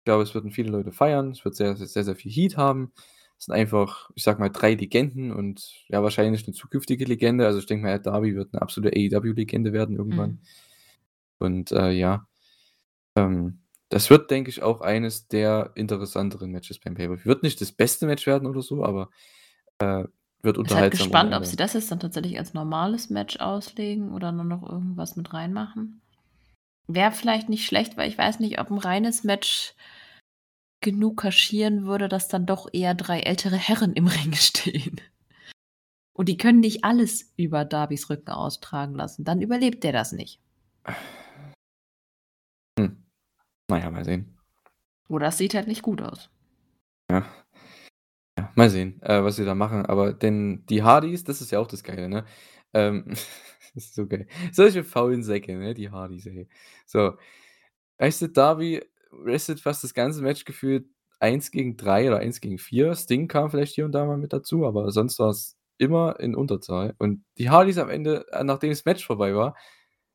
[0.00, 1.32] Ich glaube, es würden viele Leute feiern.
[1.32, 2.92] Es wird sehr, sehr, sehr, viel Heat haben.
[3.38, 7.46] Es sind einfach, ich sage mal, 3 Legenden und ja, wahrscheinlich 'ne zukünftige Legende.
[7.46, 10.32] Also, ich denke mal, Darby wird 'ne absolute AEW-Legende werden irgendwann.
[10.32, 10.40] Mhm.
[11.40, 12.26] Und, äh, ja.
[13.16, 13.60] Ähm,
[13.90, 17.26] das wird, denke ich, auch eines der interessanteren Matches beim Pay-per-View.
[17.26, 19.10] Wird nicht das beste Match werden oder so, aber,
[19.78, 20.04] äh,
[20.42, 23.38] wird Bin halt unterhaltsam ohne gespannt, ob sie das jetzt dann tatsächlich als normales Match
[23.38, 26.00] auslegen oder nur noch irgendwas mit reinmachen.
[26.86, 29.74] Wäre vielleicht nicht schlecht, weil ich weiß nicht, ob 'n reines Match
[30.80, 35.00] genug kaschieren würde, dass dann doch eher 3 ältere Herren im Ring stehen.
[36.14, 39.24] Und die können nicht alles über Darbys Rücken austragen lassen.
[39.24, 40.40] Dann überlebt der das nicht.
[43.70, 43.78] Hm.
[43.78, 44.36] Na ja, mal sehen.
[45.08, 46.30] Oder es sieht halt nicht gut aus.
[47.10, 47.24] Ja.
[48.38, 49.84] Ja, mal sehen, äh, was sie da machen.
[49.86, 52.24] Aber denn die Hardys, das ist ja auch das Geile, ne?
[52.72, 53.04] Ähm,
[53.74, 54.26] das ist so geil.
[54.52, 56.48] Solche faulen Säcke, ne, die Hardys, ey.
[56.86, 57.14] So,
[57.98, 60.86] weißt du, Darby wrestelt fast das ganze Match gefühlt
[61.20, 62.94] 1 gegen 3 oder 1 gegen 4.
[62.94, 66.94] Sting kam vielleicht hier und da mal mit dazu, aber sonst war's immer in Unterzahl.
[66.98, 69.56] Und die Hardys am Ende, äh, nachdem das Match vorbei war,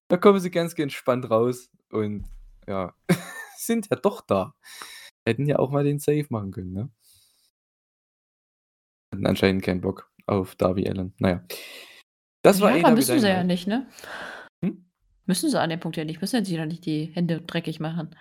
[0.08, 2.26] da kommen sie ganz entspannt raus und
[2.68, 2.94] ja,
[3.66, 4.54] sind ja doch da.
[5.28, 6.90] Hätten ja auch mal den Save machen können, ne?
[9.12, 11.14] Hatten anscheinend keinen Bock auf Darby Allin.
[11.20, 11.44] Na ja.
[12.44, 13.88] Das war Ja, aber müssen sie ja nicht, ne?
[14.64, 14.86] Hm?
[15.26, 16.22] Müssen sie an dem Punkt ja nicht.
[16.22, 18.16] Müssen sich ja nicht die Hände dreckig machen.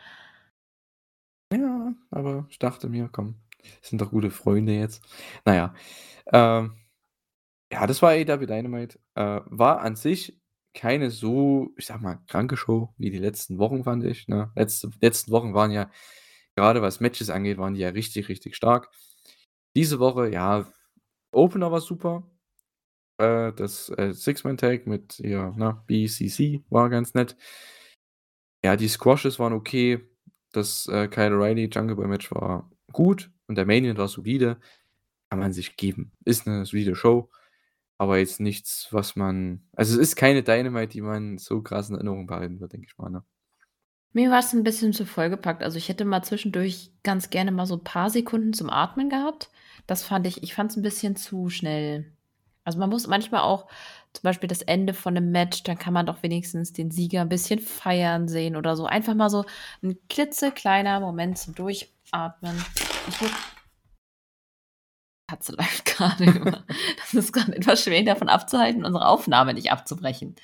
[1.53, 3.37] Ja, aber ich dachte mir: „Komm,
[3.83, 5.05] sind doch gute Freunde jetzt.“
[5.45, 5.75] Na ja,
[6.33, 6.75] ähm,
[7.73, 8.99] ja, das war AEW Dynamite.
[9.15, 10.41] Äh, war an sich
[10.75, 14.53] keine so, ich sage mal, kranke Show wie die letzten Wochen, fand ich, ne?
[14.57, 15.91] Letzte letzten Wochen waren ja
[16.57, 18.91] grade was Matches angeht, waren die ja richtig, richtig stark.
[19.77, 20.67] Diese Woche, ja,
[21.33, 22.25] Opener war super.
[23.19, 27.37] Äh, das, äh, Six-Man-Tag mit hier, ne, BCC war ganz nett.
[28.65, 30.01] Ja, die Squashes waren okay.
[30.53, 34.59] Das, äh, Kyle O'Reilly Jungle Boy Match war gut und der Main war solide.
[35.31, 36.13] Kann man sich geben.
[36.25, 37.31] Ist 'ne solide Show,
[37.99, 41.97] aber jetzt nichts, was man also, es ist keine Dynamite, die man so krass in
[41.97, 43.25] Erinnerung behalten wird, denke ich mal, ne?
[44.17, 45.63] Mir war's 'n bisschen zu vollgepackt.
[45.65, 49.51] Also, ich hätte mal zwischendurch ganz gerne mal so 'n paar Sekunden zum Atmen gehabt.
[49.89, 52.13] Das fand ich ich fand's 'n bisschen zu schnell.
[52.65, 53.67] Also, man muss manchmal auch
[54.13, 57.29] zum Beispiel das Ende von 'nem Match, dann kann man doch wenigstens den Sieger 'n
[57.29, 58.87] bisschen feiern sehen oder so.
[58.87, 59.45] Einfach mal so
[59.83, 62.57] 'n klitzekleiner Moment zum Durchatmen.
[63.09, 63.35] Ich würde
[65.27, 66.65] Katze läuft grade über.
[66.99, 70.35] Das ist grad etwas schwer, davon abzuhalten, unsere Aufnahme nicht abzubrechen.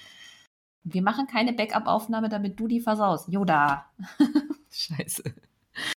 [0.82, 3.28] Wir machen keine Backup-Aufnahme, damit du die versaust.
[3.28, 3.90] Yoda.
[4.70, 5.34] Scheiße.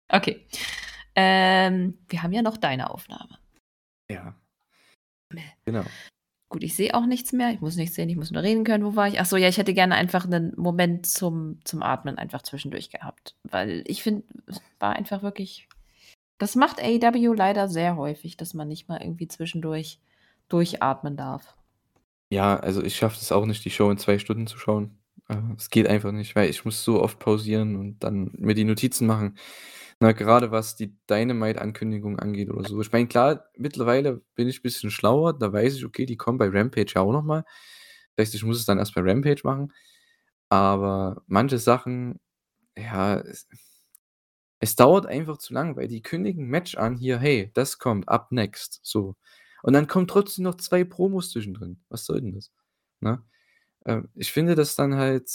[0.09, 0.45] Okay.
[1.15, 3.37] Ähm, wir haben ja noch deine Aufnahme.
[4.09, 4.35] Ja.
[5.65, 5.83] Genau.
[6.49, 7.51] Gut, ich sehe auch nichts mehr.
[7.51, 8.83] Ich muss nichts sehen, ich muss nur reden können.
[8.83, 9.21] Wo war ich?
[9.21, 13.35] Ach so, ja, ich hätte gerne einfach 'nen Moment zum zum Atmen einfach zwischendurch gehabt,
[13.43, 15.69] weil ich finde, es war einfach wirklich
[16.41, 19.99] das macht AEW leider sehr häufig, dass man nicht mal irgendwie zwischendurch
[20.49, 21.55] durchatmen darf.
[22.29, 24.97] Ja, also ich schaffe das auch nicht, die Show in 2 Stunden zu schauen.
[25.27, 28.63] Äh, es geht einfach nicht, weil ich muss so oft pausieren und dann mir die
[28.63, 29.37] Notizen machen.
[29.99, 32.81] Na, gerade was die Dynamite-Ankündigung angeht oder so.
[32.81, 35.37] Ich meine, klar, mittlerweile bin ich ein bisschen schlauer.
[35.37, 37.43] Da weiß ich, okay, die kommen bei Rampage ja auch noch mal.
[38.15, 39.71] Das heißt, ich muss es dann erst bei Rampage machen.
[40.49, 42.19] Aber manche Sachen,
[42.75, 43.21] ja,
[44.61, 48.31] es dauert einfach zu lang, weil die kündigen Match an, hier: „Hey, das kommt up
[48.31, 49.15] next“, so.
[49.63, 51.81] Und dann kommen trotzdem noch 2 Promos zwischendrin.
[51.89, 52.51] Was soll denn das,
[53.01, 53.23] ne?
[53.85, 55.29] Ähm, ich finde das dann halt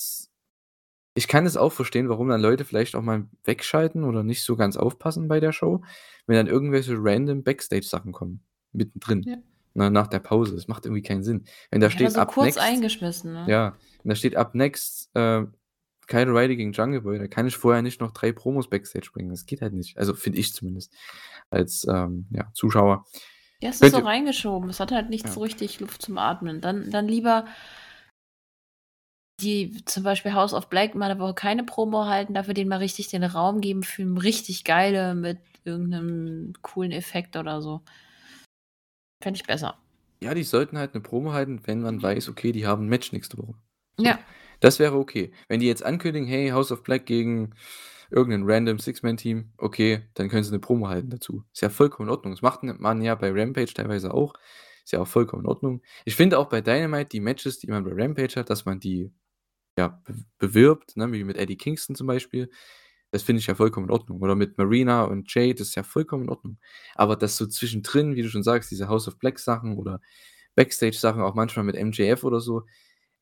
[1.15, 4.57] ich kann es auch verstehen, warum dann Leute vielleicht auch mal wegschalten oder nicht so
[4.57, 5.83] ganz aufpassen bei der Show,
[6.27, 9.43] wenn dann irgendwelche random Backstage-Sachen kommen, mittendrin, Ja.
[9.75, 10.55] ne, nach der Pause.
[10.55, 11.47] Das macht irgendwie keinen Sinn.
[11.71, 13.51] Wenn da Ja, steht so up kurz next eingeschmissen, ne?
[13.51, 15.45] ja, wenn da steht up next, äh,
[16.07, 19.31] Kyle O'Reilly gegen Jungle Boy, da kann ich vorher nicht noch 3 Promos Backstage bringen.
[19.31, 19.99] Das geht halt nicht.
[19.99, 20.93] Also, finde ich zumindest
[21.51, 23.05] als, ähm, ja, Zuschauer.
[23.63, 24.69] Ja, es ist so reingeschoben.
[24.69, 25.33] Es hat halt nicht Ja.
[25.33, 26.61] so richtig Luft zum Atmen.
[26.61, 27.47] Dann dann lieber
[29.41, 32.79] die zum Beispiel House of Black mal 'ne Woche keine Promo halten, dafür denen mal
[32.79, 37.83] richtig den Raum geben für 'n richtig geile mit irgend 'nem coolen Effekt oder so.
[39.23, 39.77] Fände ich besser.
[40.23, 43.13] Ja, die sollten halt 'ne Promo halten, wenn man weiß, okay, die haben 'n Match
[43.13, 43.55] nächste Woche.
[43.99, 44.05] So.
[44.05, 44.19] Ja.
[44.63, 45.33] Das wäre okay.
[45.49, 47.51] Wenn die jetzt ankündigen: „Hey, House of Black gegen
[48.11, 51.45] irgend 'nen random Six-Man-Team“, okay, dann können sie 'ne Promo halten dazu.
[51.53, 52.33] Ist ja vollkommen in Ordnung.
[52.33, 54.35] Das macht man ja bei Rampage teilweise auch.
[54.85, 55.83] Ist ja auch vollkommen in Ordnung.
[56.05, 59.11] Ich finde auch bei Dynamite die Matches, die man bei Rampage hat, dass man die,
[59.79, 62.51] ja, be bewirbt, ne, wie mit Eddie Kingston zum Beispiel.
[63.13, 64.21] Das finde ich ja vollkommen in Ordnung.
[64.23, 66.59] Oder mit Marina und Jade, das ist ja vollkommen in Ordnung.
[66.97, 70.01] Aber das so zwischendrin, wie du schon sagst, diese House of Black Sachen oder
[70.57, 72.65] Backstage-Sachen, auch manchmal mit MJF oder so,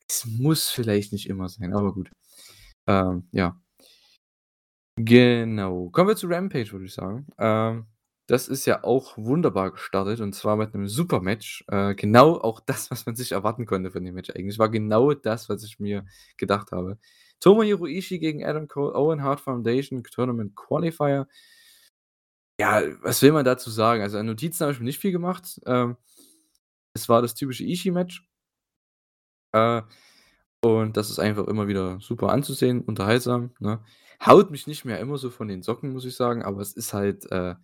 [0.08, 2.10] es muss vielleicht nicht immer sein, aber gut.
[2.88, 3.60] Ähm, ja.
[4.98, 5.88] Genau.
[5.90, 7.26] Kommen wir zu Rampage, würde ich sagen.
[7.38, 7.86] Ähm,
[8.28, 11.64] das ist ja auch wunderbar gestartet und zwar mit 'nem super Match.
[11.68, 14.58] Äh, genau auch das, was man sich erwarten konnte von dem Match eigentlich.
[14.58, 16.06] War genau das, was ich mir
[16.36, 16.98] gedacht habe.
[17.40, 21.26] Tomohiro Ishii gegen Adam Cole, Owen Hart Foundation Tournament Qualifier.
[22.60, 24.02] Ja, was will man dazu sagen?
[24.02, 25.60] Also, an Notizen habe ich mir nicht viel gemacht.
[25.66, 25.96] Ähm,
[26.94, 28.26] es war das typische Ishii-Match.
[29.54, 29.82] Äh,
[30.62, 33.82] und das ist einfach immer wieder super anzusehen, unterhaltsam, ne?
[34.24, 36.94] Haut mich nicht mehr immer so von den Socken, muss ich sagen, aber es ist
[36.94, 37.54] halt, äh,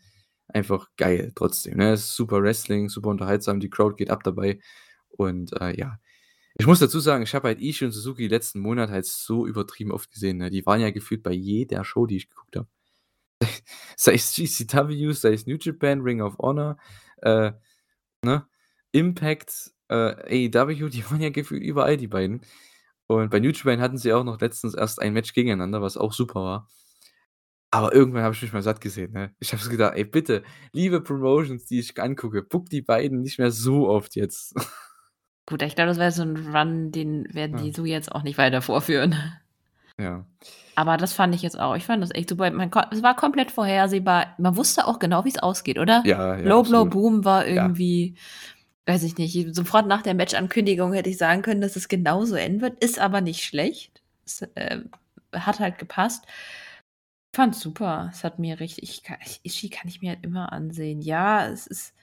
[0.48, 1.92] einfach geil trotzdem, ne?
[1.92, 4.60] Es ist super Wrestling, super unterhaltsam, die Crowd geht ab dabei
[5.10, 5.98] und, äh, ja.
[6.56, 9.92] Ich muss dazu sagen, ich habe halt Ishii und Suzuki letzten Monat halt so übertrieben
[9.92, 10.50] oft gesehen, ne?
[10.50, 12.68] Die waren ja gefühlt bei jeder Show, die ich geguckt habe.
[13.96, 16.76] Sei es GCW, sei es New Japan, Ring of Honor,
[17.22, 17.52] äh,
[18.24, 18.46] ne?
[18.92, 22.42] Impact, äh, AEW, die waren ja gefühlt überall, die beiden.
[23.08, 26.12] Und bei New Japan hatten sie auch noch letztens erst ein Match gegeneinander, was auch
[26.12, 26.68] super war.
[27.72, 29.32] Aber irgendwann habe ich mich mal satt gesehen, ne?
[29.38, 30.42] Ich habe gedacht: „Ey, bitte,
[30.72, 34.54] liebe Promotions, die ich angucke, bookt die beiden nicht mehr so oft jetzt.“
[35.46, 37.72] Gut, ich glaube, das wäre so 'n Run, den werden die Ja.
[37.74, 39.14] so jetzt auch nicht weiter vorführen.
[39.98, 40.24] Ja.
[40.76, 42.50] Aber das fand ich jetzt auch ich fand das echt super.
[42.50, 44.34] Man es war komplett vorhersehbar.
[44.38, 46.02] Man wusste auch genau, wie's ausgeht, oder?
[46.06, 46.90] Ja, ja, Low Blow absolut.
[46.90, 47.68] Boom war Ja.
[48.86, 52.60] Weiß ich nicht, sofort nach der Matchankündigung hätte ich sagen können, dass es genauso enden
[52.60, 54.02] wird, ist aber nicht schlecht.
[54.24, 54.80] Es, äh,
[55.32, 56.26] hat halt gepasst.
[57.34, 58.10] Fand's super.
[58.12, 61.00] Es hat mir richtig ich Ishii kann ich mir halt immer ansehen.
[61.00, 61.94] Ja, es ist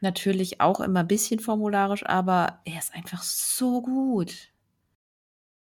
[0.00, 4.52] natürlich auch immer bisschen formularisch, aber er ist einfach so gut.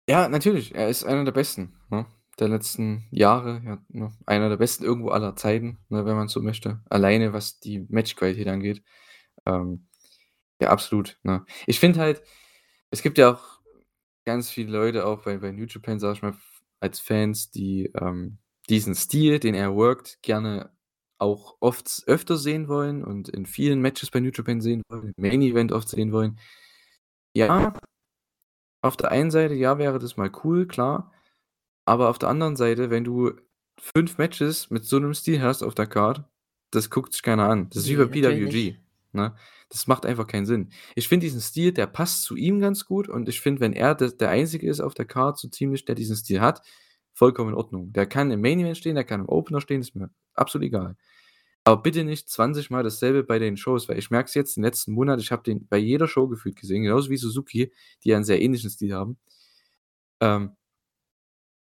[0.09, 0.75] Ja, natürlich.
[0.75, 2.07] Er ist einer der Besten, ne,
[2.39, 4.13] der letzten Jahre, ja, ne?
[4.27, 6.81] Einer der Besten irgendwo aller Zeiten, ne, wenn man so möchte.
[6.91, 8.83] Alleine, was die Matchqualität angeht.
[9.47, 9.89] Ähm,
[10.61, 11.45] ja, absolut, ne?
[11.67, 12.23] Ich finde halt,
[12.91, 13.61] es gibt ja auch
[14.27, 17.87] ganz viele Leute auch bei bei New Japan, sage ich mal, f als Fans, die,
[18.01, 18.39] ähm,
[18.71, 20.73] diesen Stil, den er workt, gerne
[21.19, 25.23] auch oft öfter sehen wollen und in vielen Matches bei New Japan sehen wollen, im
[25.23, 26.39] Main Event oft sehen wollen.
[27.35, 27.53] Ja,
[28.83, 31.13] auf der einen Seite, ja, wäre das mal cool, klar.
[31.87, 33.33] Aber auf der anderen Seite, wenn du
[33.81, 36.25] 5 Matches mit so 'nem Stil hast auf der Card,
[36.73, 37.71] das guckt sich keiner an.
[37.71, 38.81] Das ist wie bei natürlich PWG, nicht.
[39.17, 39.35] Ne?
[39.71, 40.71] Das macht einfach keinen Sinn.
[40.97, 43.95] Ich finde diesen Stil, der passt zu ihm ganz gut und ich finde, wenn er
[43.97, 46.63] d der Einzige ist auf der Card so ziemlich, der diesen Stil hat,
[47.15, 47.93] vollkommen in Ordnung.
[47.93, 50.97] Der kann im Main Event stehen, der kann im Opener stehen, ist mir absolut egal.
[51.65, 54.65] Aber bitte nicht 20 Mal dasselbe bei den Shows, weil ich merke es jetzt den
[54.65, 57.73] letzten Monat, ich habe den bei jeder Show gefühlt gesehen, genauso wie Suzuki,
[58.05, 59.19] die ja 'n sehr ähnlichen Stil haben.
[60.21, 60.57] Ähm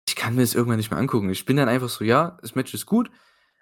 [0.07, 1.29] ich kann mir das irgendwann nicht mehr angucken.
[1.29, 3.09] Ich bin dann einfach so: „Ja, das Match ist gut,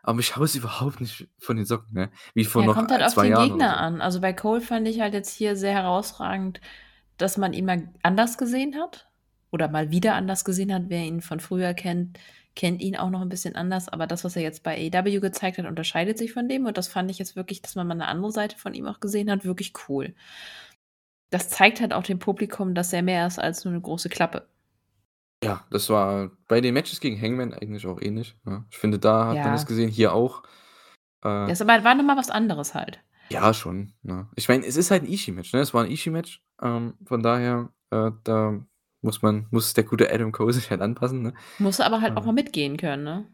[0.08, 2.12] aber mich haut es überhaupt nicht von den Socken, ne?
[2.36, 3.78] Wie vor Ja, noch kommt halt auf 2 den Jahren Gegner so.
[3.78, 4.02] an.
[4.02, 6.60] Also, bei Cole fand ich halt jetzt hier sehr herausragend,
[7.18, 9.10] dass man ihn mal anders gesehen hat
[9.52, 10.84] oder mal wieder anders gesehen hat.
[10.88, 12.20] Wer ihn von früher kennt,
[12.56, 15.58] kennt ihn auch noch 'n bisschen anders, aber das, was er jetzt bei AEW gezeigt
[15.60, 18.08] hat, unterscheidet sich von dem und das fand ich jetzt wirklich, dass man mal 'ne
[18.08, 20.16] andere Seite von ihm auch gesehen hat, wirklich cool.
[21.34, 24.48] Das zeigt halt auch dem Publikum, dass er mehr ist als nur 'ne große Klappe.
[25.44, 28.66] Ja, das war bei den Matches gegen Hangman eigentlich auch ähnlich, ne?
[28.72, 29.68] Ich finde, da hat man das Ja.
[29.68, 30.42] gesehen, hier auch.
[31.24, 33.00] Äh Das aber war noch mal was anderes halt.
[33.32, 34.30] Ja, schon, ne?
[34.36, 35.60] Ich meine, es ist halt 'n Ishii-Match, ne?
[35.60, 38.66] Es war 'n Ishii-Match, ähm, von daher, äh, da
[39.02, 41.34] muss man muss der gute Adam Cole sich halt anpassen, ne?
[41.60, 43.26] Musst du aber halt auch Äh mal mitgehen können, ne?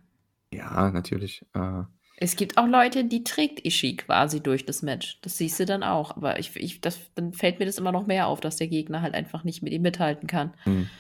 [0.54, 1.84] Ja, natürlich, äh
[2.18, 5.20] Es gibt auch Leute, die trägt Ishii quasi durch das Match.
[5.22, 8.06] Das siehst du dann auch, aber ich ich das dann fällt mir das immer noch
[8.08, 10.54] mehr auf, dass der Gegner halt einfach nicht mit ihm mithalten kann.
[10.66, 10.92] Mhm.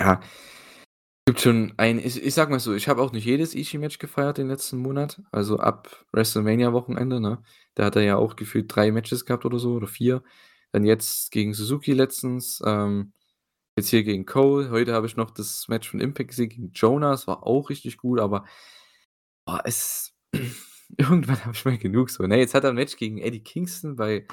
[0.00, 0.20] Ja.
[1.28, 4.38] Gibt schon ein ich ich sage mal so, ich habe auch nicht jedes Ishii-Match gefeiert
[4.38, 7.42] den letzten Monat, also ab WrestleMania-Wochenende, ne?
[7.74, 10.22] Da hat er ja auch gefühlt 3 Matches gehabt oder so oder 4.
[10.70, 13.12] Dann jetzt gegen Suzuki letztens, ähm,
[13.78, 14.70] jetzt hier gegen Cole.
[14.70, 18.20] Heute habe ich noch das Match von Impact gesehen gegen Jonas, war auch richtig gut,
[18.20, 18.44] aber
[19.46, 20.12] boah, es
[20.98, 22.38] irgendwann habe ich mal genug so, ne?
[22.38, 24.26] Jetzt hat er 'n Match gegen Eddie Kingston bei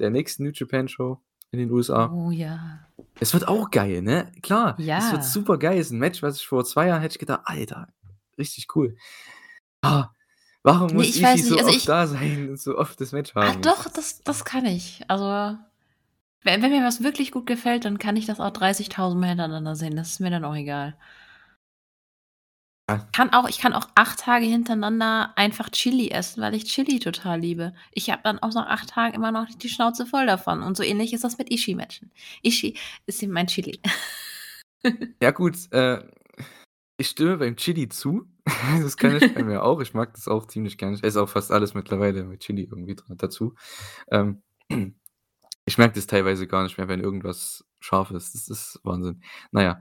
[0.00, 1.20] der nächsten New Japan Show
[1.52, 2.16] in den USA.
[2.16, 2.90] Oh ja.
[3.20, 4.30] Es wird auch geil, ne?
[4.42, 5.24] Klar, es wird Ja.
[5.24, 5.78] supergeil.
[5.78, 7.88] Ist 'n Match, was ich vor 2 Jahren hätte ich gedacht: „Alter,
[8.38, 8.96] richtig cool.“
[9.82, 10.10] Ah,
[10.64, 13.00] warum muss ich Ishii weiß nicht, so also oft ich da sein und so oft
[13.00, 13.62] das Match Ah, haben?
[13.62, 15.02] doch, das das kann ich.
[15.08, 15.58] Also,
[16.44, 19.76] wenn wenn mir was wirklich gut gefällt, dann kann ich das auch 30.000 Mal hintereinander
[19.76, 19.96] sehen.
[19.96, 20.96] Das ist mir dann auch egal.
[22.88, 23.08] Ja.
[23.12, 27.40] Kann auch ich kann auch 8 Tage hintereinander einfach Chili essen, weil ich Chili total
[27.40, 27.74] liebe.
[27.92, 30.84] Ich habe dann auch nach 8 Tagen immer noch die Schnauze voll davon und so
[30.84, 32.12] ähnlich ist das mit Ishii-Matchen.
[32.42, 32.76] Ishii
[33.06, 33.80] ist eben mein Chili.
[35.20, 36.00] Ja gut, äh,
[36.96, 38.28] ich stimme beim Chili zu.
[38.80, 39.80] Das kann ich bei mir auch.
[39.80, 40.94] Ich mag das auch ziemlich gerne.
[40.94, 43.56] Ich esse auch fast alles mittlerweile mit Chili irgendwie dazu.
[44.12, 44.42] Ähm,
[45.66, 48.34] ich merke das teilweise gar nicht mehr, wenn irgendwas scharf ist.
[48.34, 49.22] Das ist Wahnsinn.
[49.50, 49.80] Na ja.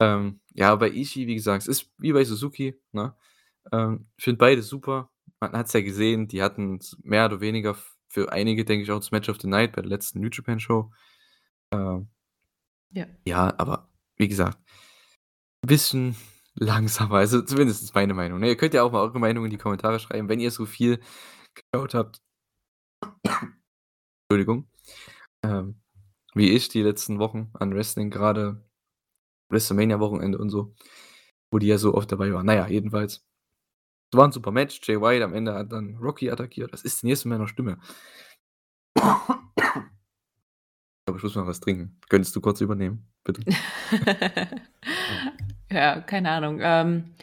[0.00, 3.14] Ähm, ja, bei Ishii, wie gesagt, es ist wie bei Suzuki, ne?
[3.72, 5.10] Ähm, ich finde beide super.
[5.40, 7.76] Man hat's ja gesehen, die hatten's mehr oder weniger
[8.08, 10.60] für einige, denke ich, auch das Match of the Night bei der letzten New Japan
[10.60, 10.92] Show.
[11.72, 12.08] Ähm
[12.92, 13.06] Ja.
[13.24, 14.58] ja, aber wie gesagt,
[15.62, 16.16] bisschen
[16.54, 18.48] langsamer, also zumindest ist meine Meinung, ne?
[18.48, 21.00] Ihr könnt ja auch mal eure Meinung in die Kommentare schreiben, wenn ihr so viel
[21.72, 22.20] geschaut habt
[24.30, 24.68] Entschuldigung,
[25.42, 25.80] ähm,
[26.34, 28.62] wie ich die letzten Wochen an Wrestling, grade
[29.50, 30.74] WrestleMania-Wochenende und so,
[31.52, 32.46] wo die ja so oft dabei waren.
[32.46, 33.24] Na ja, jedenfalls.
[34.12, 34.80] Es war 'n super Match.
[34.88, 36.72] Jay White am Ende hat dann Rocky attackiert.
[36.72, 37.78] Was ist denn jetzt mit meiner Stimme?
[38.96, 39.02] Ich
[41.06, 41.98] glaube, ich muss mal was trinken.
[42.08, 43.42] Könntest du kurz übernehmen, bitte?
[45.70, 46.60] Ja, keine Ahnung.
[46.62, 47.14] Ähm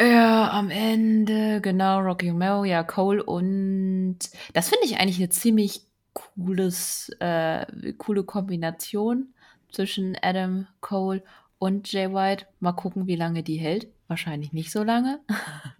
[0.00, 4.18] ja, am Ende, genau, Rocky Romero, ja, Cole und
[4.52, 5.82] das finde ich eigentlich 'ne ziemlich
[6.14, 9.33] cooles äh, coole Kombination
[9.74, 11.22] zwischen Adam Cole
[11.58, 12.46] und Jay White.
[12.60, 13.88] Mal gucken, wie lange die hält.
[14.08, 15.20] Wahrscheinlich nicht so lange.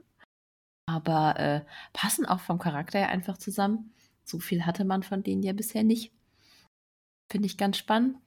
[0.86, 3.92] Aber, äh, passen auch vom Charakter her einfach zusammen.
[4.24, 6.12] So viel hatte man von denen ja bisher nicht.
[7.30, 8.18] Finde ich ganz spannend.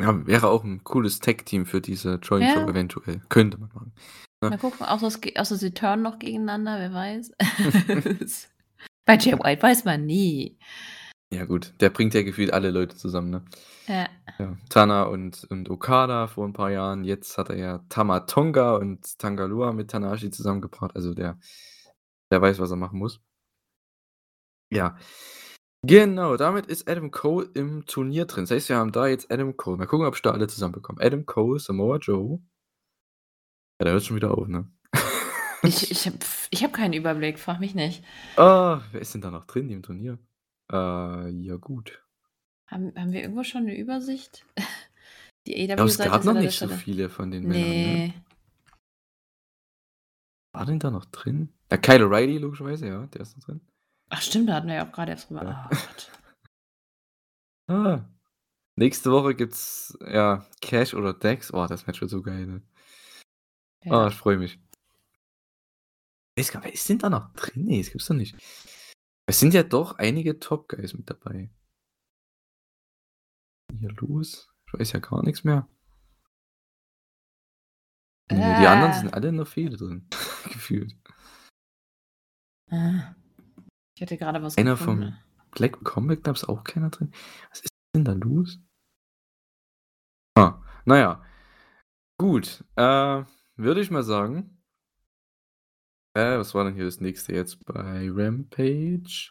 [0.00, 2.68] Ja, wäre auch 'n cooles Tag-Team für diese Joint Show Ja.
[2.68, 3.20] eventuell.
[3.30, 3.92] Könnte man machen,
[4.42, 4.50] ne?
[4.50, 7.32] Mal gucken, außer außer sie turnen noch gegeneinander, wer weiß.
[9.06, 10.58] Bei Jay White weiß man nie.
[11.32, 13.44] Ja gut, der bringt ja gefühlt alle Leute zusammen, ne?
[13.88, 14.08] Ja.
[14.38, 17.04] Ja, Tana und und Okada vor 'n paar Jahren.
[17.04, 20.94] Jetzt hat er ja Tama Tonga und Tanga Loa mit Tanahashi zusammengebracht.
[20.94, 21.38] Also der
[22.30, 23.20] der weiß, was er machen muss.
[24.72, 24.96] Ja.
[25.82, 28.44] Genau, damit ist Adam Cole im Turnier drin.
[28.44, 29.78] Das heißt, wir haben da jetzt Adam Cole.
[29.78, 31.00] Mal gucken, ob ich da alle zusammenbekomme.
[31.02, 32.40] Adam Cole, Samoa Joe.
[33.80, 34.70] Ja, der hört schon wieder auf, ne?
[35.62, 36.18] Ich ich habe
[36.50, 38.04] ich habe keinen Überblick, frage mich nicht.
[38.38, 40.18] Ah, wer ist denn da noch drin im Turnier?
[40.72, 42.02] Äh, ja gut.
[42.66, 44.44] Haben haben wir irgendwo schon 'ne Übersicht?
[45.46, 48.06] Die glaube, es gab noch nicht so viele von den Männern, ne?
[48.08, 48.14] Ne.
[50.52, 51.52] War denn da noch drin?
[51.70, 53.60] Ja, Kyle O'Reilly logischerweise, ja, der ist noch drin.
[54.08, 55.68] Ach stimmt, da hatten wir ja auch grade erst drüber Ja.
[55.72, 56.12] oh Gott.
[57.68, 58.08] Ah.
[58.76, 61.52] Nächste Woche gibt's, ja, Cash oder Dax.
[61.52, 62.62] Oh, das Match wird so geil, ne?
[63.86, 64.08] Oh, Ja.
[64.08, 64.60] ich freue mich.
[66.38, 67.64] Weiß gar wer ist denn da noch drin?
[67.64, 68.36] Ne, das gibt's doch nicht.
[69.28, 71.50] Es sind ja doch einige Top Guys mit dabei.
[73.72, 74.52] Hier los.
[74.66, 75.68] Ich weiß ja gar nix mehr.
[78.30, 79.12] Ne, die anderen sind Äh.
[79.12, 80.08] alle in der Fehde drin,
[80.44, 80.96] gefühlt.
[82.70, 82.98] Äh.
[83.94, 85.12] Ich hatte grade was Einer gefunden.
[85.12, 87.12] vom Black Combat Club ist auch keiner drin.
[87.50, 88.58] Was ist denn da los?
[90.36, 91.24] Ah, na ja.
[92.18, 93.24] Gut, äh,
[93.56, 94.55] würde ich mal sagen
[96.16, 99.30] Äh, was war denn hier das nächste jetzt bei Rampage?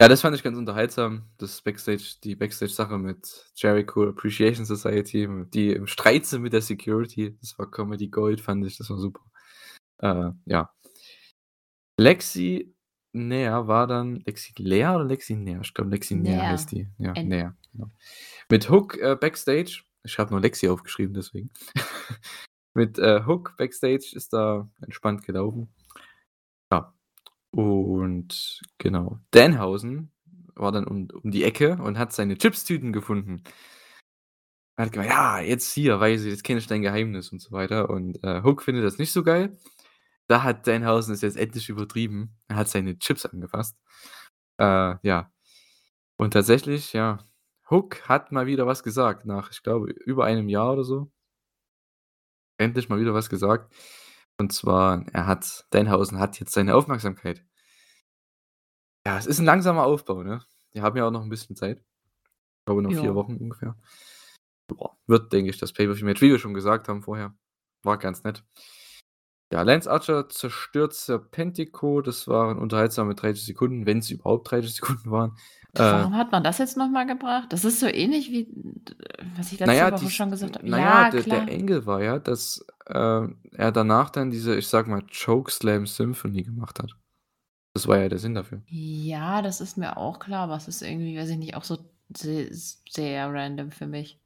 [0.00, 1.28] Ja, das fand ich ganz unterhaltsam.
[1.36, 7.36] Das Backstage, die Backstage-Sache mit Jericho Appreciation Society, die im Streit sind mit der Security.
[7.40, 8.78] Das war Comedy Gold, fand ich.
[8.78, 9.20] Das war super.
[9.98, 10.72] Äh, ja.
[11.98, 12.74] Lexi
[13.12, 15.60] Nair war dann Lexi Leer oder Lexi Nair?
[15.62, 16.88] Ich glaube, Lexi Nair heißt die.
[16.96, 17.54] Ja, N.
[17.72, 17.90] Genau.
[18.48, 19.82] Mit Hook äh, Backstage.
[20.04, 21.50] Ich habe nur Lexi aufgeschrieben, deswegen.
[22.74, 25.72] mit äh, Hook Backstage ist da entspannt gelaufen.
[26.72, 26.94] Ja.
[27.50, 29.18] Und genau.
[29.32, 30.12] Danhausen
[30.54, 33.42] war dann um, um die Ecke und hat seine Chipstüten gefunden.
[34.76, 37.52] Er hat gemeint, ja, jetzt hier, weiß ich, jetzt kenne ich dein Geheimnis und so
[37.52, 37.90] weiter.
[37.90, 39.58] Und äh, Hook findet das nicht so geil.
[40.26, 42.36] Da hat Danhausen es jetzt endlich übertrieben.
[42.48, 43.76] Er hat seine Chips angefasst.
[44.58, 45.32] Äh, ja.
[46.16, 47.18] Und tatsächlich, ja,
[47.70, 51.10] Hook hat mal wieder was gesagt, nach, ich glaube, über einem Jahr oder so.
[52.60, 53.72] Endlich mal wieder was gesagt.
[54.38, 57.42] Und zwar, er hat, Danhausen hat jetzt seine Aufmerksamkeit.
[59.06, 60.42] Ja, es ist ein langsamer Aufbau, ne?
[60.72, 61.78] Wir haben ja auch noch ein bisschen Zeit.
[61.78, 63.14] Ich glaube, noch vier Ja.
[63.14, 63.76] Wochen ungefähr.
[64.68, 67.34] Boah, wird, denke ich, das Pay-Per-View-Match, wie wir schon gesagt haben vorher.
[67.82, 68.44] War ganz nett.
[69.50, 72.02] Ja, Lance Archer zerstört Serpentico.
[72.02, 75.34] Das waren unterhaltsam mit 30 Sekunden, wenn es überhaupt 30 Sekunden waren.
[75.74, 77.52] Äh, Warum hat man das jetzt nochmal gebracht?
[77.52, 80.68] Das ist so ähnlich wie, äh, was ich letzte naja, Woche die, schon gesagt habe.
[80.68, 82.94] naja Ja, der, der Engel war ja, dass äh,
[83.52, 86.96] er danach dann diese, ich sag mal, Chokeslam Symphony gemacht hat.
[87.74, 88.62] Das war ja der Sinn dafür.
[88.68, 91.78] Ja, das ist mir auch klar, aber es ist irgendwie, weiß ich nicht, auch so
[92.16, 92.48] sehr,
[92.88, 94.18] sehr random für mich.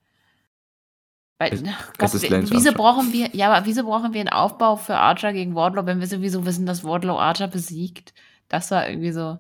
[1.39, 1.63] Weil, Es,
[1.99, 4.97] es Gott, wi- Lance wieso brauchen wir, ja, aber wieso brauchen wir einen Aufbau für
[4.97, 8.15] Archer gegen Wardlow, wenn wir sowieso wissen, dass Wardlow Archer besiegt?
[8.49, 9.39] Das war irgendwie so.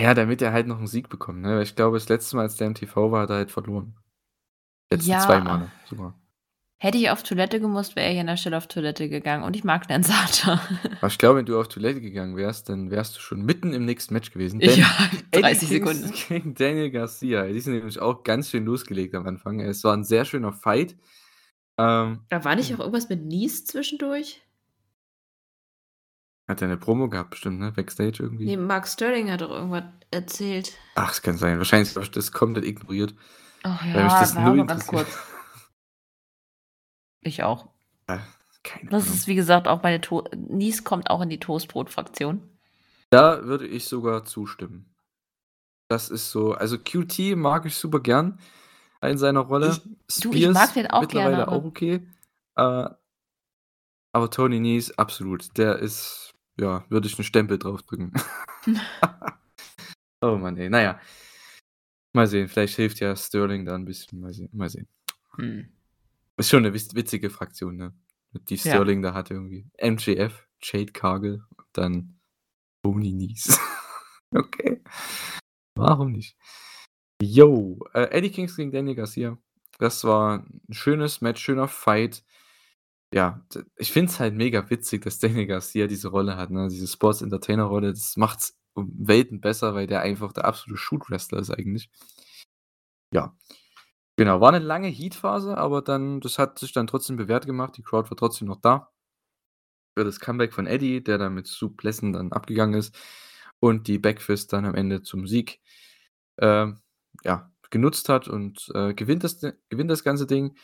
[0.00, 1.56] Ja, damit er halt noch einen Sieg bekommt, ne?
[1.56, 3.94] Weil ich glaube, das letzte Mal, als der im TV war, hat er halt verloren.
[4.92, 6.18] Letzten zwei Ja, Male sogar.
[6.80, 9.42] hätte ich auf Toilette gemusst, wäre ich an der Stelle auf Toilette gegangen.
[9.44, 10.60] Und ich mag Lance Archer.
[10.98, 13.84] Aber ich glaube, wenn du auf Toilette gegangen wärst, dann wärst du schon mitten im
[13.84, 14.60] nächsten Match gewesen.
[14.60, 14.86] Denn Ja,
[15.32, 16.14] Eddie 30 Kingston Sekunden.
[16.28, 17.46] gegen Daniel Garcia.
[17.46, 19.60] Die sind nämlich auch ganz schön losgelegt am Anfang.
[19.60, 20.96] Es war ein sehr schöner Fight.
[21.76, 24.40] Ähm, Da war nicht auch irgendwas mit Nies zwischendurch?
[26.48, 27.72] Hat er eine Promo gehabt, bestimmt, ne?
[27.72, 28.46] Backstage irgendwie.
[28.46, 30.72] Nee, Mark Sterling hat doch irgendwas erzählt.
[30.94, 31.58] Ach, es kann sein.
[31.58, 33.14] Wahrscheinlich habe ich das komplett ignoriert.
[33.62, 35.18] Ach Weil mich ja, das nur ganz kurz.
[37.20, 37.68] Ich auch.
[38.08, 38.26] Ja,
[38.62, 39.14] keine Das Ahnung.
[39.14, 42.42] ist, wie gesagt, auch meine to Nies kommt auch in die Toastbrot-Fraktion.
[43.10, 44.94] Da würde ich sogar zustimmen.
[45.88, 48.38] Das ist so, also QT mag ich super gern
[49.02, 49.78] in seiner Rolle.
[50.08, 52.06] Ich, du, ich mag den auch mittlerweile gerne, auch aber okay.
[52.56, 52.88] Äh,
[54.12, 55.56] aber Tony Nies, absolut.
[55.56, 56.27] Der ist,
[56.58, 58.12] ja, würde ich einen Stempel draufdrücken.
[60.20, 60.68] oh Mann, ey.
[60.68, 61.00] Naja.
[62.14, 64.20] Mal sehen, vielleicht hilft ja Sterling da ein bisschen.
[64.20, 64.50] Mal sehen.
[64.52, 64.88] Mal sehen.
[65.36, 65.68] hm.
[66.36, 67.94] Ist schon eine witz- witzige Fraktion, ne?
[68.32, 68.60] Die Ja.
[68.60, 69.66] Sterling da hat irgendwie.
[69.80, 72.18] MJF, Jade Cargill, dann
[72.82, 73.58] Tony Nies.
[74.34, 74.82] okay.
[75.76, 76.36] Warum nicht?
[77.20, 79.36] Yo, äh, Eddie Kings gegen Danny Garcia.
[79.78, 82.24] Das war ein schönes Match, schöner Fight.
[83.14, 86.68] Ja, ich finde es halt mega witzig, dass Danny Garcia diese Rolle hat, ne?
[86.68, 87.90] Diese Sports Entertainer Rolle.
[87.92, 91.90] Das macht's um Welten besser, weil der einfach der absolute Shoot Wrestler ist eigentlich.
[93.12, 93.34] Ja,
[94.16, 94.40] genau.
[94.40, 97.76] War eine lange Heat-Phase, aber dann, das hat sich dann trotzdem bewährt gemacht.
[97.76, 98.92] Die Crowd war trotzdem noch da.
[99.96, 102.94] Für das Comeback von Eddie, der dann mit Suplessen dann abgegangen ist.
[103.60, 105.60] Und die Backfist dann am Ende zum Sieg
[106.38, 106.80] ähm,
[107.24, 110.56] ja, genutzt hat und äh, gewinnt, das, gewinnt das ganze Ding.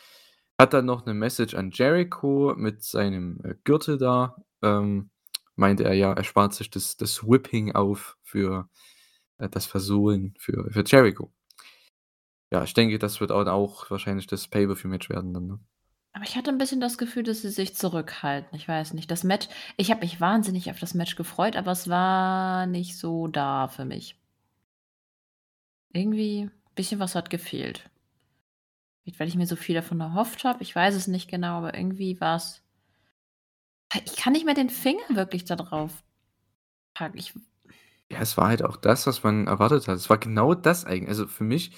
[0.59, 4.37] Hat dann noch eine Message an Jericho mit seinem äh, Gürtel da.
[4.61, 5.09] Ähm,
[5.55, 8.69] meinte er ja, er spart sich das, das Whipping auf für
[9.37, 11.31] äh, das Versohlen für, für Jericho.
[12.51, 15.47] Ja, ich denke, das wird auch, auch wahrscheinlich das Pay-Per-View-Match werden dann.
[15.47, 15.59] Ne?
[16.13, 18.55] Aber ich hatte ein bisschen das Gefühl, dass sie sich zurückhalten.
[18.57, 19.11] Ich weiß nicht.
[19.11, 23.27] Das Match, ich habe mich wahnsinnig auf das Match gefreut, aber es war nicht so
[23.27, 24.17] da für mich.
[25.91, 27.89] Irgendwie ein bisschen was hat gefehlt.
[29.05, 30.63] Vielleicht, weil ich mir so viel davon erhofft habe.
[30.63, 32.63] Ich weiß es nicht genau, aber irgendwie war es.
[34.03, 36.03] Ich kann nicht mehr den Finger wirklich da drauf
[36.93, 37.17] packen.
[37.17, 37.33] Ich,
[38.11, 39.95] Ja, es war halt auch das, was man erwartet hat.
[39.97, 41.09] Es war genau das eigentlich.
[41.09, 41.71] Also für mich,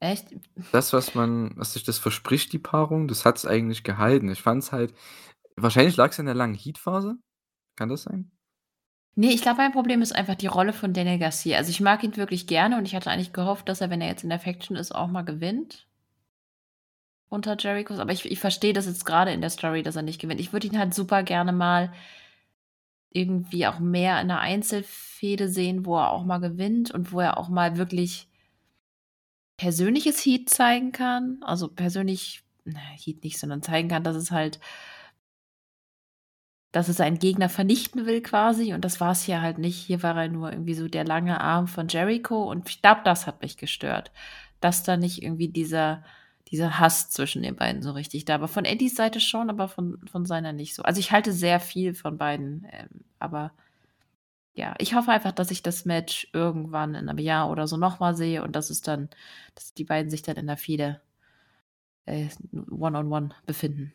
[0.00, 0.34] echt?
[0.72, 4.30] das, was man, was sich das verspricht, die Paarung, das hat es eigentlich gehalten.
[4.30, 4.94] Ich fand es halt,
[5.56, 7.16] wahrscheinlich lag es in der langen Heat-Phase.
[7.76, 8.30] Kann das sein?
[9.14, 11.58] Nee, ich glaube, mein Problem ist einfach die Rolle von Daniel Garcia.
[11.58, 14.08] Also ich mag ihn wirklich gerne und ich hatte eigentlich gehofft, dass er, wenn er
[14.08, 15.86] jetzt in der Faction ist, auch mal gewinnt.
[17.30, 17.98] Unter Jerichos.
[17.98, 20.40] Aber ich, ich verstehe das jetzt gerade in der Story, dass er nicht gewinnt.
[20.40, 21.92] Ich würde ihn halt super gerne mal
[23.10, 27.38] irgendwie auch mehr in einer Einzelfehde sehen, wo er auch mal gewinnt und wo er
[27.38, 28.28] auch mal wirklich
[29.56, 31.38] persönliches Heat zeigen kann.
[31.42, 34.60] Also persönlich, na, Heat nicht, sondern zeigen kann, dass es halt
[36.72, 39.76] dass er seinen Gegner vernichten will quasi und das war es hier halt nicht.
[39.76, 43.26] Hier war er nur irgendwie so der lange Arm von Jericho und ich glaube, das
[43.26, 44.12] hat mich gestört,
[44.60, 46.04] dass da nicht irgendwie dieser
[46.50, 48.34] dieser Hass zwischen den beiden so richtig da.
[48.34, 50.82] Aber von Eddies Seite schon, aber von, von seiner nicht so.
[50.82, 53.52] Also ich halte sehr viel von beiden, ähm, aber
[54.54, 58.16] ja, ich hoffe einfach, dass ich das Match irgendwann in einem Jahr oder so nochmal
[58.16, 59.08] sehe und dass es dann,
[59.54, 61.00] dass die beiden sich dann in der Fehde
[62.06, 63.92] äh, one-on-one befinden.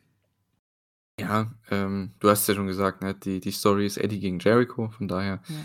[1.19, 4.89] Ja, ähm, du hast ja schon gesagt, ne, die, die Story ist Eddie gegen Jericho,
[4.89, 5.55] von daher, ja,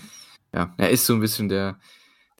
[0.52, 1.78] ja er ist so ein bisschen der,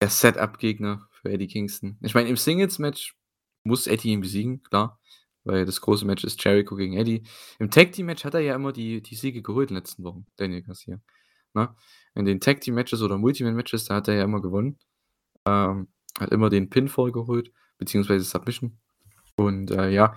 [0.01, 1.99] der Setup-Gegner für Eddie Kingston.
[2.03, 3.17] Ich meine, im Singles-Match
[3.65, 5.01] muss Eddie ihn besiegen, klar,
[5.45, 7.23] weil das große Match ist Jericho gegen Eddie.
[7.59, 10.62] Im Tag-Team-Match hat er ja immer die, die Siege geholt in den letzten Wochen, Daniel
[10.62, 11.01] Garcia.
[11.55, 11.74] Ne?
[12.15, 14.78] In den Tag-Team-Matches oder Multiman-Matches, da hat er ja immer gewonnen.
[15.47, 15.89] Ähm,
[16.19, 18.78] hat immer den Pinfall geholt, beziehungsweise Submission.
[19.37, 20.15] Und äh, ja,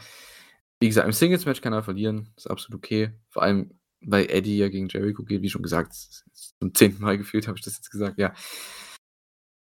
[0.79, 3.13] wie gesagt, im Singles-Match kann er verlieren, ist absolut okay.
[3.29, 7.47] Vor allem, weil Eddie ja gegen Jericho geht, wie schon gesagt, zum zehnten Mal gefühlt
[7.47, 8.33] habe ich das jetzt gesagt, ja.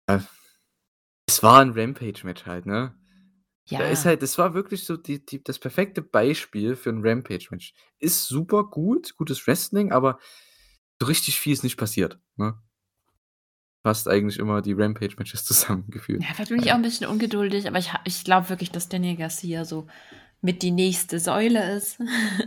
[0.07, 0.19] Äh,
[1.27, 2.95] es war ein Rampage-Match halt, ne?
[3.67, 3.79] Ja.
[3.79, 7.75] Da ist halt, das war wirklich so die, die, das perfekte Beispiel für ein Rampage-Match.
[7.99, 10.19] Ist super gut, gutes Wrestling, aber
[11.01, 12.19] so richtig viel ist nicht passiert.
[12.37, 12.55] Ne?
[13.85, 16.23] Fast eigentlich immer die Rampage-Matches zusammengeführt.
[16.23, 19.17] Ja, vielleicht bin ich auch ein bisschen ungeduldig, aber ich, ich glaube wirklich, dass Daniel
[19.17, 19.87] Garcia so
[20.41, 22.01] mit die nächste Säule ist,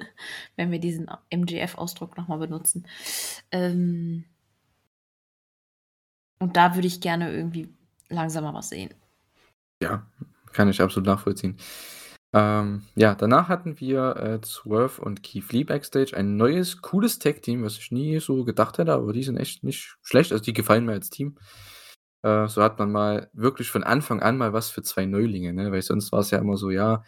[0.58, 2.86] wenn wir diesen MGF-Ausdruck nochmal benutzen.
[3.52, 4.26] Ähm
[6.40, 7.74] und da würde ich gerne irgendwie
[8.10, 8.94] langsamer was sehen.
[9.82, 10.06] Ja,
[10.56, 11.58] kann ich absolut nachvollziehen.
[12.34, 16.18] Ähm, ja, danach hatten wir äh, Swerve und Keith Lee backstage.
[16.18, 19.96] Ein neues, cooles Tag-Team, was ich nie so gedacht hätte, aber die sind echt nicht
[20.02, 20.32] schlecht.
[20.32, 21.38] Also die gefallen mir als Team.
[22.24, 25.72] Äh, so hat man mal wirklich von Anfang an mal was für zwei Neulinge, ne?
[25.72, 27.04] Weil sonst war es ja immer so, ja,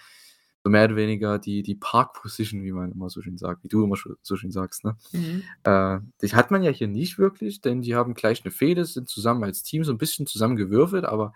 [0.63, 3.83] so mehr oder weniger die, die Park-Position, wie man immer so schön sagt, wie du
[3.83, 4.95] immer so schön sagst, ne?
[5.11, 5.43] Mhm.
[5.63, 9.09] Äh, das hat man ja hier nicht wirklich, denn die haben gleich eine Fehde, sind
[9.09, 11.33] zusammen als Team so ein bisschen zusammengewürfelt, aber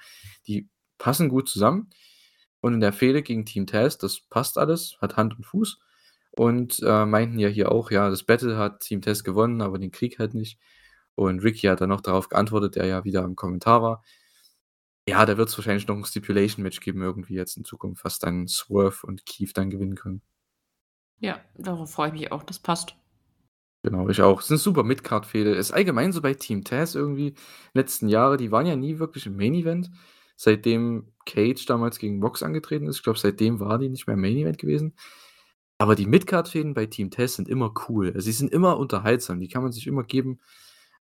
[0.48, 0.70] die
[1.02, 1.90] passen gut zusammen.
[2.62, 5.80] Und in der Fehde gegen Team Taz, das passt alles, hat Hand und Fuß.
[6.30, 9.92] Und äh, meinten ja hier auch, ja, das Battle hat Team Taz gewonnen, aber den
[9.92, 10.60] Krieg halt nicht.
[11.16, 14.04] Und Ricky hat dann noch darauf geantwortet, der ja wieder im Kommentar war.
[15.10, 18.48] Ja, da wird es wahrscheinlich noch ein Stipulation-Match geben, irgendwie jetzt in Zukunft, was dann
[18.48, 20.22] Swerve und Keith dann gewinnen können.
[21.20, 22.96] Ja, darauf freue ich mich auch, das passt.
[23.84, 24.40] Genau, ich auch.
[24.40, 25.56] Es ist eine super Midcard-Fehde.
[25.56, 27.34] Ist allgemein so bei Team Taz irgendwie
[27.74, 29.90] letzten Jahre, die waren ja nie wirklich im Main-Event
[30.42, 32.98] seitdem Cage damals gegen Box angetreten ist.
[32.98, 34.96] Ich glaube, seitdem war die nicht mehr im Main Event gewesen.
[35.78, 38.08] Aber die Midcard-Fäden bei Team Test sind immer cool.
[38.08, 39.40] Also, sie sind immer unterhaltsam.
[39.40, 40.40] Die kann man sich immer geben.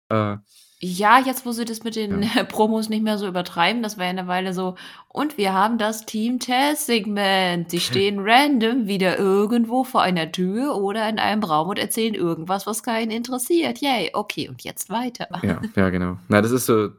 [0.09, 0.37] Äh,
[0.79, 2.43] ja, jetzt, wo sie das mit den ja.
[2.49, 4.75] Promos nicht mehr so übertreiben, das war ja eine Weile so.
[5.07, 7.69] Und wir haben das Team Test-Segment.
[7.69, 12.65] Sie stehen random wieder irgendwo vor einer Tür oder in einem Raum und erzählen irgendwas,
[12.65, 13.79] was keinen interessiert.
[13.81, 15.27] Yay, okay, und jetzt weiter.
[15.43, 16.17] Ja, ja, genau.
[16.27, 16.89] Na, das ist so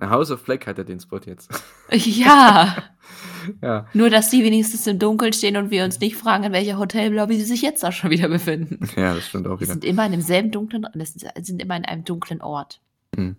[0.00, 1.50] House of Black hat er den Spot jetzt.
[1.90, 2.76] Ja.
[3.62, 3.86] ja.
[3.92, 7.36] Nur, dass die wenigstens im Dunkeln stehen und wir uns nicht fragen, in welcher Hotellobby
[7.36, 8.78] sie sich jetzt da schon wieder befinden.
[8.96, 9.66] Ja, das stimmt auch wieder.
[9.66, 12.80] Sie sind immer in demselben dunklen, das sind immer in einem dunklen Ort.
[13.14, 13.36] Hm.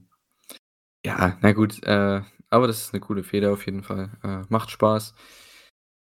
[1.06, 4.12] Ja, na gut, äh, aber das ist eine coole Feder auf jeden Fall.
[4.24, 5.16] Äh, macht Spaß.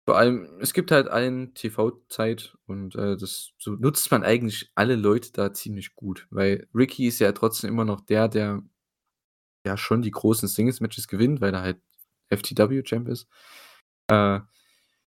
[0.06, 4.94] Vor allem, es gibt halt allen TV-Zeit und äh, das so nutzt man eigentlich alle
[4.94, 8.62] Leute da ziemlich gut, weil Ricky ist ja trotzdem immer noch der, der
[9.66, 11.80] ja schon die großen Singles-Matches gewinnt, weil er halt
[12.28, 13.28] FTW-Champ ist.
[14.08, 14.40] Äh,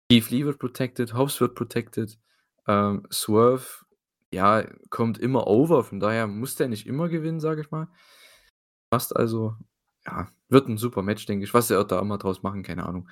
[0.10, 2.18] Keith Lee wird protected, Hobbs wird protected,
[2.68, 3.86] ähm, Swerve,
[4.32, 7.88] ja, kommt immer over, von daher muss der nicht immer gewinnen, sage ich mal.
[8.90, 9.56] Passt also,
[10.06, 11.54] ja, wird ein super Match, denke ich.
[11.54, 13.10] Was er da immer draus machen, keine Ahnung.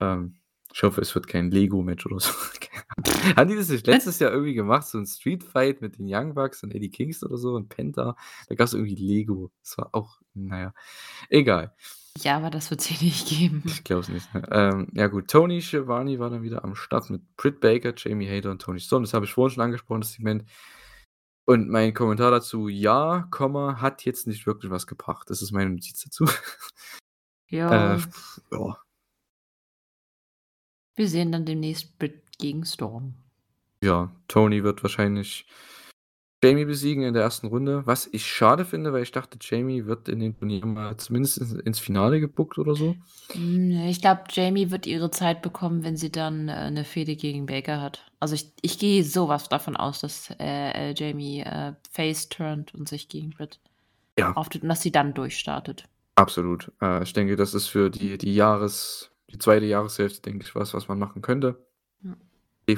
[0.00, 0.36] Ähm,
[0.72, 2.32] ich hoffe, es wird kein Lego-Match oder so.
[3.36, 4.86] Haben die das nicht letztes Jahr irgendwie gemacht?
[4.86, 8.16] So ein Street-Fight mit den Young Bucks und Eddie Kingston oder so und Penta?
[8.48, 9.50] Da gab es irgendwie Lego.
[9.62, 10.72] Das war auch, naja,
[11.28, 11.74] egal.
[12.18, 13.62] Ja, aber das wird es hier nicht geben.
[13.66, 14.32] Ich glaube es nicht.
[14.34, 14.42] Ne?
[14.50, 15.28] Ähm, ja, gut.
[15.28, 19.04] Tony Schiavone war dann wieder am Start mit Britt Baker, Jamie Hader und Tony Stone.
[19.04, 20.44] Das habe ich vorhin schon angesprochen, das Segment.
[21.44, 25.30] Und mein Kommentar dazu: Ja, Komma, hat jetzt nicht wirklich was gebracht.
[25.30, 26.26] Das ist meine Notiz dazu.
[27.48, 27.96] Ja.
[27.96, 27.98] Äh,
[28.52, 28.76] ja
[30.94, 33.14] wir sehen dann demnächst Brit gegen Storm.
[33.82, 35.46] Ja, Tony wird wahrscheinlich
[36.44, 40.08] Jamie besiegen in der ersten Runde, was ich schade finde, weil ich dachte, Jamie wird
[40.08, 42.96] in den Turnier mal zumindest ins Finale gebuckt oder so.
[43.32, 47.46] Hm, ich glaube, Jamie wird ihre Zeit bekommen, wenn sie dann äh, eine Fehde gegen
[47.46, 48.10] Baker hat.
[48.18, 52.88] Also ich, ich gehe sowas davon aus, dass äh, äh Jamie äh, face turnt und
[52.88, 53.60] sich gegen Britt
[54.18, 54.32] ja.
[54.34, 55.84] auftut und dass sie dann durchstartet.
[56.16, 56.72] Absolut.
[56.80, 60.74] Äh, ich denke, das ist für die, die Jahres die zweite Jahreshälfte, denke ich, was,
[60.74, 61.64] was man machen könnte.
[62.02, 62.16] Ja.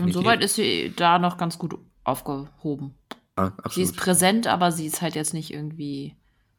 [0.01, 2.95] Und soweit ist sie da noch ganz gut aufgehoben.
[3.37, 6.17] Ja, Sie ist präsent, aber sie ist halt jetzt nicht irgendwie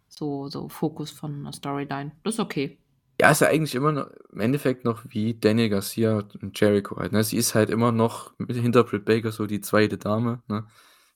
[0.07, 2.11] so so Fokus von 'ner Storyline.
[2.23, 2.77] Das ist okay.
[3.19, 7.13] Ja, ist ja eigentlich immer no im Endeffekt noch wie Daniel Garcia und Jericho halt,
[7.13, 7.23] ne?
[7.23, 10.65] Sie ist halt immer noch mit hinter Britt Baker so die zweite Dame, ne?
[10.65, 10.67] Ja.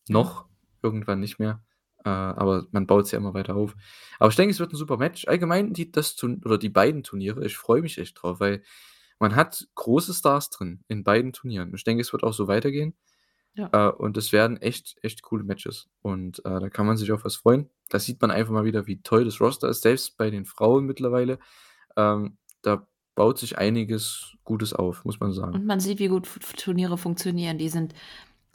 [0.07, 0.45] Noch,
[0.81, 1.61] irgendwann nicht mehr,
[2.09, 3.75] aber man baut's ja immer weiter auf.
[4.19, 5.27] Aber ich denke, es wird 'n super Match.
[5.27, 8.61] Allgemein die das Turn oder die beiden Turniere, ich freue mich echt drauf, weil
[9.19, 11.73] man hat große Stars drin in beiden Turnieren.
[11.75, 12.93] Ich denke, es wird auch so weitergehen.
[13.53, 13.69] Ja.
[13.73, 15.89] Äh, und es werden echt, echt coole Matches.
[16.01, 17.69] Und, äh, da kann man sich auf was freuen.
[17.89, 20.85] Da sieht man einfach mal wieder, wie toll das Roster ist, selbst bei den Frauen
[20.85, 21.39] mittlerweile.
[21.97, 25.53] Ähm, da baut sich einiges Gutes auf, muss man sagen.
[25.53, 27.57] Und man sieht, wie gut Turniere funktionieren.
[27.57, 27.93] Die sind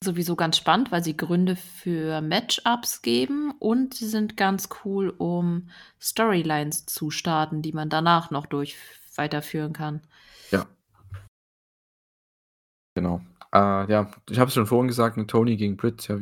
[0.00, 5.68] sowieso ganz spannend, weil sie Gründe für Match-ups geben und sie sind ganz cool, um
[6.00, 8.76] Storylines zu starten, die man danach noch durch
[9.16, 10.02] weiterführen kann.
[10.50, 10.66] Ja.
[12.96, 13.20] Genau.
[13.52, 16.18] Äh, ja, ich habe es schon vorhin gesagt, mit Toni gegen Britt, ja,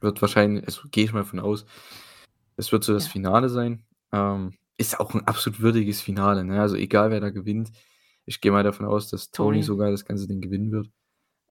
[0.00, 1.64] wird wahrscheinlich also, gehe ich mal von aus,
[2.56, 3.12] es wird so das Ja.
[3.12, 3.84] Finale sein.
[4.12, 6.60] Ähm, ist auch 'n absolut würdiges Finale, ne?
[6.60, 7.72] Also, egal wer da gewinnt.
[8.26, 9.62] Ich gehe mal davon aus, dass Toni Toni.
[9.62, 10.90] sogar das ganze Ding gewinnen wird.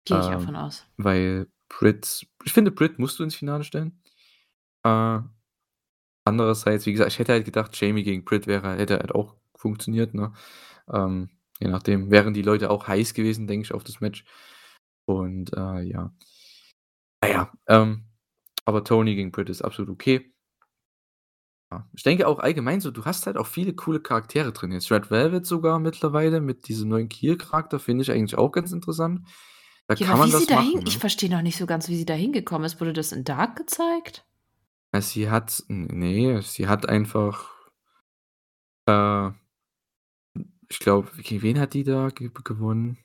[0.05, 0.85] Gehe ich auch Ähm, von aus.
[0.97, 4.01] weil Britt ich finde, Britt musst du ins Finale stellen.
[4.85, 5.19] Äh,
[6.25, 10.13] andererseits, wie gesagt, ich hätte halt gedacht, Jamie gegen Britt wäre hätte halt auch funktioniert,
[10.13, 10.33] ne?
[10.91, 11.29] Ähm,
[11.59, 14.25] je nachdem wären die Leute auch heiß gewesen, denke ich, auf das Match.
[15.05, 16.13] Und, äh, ja.
[17.23, 18.05] Na ja, ähm,
[18.65, 20.33] aber Toni gegen Britt ist absolut okay.
[21.71, 24.91] Ja, ich denke auch allgemein so, du hast halt auch viele coole Charaktere drin jetzt.
[24.91, 29.21] Red Velvet sogar mittlerweile mit diesem neuen Kiel-Charakter finde ich eigentlich auch ganz interessant.
[29.91, 30.99] Da Ja, kann man wie sie was da machen, hin ich ne?
[30.99, 32.79] verstehe noch nicht so ganz, wie sie da hingekommen ist.
[32.79, 34.23] Wurde das in Dark gezeigt?
[34.93, 37.49] Na, sie hat n ne, sie hat einfach
[38.87, 39.31] äh
[40.69, 42.97] ich glaube, gegen wen hat die da ge gewonnen?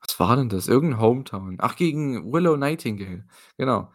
[0.00, 0.68] Was war denn das?
[0.68, 1.56] Irgend 'n Hometown.
[1.60, 3.26] Ach, gegen Willow Nightingale,
[3.58, 3.92] genau.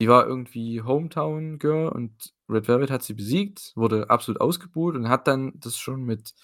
[0.00, 5.08] Die war irgendwie Hometown Girl und Red Velvet hat sie besiegt, wurde absolut ausgebuht und
[5.08, 6.34] hat dann das schon mit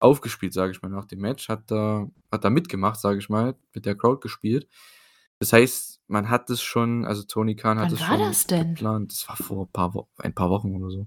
[0.00, 3.54] aufgespielt, sage ich mal, nach dem Match, hat da hat da mitgemacht, sage ich mal,
[3.74, 4.68] mit der Crowd gespielt.
[5.38, 8.46] Das heißt, man hat das schon also, Tony Khan hat Wann das war schon das
[8.46, 8.74] denn?
[8.74, 9.12] geplant.
[9.12, 11.06] Das war vor paar Wo ein paar Wochen oder so.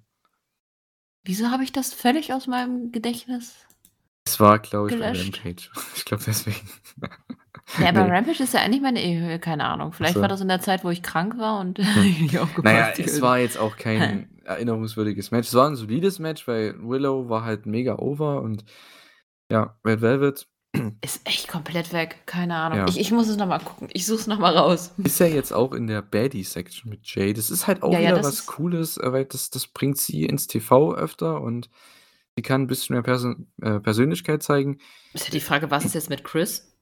[1.26, 3.56] Wieso habe ich das völlig aus meinem Gedächtnis
[4.26, 5.38] Es war, glaube ich, bei gelöscht?
[5.45, 5.70] Rampage.
[5.95, 6.70] Ich glaube deswegen.
[7.79, 8.11] Ja, aber Ne.
[8.11, 9.93] Rampage ist ja eigentlich meine keine Ahnung.
[9.93, 10.21] Vielleicht so.
[10.21, 12.21] war das in der Zeit, wo ich krank war und Hm.
[12.21, 12.63] nicht aufgepasst.
[12.63, 15.47] Na ja, es war jetzt auch kein erinnerungswürdiges Match.
[15.47, 18.65] Es war 'n solides Match, weil Willow war halt mega over und
[19.51, 20.47] ja, Red Velvet
[21.01, 22.17] Ist echt komplett weg.
[22.25, 22.79] Keine Ahnung.
[22.79, 22.85] Ja.
[22.87, 23.89] Ich ich muss es noch mal gucken.
[23.93, 24.91] Ich suche es noch mal raus.
[25.03, 27.33] ist ja jetzt auch in der Baddie-Section mit Jay.
[27.33, 29.97] Das ist halt auch Ja, ja, wieder das was ist Cooles, weil das das bringt
[29.97, 31.69] sie ins TV öfter und
[32.35, 34.79] sie kann 'n bisschen mehr Persön äh, Persönlichkeit zeigen.
[35.13, 36.72] Ist ja die Frage, was ist jetzt mit Chris?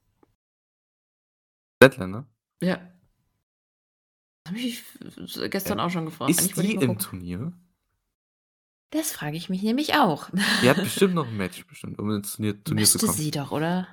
[1.82, 2.28] Statlander?
[2.62, 2.80] Ja.
[4.48, 4.84] Habe ich
[5.50, 5.86] gestern Ja.
[5.86, 6.30] auch schon gefragt.
[6.30, 7.00] Ist die mal im.
[7.00, 7.54] Turnier?
[8.92, 10.30] Das frage ich mich nämlich auch.
[10.62, 13.18] Die hat bestimmt noch 'n Match bestimmt, um ins Turnier Turnier zu Müsste kommen.
[13.18, 13.88] sie doch, oder?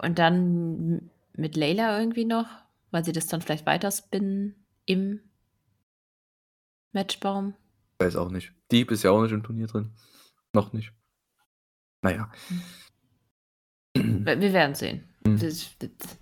[0.00, 2.46] Und dann mit Layla irgendwie noch,
[2.92, 4.54] weil sie das dann vielleicht weiter spinnen
[4.86, 5.20] im
[6.92, 7.54] Matchbaum.
[7.98, 8.52] Weiß auch nicht.
[8.72, 9.90] Deep ist ja auch nicht im Turnier drin.
[10.54, 10.92] Noch nicht.
[12.02, 12.32] Na ja.
[13.94, 15.04] Wir wir werden sehen.
[15.32, 15.38] Mhm.
[15.38, 16.18] Das das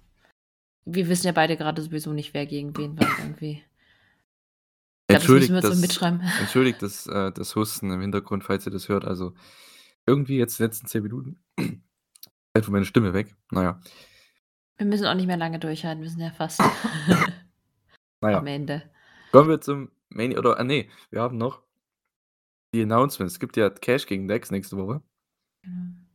[0.87, 3.63] wir wissen ja beide grade sowieso nicht, wer gegen wen wann irgendwie.
[5.09, 6.21] Das Entschuldigt so das mitschreiben.
[6.41, 9.05] entschuldigt das das Husten im Hintergrund, falls ihr das hört.
[9.05, 9.35] Also,
[10.07, 11.41] irgendwie jetzt die letzten 10 Minuten
[12.55, 13.35] einfach meine Stimme weg.
[13.51, 13.81] Na ja.
[14.79, 16.03] Wir müssen auch nicht mehr lange durchhalten.
[16.03, 16.61] Wir sind ja fast
[18.21, 18.39] Na ja.
[18.39, 18.83] am Ende.
[19.33, 21.63] Kommen wir zum Main oder ah, ne, wir haben noch
[22.75, 23.35] die Announcements.
[23.35, 25.03] Es gibt ja Cash gegen Dex nächste Woche.
[25.63, 26.06] Genau.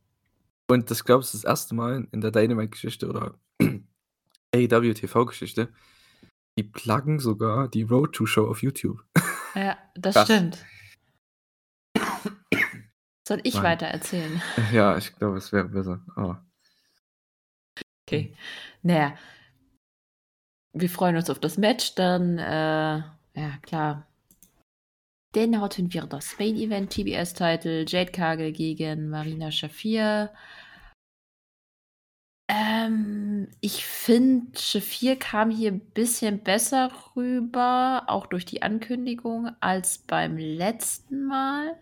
[0.72, 1.72] Und das glaube ich, ist das 1.
[1.72, 3.38] Mal in der Dynamite-Geschichte oder
[4.54, 5.68] AEW TV-Geschichte.
[6.58, 9.04] Die pluggen sogar die Road to Show auf YouTube.
[9.54, 10.24] Ja, das Krass.
[10.24, 10.64] stimmt.
[13.28, 13.64] Soll ich Mann.
[13.64, 14.40] weiter erzählen?
[14.72, 16.00] Ja, ich glaube, es wäre besser.
[16.16, 16.36] Oh.
[18.08, 18.34] Okay.
[18.80, 19.18] Na ja.
[20.72, 23.02] Wir freuen uns auf das Match, dann, äh
[23.34, 24.06] ja, klar.
[25.34, 30.32] Dann hatten wir das Main Event TBS-Title, Jade Cargill gegen Marina Shafir.
[32.54, 39.96] Ähm, ich finde, Shafir kam hier 'n bisschen besser rüber, auch durch die Ankündigung, als
[39.98, 41.74] beim letzten Mal.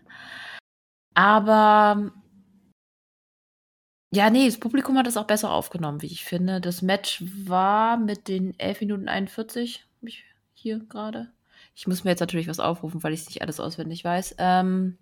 [1.15, 2.11] Aber
[4.13, 6.59] ja, ne, das Publikum hat das auch besser aufgenommen, wie ich finde.
[6.59, 11.31] Das Match war mit den 11 Minuten 41 habe ich hier grade.
[11.75, 14.35] Ich muss mir jetzt natürlich was aufrufen, weil ich's nicht alles auswendig weiß.
[14.39, 14.97] Ähm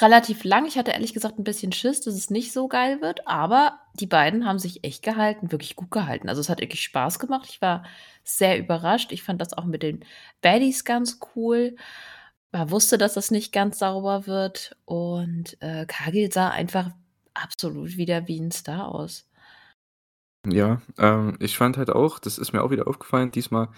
[0.00, 0.66] relativ lang.
[0.66, 4.06] Ich hatte ehrlich gesagt ein bisschen Schiss, dass es nicht so geil wird, aber die
[4.06, 6.28] beiden haben sich echt gehalten, wirklich gut gehalten.
[6.28, 7.48] Also, es hat wirklich Spaß gemacht.
[7.50, 7.84] Ich war
[8.24, 9.12] sehr überrascht.
[9.12, 10.04] Ich fand das auch mit den
[10.40, 11.76] Baddies ganz cool.
[12.52, 16.90] Man wusste, dass das nicht ganz sauber wird und, äh, Cargill sah einfach
[17.34, 19.26] absolut wieder wie ein Star aus.
[20.46, 23.68] Ja, ähm, ich fand halt auch das ist mir auch wieder aufgefallen diesmal,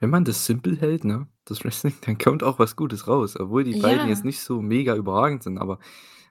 [0.00, 3.64] wenn man das simpel hält, ne, das Wrestling, dann kommt auch was Gutes raus, obwohl
[3.64, 5.78] die beiden jetzt nicht so mega überragend sind, aber,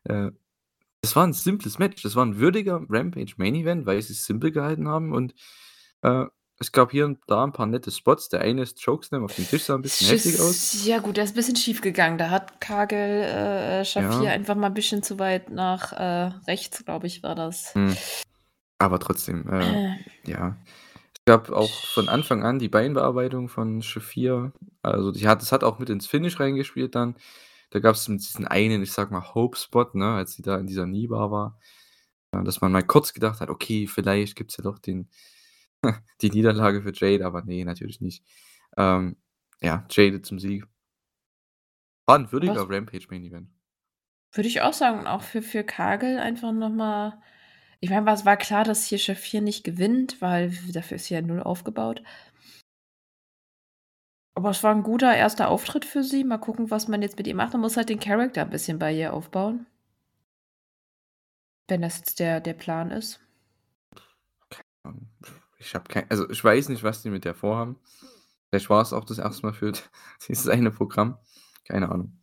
[0.06, 0.32] äh,
[1.02, 2.04] es war 'n simples Match.
[2.04, 5.36] Das war 'n würdiger Rampage Main Event, weil sie's simpel gehalten haben und,
[6.04, 6.26] äh,
[6.60, 8.30] es gab hier und da 'n paar nette Spots.
[8.30, 10.68] Der eine Chokeslam auf den Tisch sah 'n bisschen heftig aus.
[10.86, 12.18] Ja gut, der ist 'n bisschen schief gegangen.
[12.18, 14.32] Da hat Cargill, äh, Shafir Ja.
[14.32, 17.76] einfach mal 'n bisschen zu weit nach, äh, rechts, glaube ich, war das.
[17.76, 18.00] Mhm.
[18.80, 20.04] Aber trotzdem, äh, Äh.
[20.28, 20.58] ja.
[21.28, 24.52] Es gab auch von Anfang an die Beinbearbeitung von Shafir.
[24.82, 27.16] Also, die hat das hat auch mit ins Finish reingespielt dann.
[27.70, 30.86] Da gab's diesen einen, ich sage mal, Hope Spot, ne, als sie da in dieser
[30.86, 31.60] Knie-Bar war,
[32.34, 35.10] äh, dass man mal kurz gedacht hat: „Okay, vielleicht gibt's ja doch den
[36.22, 38.24] die Niederlage für Jade“, aber ne, natürlich nicht.
[38.78, 39.18] Ähm,
[39.62, 40.68] ja, Jade zum Sieg.
[42.08, 43.50] War 'n würdiger Was Rampage Main Event.
[44.34, 47.22] Würde ich auch sagen, auch für für Cargill einfach noch mal
[47.84, 51.22] ich meine, es war klar, dass hier Shafir nicht gewinnt, weil dafür ist sie ja
[51.22, 52.02] null aufgebaut.
[54.38, 56.24] Aber es war 'n guter erster Auftritt für sie.
[56.24, 57.54] Mal gucken, was man jetzt mit ihr macht.
[57.54, 59.66] Man muss halt den Charakter 'n bisschen bei ihr aufbauen.
[61.70, 63.20] Wenn das jetzt der der Plan ist.
[64.52, 65.10] Keine Ahnung.
[65.60, 67.78] Ich habe kei also, ich weiß nicht, was die mit der vorhaben.
[68.50, 69.46] Vielleicht war es auch das 1.
[69.48, 69.72] Mal für
[70.28, 71.18] dieses eine Programm.
[71.66, 72.20] Keine Ahnung.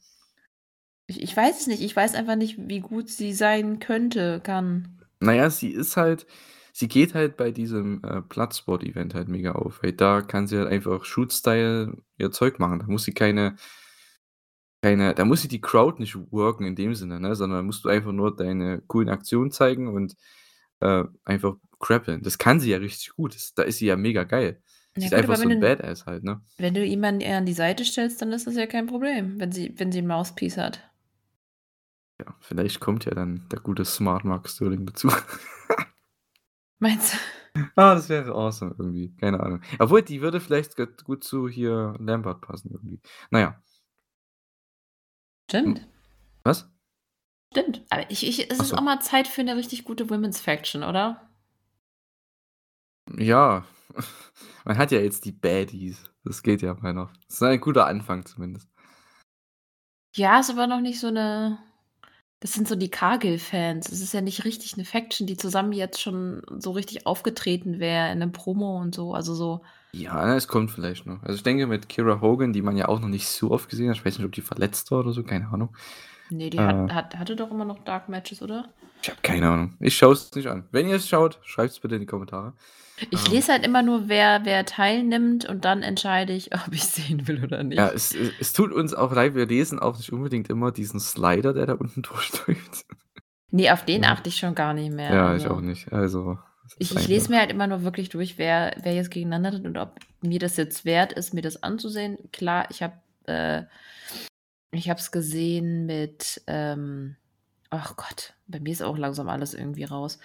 [1.09, 1.82] Ich ich weiß es nicht.
[1.82, 4.99] Ich weiß einfach nicht, wie gut sie sein könnte kann.
[5.23, 6.27] Na ja, sie ist halt
[6.73, 10.69] sie geht halt bei diesem, äh, Bloodsport-Event halt mega auf, weil da kann sie halt
[10.69, 12.79] einfach Shoot-Style ihr Zeug machen.
[12.79, 13.57] Da muss sie keine
[14.85, 17.91] keine da muss sie die Crowd nicht worken in dem Sinne, ne, sondern musst du
[17.91, 20.17] einfach nur deine coolen Aktionen zeigen und,
[20.81, 22.23] äh, einfach grappeln.
[22.23, 23.35] Das kann sie ja richtig gut.
[23.35, 24.63] Das da ist sie ja mega geil.
[24.97, 26.41] Sie Ja ist gut, einfach so wenn 'n du Badass halt, ne?
[26.59, 29.53] wenn du jemanden eher an die Seite stellst, dann ist das ja kein Problem, wenn
[29.53, 30.90] sie wenn sie 'n Mouthpiece hat.
[32.21, 35.09] Ja, vielleicht kommt ja dann der gute Smart Mark Sterling dazu.
[36.81, 37.19] Meinst du?
[37.77, 39.61] Ah, das wäre awesome irgendwie, keine Ahnung.
[39.79, 43.01] Obwohl, die würde vielleicht gut zu hier Lambert passen irgendwie.
[43.31, 43.63] Na ja.
[45.49, 45.81] Stimmt.
[45.81, 45.87] Hm.
[46.45, 46.71] Was?
[47.53, 47.83] Stimmt.
[47.91, 48.77] Aber ich ich es Ach ist so.
[48.77, 51.29] auch mal Zeit für 'ne richtig gute Women's Faction, oder?
[53.19, 53.65] Ja,
[54.65, 56.05] man hat ja jetzt die Baddies.
[56.25, 57.13] Das geht ja mal noch.
[57.27, 58.67] Das ist ein guter Anfang zumindest.
[60.15, 61.59] Ja, ist aber noch nicht so 'ne
[62.41, 63.91] das sind so die Cargill-Fans.
[63.93, 68.11] Es ist ja nicht richtig 'ne Faction, die zusammen jetzt schon so richtig aufgetreten wäre
[68.12, 69.62] in 'nem Promo und so, also so
[69.95, 71.21] Ja, es kommt vielleicht noch.
[71.25, 73.89] Also, ich denke mit Kiera Hogan, die man ja auch noch nicht so oft gesehen
[73.91, 75.75] hat ich weiß nicht, ob die verletzt war oder so, keine Ahnung.
[76.31, 78.69] Ne, die Äh hat hat hatte doch immer noch Dark Matches, oder?
[79.02, 79.77] Ich habe keine Ahnung.
[79.81, 80.65] Ich schaue es nicht an.
[80.70, 82.52] Wenn ihr es schaut, schreibt's bitte in die Kommentare.
[83.11, 86.85] Ich Ähm lese halt immer nur, wer wer teilnimmt und dann entscheide ich, ob ich
[86.85, 87.94] sehen will oder Ja, nicht.
[87.94, 91.52] es e es tut uns auch leid, wir lesen auch nicht unbedingt immer diesen Slider,
[91.55, 92.85] der da unten durchläuft.
[93.51, 94.12] Ne, auf den Ja.
[94.12, 95.93] achte ich schon gar nicht mehr, Ja, ich also auch nicht.
[95.93, 99.51] Also, es Ich ich lese mir halt immer nur wirklich durch, wer wer jetzt gegeneinander
[99.52, 102.19] tritt und ob mir das jetzt wert ist, mir das anzusehen.
[102.32, 102.94] Klar, ich habe
[103.27, 103.62] äh,
[104.73, 107.17] ich habe es gesehen mit, ähm
[107.71, 110.19] ach Gott, bei mir ist auch langsam alles irgendwie raus.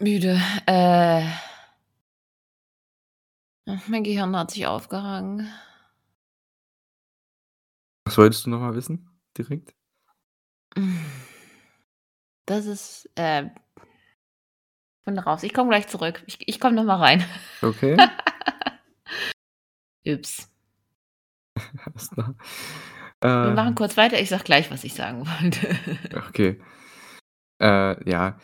[0.00, 0.40] Müde.
[0.66, 1.26] Äh
[3.88, 5.52] mein Gehirn hat sich aufgehangen.
[8.04, 9.74] Was wolltest du noch mal wissen direkt?
[12.48, 13.50] Das ist, äh
[15.04, 15.42] bin raus.
[15.42, 16.22] Ich komme gleich zurück.
[16.26, 17.24] Ich ich komme noch mal rein.
[17.62, 17.96] Okay.
[20.06, 20.48] Ups.
[21.84, 22.34] Alles klar.
[23.26, 24.20] Wir Äh machen kurz weiter.
[24.20, 25.68] Ich sage gleich, was ich sagen wollte.
[26.28, 26.60] Okay.
[27.60, 28.38] Äh, ja.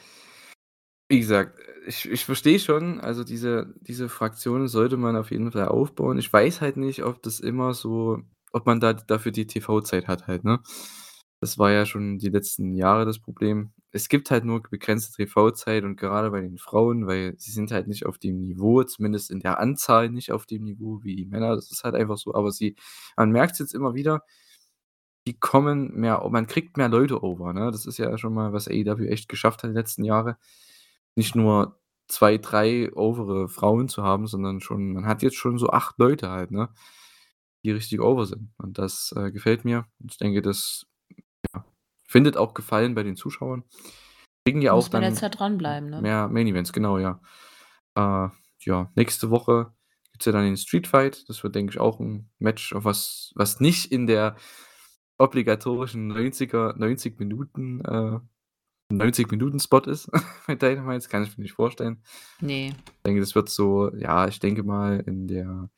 [1.09, 5.68] Wie gesagt, ich ich verstehe schon, also diese diese Fraktion sollte man auf jeden Fall
[5.68, 6.18] aufbauen.
[6.18, 8.22] Ich weiß halt nicht, ob das immer so
[8.52, 10.60] ob man da dafür die TV-Zeit hat halt, ne?
[11.40, 13.72] Das war ja schon die letzten Jahre das Problem.
[13.90, 17.88] Es gibt halt nur begrenzte TV-Zeit und gerade bei den Frauen, weil sie sind halt
[17.88, 21.56] nicht auf dem Niveau, zumindest in der Anzahl nicht auf dem Niveau wie die Männer.
[21.56, 22.76] Das ist halt einfach so, aber sie
[23.16, 24.22] man merkt's jetzt immer wieder,
[25.27, 27.70] die kommen mehr man kriegt mehr Leute over, ne?
[27.73, 30.36] Das ist ja schon mal, was AEW echt geschafft hat die letzten Jahre.
[31.16, 31.78] Nicht nur
[32.09, 36.31] 2, 3 overe Frauen zu haben, sondern schon man hat jetzt schon so 8 Leute
[36.31, 36.70] halt, ne,
[37.65, 38.53] die richtig over sind.
[38.59, 39.86] Und das, äh, gefällt mir.
[40.09, 40.86] Ich denke, das,
[41.55, 41.65] ja,
[42.09, 43.65] findet auch Gefallen bei den Zuschauern.
[44.47, 46.03] Kriegen ja auch Muss dann jetzt halt dranbleiben, ne?
[46.03, 47.20] mehr Main Events, genau, ja.
[47.97, 48.28] Äh,
[48.61, 49.73] ja, nächste Woche
[50.12, 51.28] gibt's ja dann den Street Fight.
[51.28, 54.36] Das wird, denke ich, auch 'n Match, auf was was nicht in der
[55.18, 58.18] obligatorischen 90er 90 Minuten äh,
[58.90, 60.10] 90 Minuten Spot ist
[60.47, 62.02] bei Dynamite, das kann ich mir nicht vorstellen.
[62.40, 62.68] Ne.
[62.68, 65.70] Ich denke, das wird so ja, ich denke mal in der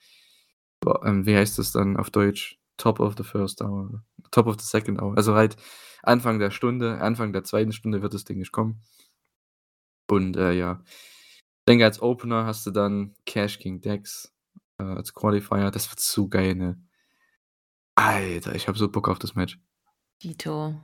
[1.02, 2.58] ähm, wie heißt das dann auf Deutsch?
[2.76, 4.02] Top of the first hour,
[4.32, 5.16] top of the second hour.
[5.16, 5.56] Also halt
[6.02, 8.82] Anfang der Stunde, Anfang der zweiten Stunde wird das Ding nicht kommen.
[10.10, 10.82] Und, äh, ja.
[10.86, 14.34] Ich denke, als Opener hast du dann Cash King Dex,
[14.78, 15.70] äh, als Qualifier.
[15.70, 16.78] Das wird so geil, ne?
[17.94, 19.58] Alter, ich habe so Bock auf das Match.
[20.22, 20.80] Dito.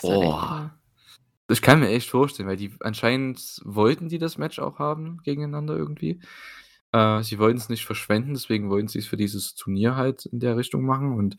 [0.00, 0.78] Boah.
[1.50, 5.76] Ich kann mir echt vorstellen, weil die anscheinend wollten die das Match auch haben gegeneinander
[5.76, 6.20] irgendwie.
[6.92, 10.40] Äh, sie wollten es nicht verschwenden, deswegen wollten sie es für dieses Turnier halt in
[10.40, 11.36] der Richtung machen und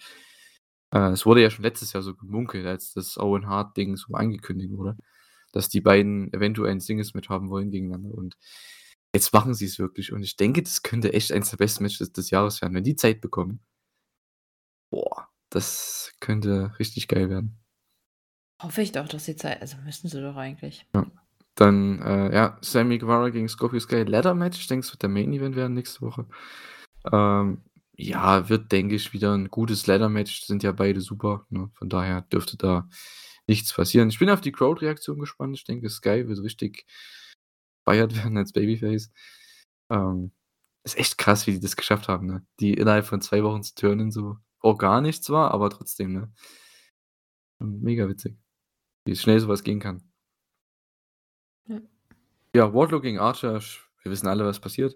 [0.92, 4.14] äh, es wurde ja schon letztes Jahr so gemunkelt, als das Owen Hart Ding so
[4.14, 4.98] angekündigt wurde,
[5.54, 8.38] dass die beiden eventuell ein Singles-Match haben wollen gegeneinander und
[9.16, 12.12] jetzt machen sie es wirklich und ich denke, das könnte echt eins der besten Matches
[12.12, 13.62] des Jahres werden, wenn die Zeit bekommen.
[14.90, 17.58] Boah, das könnte richtig geil werden.
[18.62, 20.86] Hoffe ich doch, dass sie Zeit also müssen sie doch eigentlich.
[20.94, 21.06] Ja.
[21.56, 24.60] Dann, äh, ja, Sammy Guevara gegen Scorpio Sky Ladder Match.
[24.60, 26.28] Ich denke, es wird der Main Event werden nächste Woche.
[27.12, 27.64] Ähm,
[27.98, 30.44] ja, wird, denke ich, wieder ein gutes Ladder Match.
[30.44, 31.46] Sind ja beide super.
[31.50, 31.70] Ne?
[31.74, 32.90] Von daher dürfte da
[33.48, 34.10] nichts passieren.
[34.10, 35.56] Ich bin auf die Crowd-Reaktion gespannt.
[35.56, 36.86] Ich denke, Sky wird richtig
[37.86, 39.12] feiert werden als Babyface.
[39.90, 40.32] Ähm,
[40.84, 42.46] ist echt krass, wie die das geschafft haben, ne?
[42.60, 46.34] Die innerhalb von zwei Wochen zu turnen, so organisch zwar, aber trotzdem, ne?
[47.60, 48.38] Mega witzig.
[49.06, 50.04] Wie schnell sowas gehen kann.
[51.68, 51.80] Ja.
[52.56, 53.60] Ja, Wardlow gegen Archer,
[54.02, 54.96] wir wissen alle, was passiert.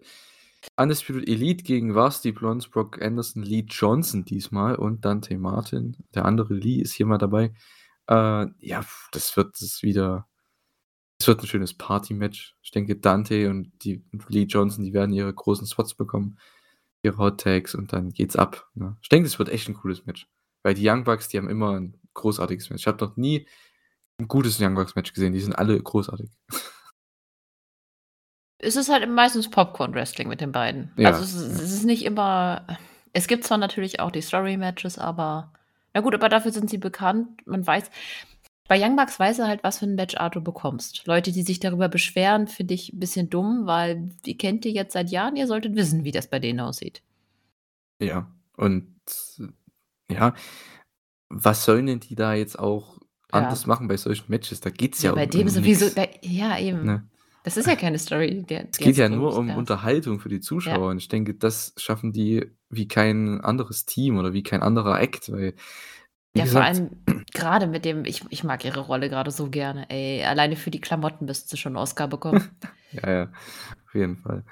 [0.77, 5.97] Undisputed Elite gegen Vasti Blondes, Brock Anderson, Lee Johnson diesmal und Dante Martin.
[6.13, 7.53] Der andere Lee ist hier mal dabei.
[8.07, 10.27] Äh, ja, das wird das wieder.
[11.19, 12.55] Es wird ein schönes Party-Match.
[12.61, 16.37] Ich denke, Dante und die Lee Johnson, die werden ihre großen Spots bekommen,
[17.03, 18.67] ihre Hot Tags und dann geht's ab.
[18.73, 18.97] Ne?
[19.01, 20.27] Ich denke, es wird echt ein cooles Match.
[20.63, 22.83] Weil die Young Bucks, die haben immer ein großartiges Match.
[22.83, 23.47] Ich habe noch nie
[24.19, 25.33] ein gutes Young Bucks Match gesehen.
[25.33, 26.29] Die sind alle großartig.
[28.61, 30.91] Es ist halt meistens Popcorn-Wrestling mit den beiden.
[30.97, 31.11] Ja.
[31.11, 32.77] Also es ist, es ist, nicht immer.
[33.13, 35.53] Es gibt zwar natürlich auch die Story-Matches, aber.
[35.93, 37.47] Na gut, aber dafür sind sie bekannt.
[37.47, 37.89] Man weiß.
[38.69, 41.07] Bei Young Bucks weiß er halt, was für ein Match Art du bekommst.
[41.07, 44.93] Leute, die sich darüber beschweren, finde ich ein bisschen dumm, weil ihr kennt die jetzt
[44.93, 47.01] seit Jahren, ihr solltet wissen, wie das bei denen aussieht.
[47.99, 48.95] Ja, und
[50.07, 50.35] ja,
[51.29, 52.99] was sollen denn die da jetzt auch
[53.31, 53.69] anders ja.
[53.69, 54.61] machen bei solchen Matches?
[54.61, 55.89] Da geht es ja, ja bei um dem sowieso.
[55.95, 56.85] Bei, ja, eben.
[56.85, 57.09] Ne?
[57.43, 58.43] Das ist ja keine Story.
[58.47, 59.57] Der, es geht ja nur um darf.
[59.57, 60.85] Unterhaltung für die Zuschauer.
[60.85, 60.91] Ja.
[60.91, 65.31] Und ich denke, das schaffen die wie kein anderes Team oder wie kein anderer Act.
[65.31, 65.55] Weil,
[66.35, 69.89] ja, gesagt, vor allem gerade mit dem, ich, ich mag ihre Rolle gerade so gerne.
[69.89, 72.49] Ey, alleine für die Klamotten müsste schon einen Oscar bekommen.
[72.91, 73.23] ja, ja,
[73.85, 74.43] auf jeden Fall.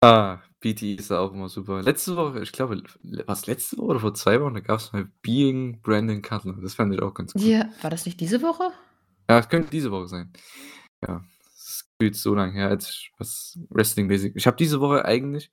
[0.00, 1.82] Ah, BT ist auch immer super.
[1.82, 2.82] Letzte Woche, ich glaube,
[3.26, 6.56] was letzte Woche oder vor zwei Wochen, da gab es mal Being Brandon Cutler.
[6.62, 7.42] Das fand ich auch ganz cool.
[7.42, 8.70] Ja, war das nicht diese Woche?
[9.28, 10.32] Ja, es könnte diese Woche sein.
[11.06, 14.36] Ja, das ist so lange her, als ich was Wrestling-mäßig.
[14.36, 15.50] Ich habe diese Woche eigentlich,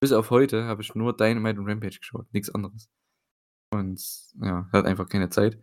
[0.00, 2.88] bis auf heute, habe ich nur Dynamite und Rampage geschaut, nichts anderes.
[3.72, 4.02] Und
[4.40, 5.58] ja, hat einfach keine Zeit.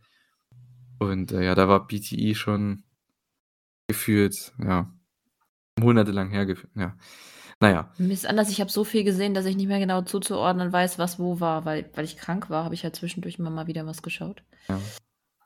[0.98, 2.84] Und äh, ja, da war BTE schon
[3.88, 4.92] gefühlt, ja,
[5.80, 6.48] monatelang her.
[6.76, 6.98] Ja.
[7.60, 7.92] Naja.
[7.98, 10.98] Mir ist anders, ich habe so viel gesehen, dass ich nicht mehr genau zuzuordnen weiß,
[10.98, 13.86] was wo war, weil, weil ich krank war, habe ich halt zwischendurch immer mal wieder
[13.86, 14.44] was geschaut.
[14.68, 14.80] Ja.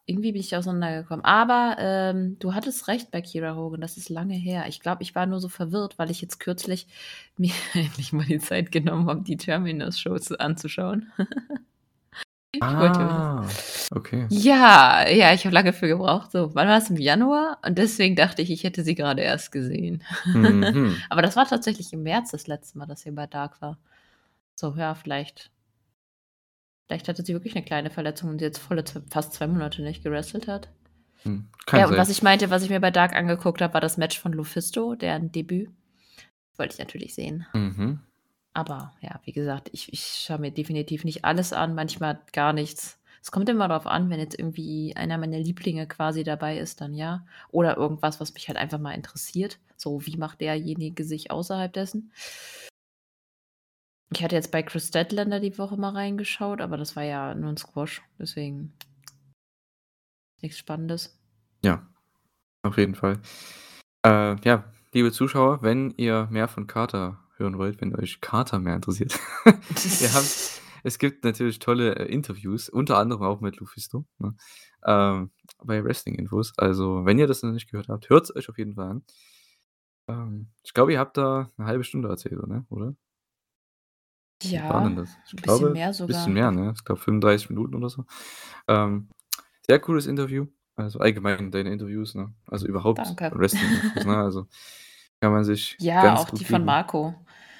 [0.06, 1.26] Irgendwie bin ich auseinandergekommen.
[1.26, 4.66] Aber ähm, du hattest recht bei Kira Hogan, das ist lange her.
[4.68, 6.88] Ich glaube, ich war nur so verwirrt, weil ich jetzt kürzlich
[7.38, 11.12] mir endlich mal die Zeit genommen habe, die Terminus-Show anzuschauen.
[12.62, 13.48] Ah,
[13.96, 14.28] okay.
[14.30, 16.32] Ja, ja, ich habe lange für gebraucht.
[16.32, 17.58] So, wann war es im Januar?
[17.66, 20.04] Und deswegen dachte ich, ich hätte sie gerade erst gesehen.
[20.26, 20.98] Mhm.
[21.10, 23.80] Aber das war tatsächlich im März das letzte Mal, dass sie bei Dark war.
[24.56, 25.52] So, ja, vielleicht.
[26.88, 30.04] Vielleicht hatte sie wirklich eine kleine Verletzung und sie jetzt volle fast zwei Monate nicht
[30.04, 30.70] gewrestelt hat.
[31.24, 33.98] Hm, ja, und was ich meinte, was ich mir bei Dark angeguckt habe, war das
[33.98, 35.70] Match von Lufisto, deren Debüt.
[36.58, 37.48] Wollte ich natürlich sehen.
[37.54, 38.00] Mhm.
[38.54, 43.00] Aber ja, wie gesagt, ich, ich schaue mir definitiv nicht alles an, manchmal gar nichts.
[43.22, 46.94] Es kommt immer darauf an, wenn jetzt irgendwie einer meiner Lieblinge quasi dabei ist, dann
[46.94, 47.26] ja.
[47.52, 49.60] Oder irgendwas, was mich halt einfach mal interessiert.
[49.78, 52.12] So, wie macht derjenige sich außerhalb dessen?
[54.12, 57.50] Ich hatte jetzt bei Chris Deadlander die Woche mal reingeschaut, aber das war ja nur
[57.50, 58.74] ein Squash, deswegen
[60.42, 61.20] nichts Spannendes.
[61.64, 61.88] Ja,
[62.62, 63.20] auf jeden Fall.
[64.06, 68.76] Äh, ja, liebe Zuschauer, wenn ihr mehr von Carter hören wollt, wenn euch Kater mehr
[68.76, 69.20] interessiert.
[69.46, 70.28] Haben,
[70.84, 74.36] es gibt natürlich tolle äh, Interviews, unter anderem auch mit Lufisto, ne?
[74.86, 75.32] ähm,
[75.64, 76.54] bei Wrestling-Infos.
[76.58, 79.04] Also, wenn ihr das noch nicht gehört habt, hört es euch auf jeden Fall an.
[80.10, 82.66] Ähm, ich glaube, ihr habt da eine halbe Stunde erzählt, ne?
[82.70, 82.96] oder?
[84.42, 86.04] Ja, ein bisschen mehr sogar.
[86.04, 86.74] Ein bisschen mehr, ne?
[86.76, 88.06] Ich glaube 35 Minuten oder so.
[88.68, 89.10] Ähm,
[89.66, 90.48] sehr cooles Interview.
[90.76, 92.34] Also allgemein deine Interviews, ne?
[92.48, 93.32] Also überhaupt Danke.
[93.34, 94.18] Wrestling-Infos, ne?
[94.18, 94.48] Also
[95.22, 96.66] kann man sich Ja, auch die von geben.
[96.66, 97.16] Marco.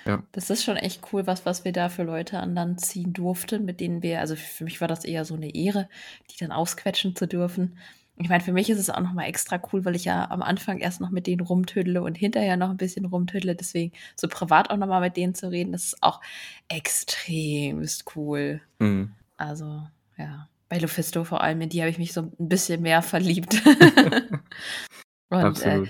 [0.06, 0.24] Ja.
[0.32, 3.66] Das ist schon echt cool, was, was wir da für Leute an Land ziehen durften,
[3.66, 5.90] mit denen wir, also für mich war das eher so eine Ehre,
[6.30, 7.78] die dann ausquetschen zu dürfen.
[8.18, 10.78] Ich meine, für mich ist es auch nochmal extra cool, weil ich ja am Anfang
[10.78, 13.56] erst noch mit denen rumtüdle und hinterher noch ein bisschen rumtüdle.
[13.56, 16.22] Deswegen so privat auch nochmal mit denen zu reden, das ist auch
[16.68, 18.62] extremst cool.
[18.80, 19.14] Mhm.
[19.38, 20.48] Also, ja.
[20.70, 23.62] Bei Lufisto vor allem, in die habe ich mich so ein bisschen mehr verliebt.
[25.30, 25.90] und äh, Absolut.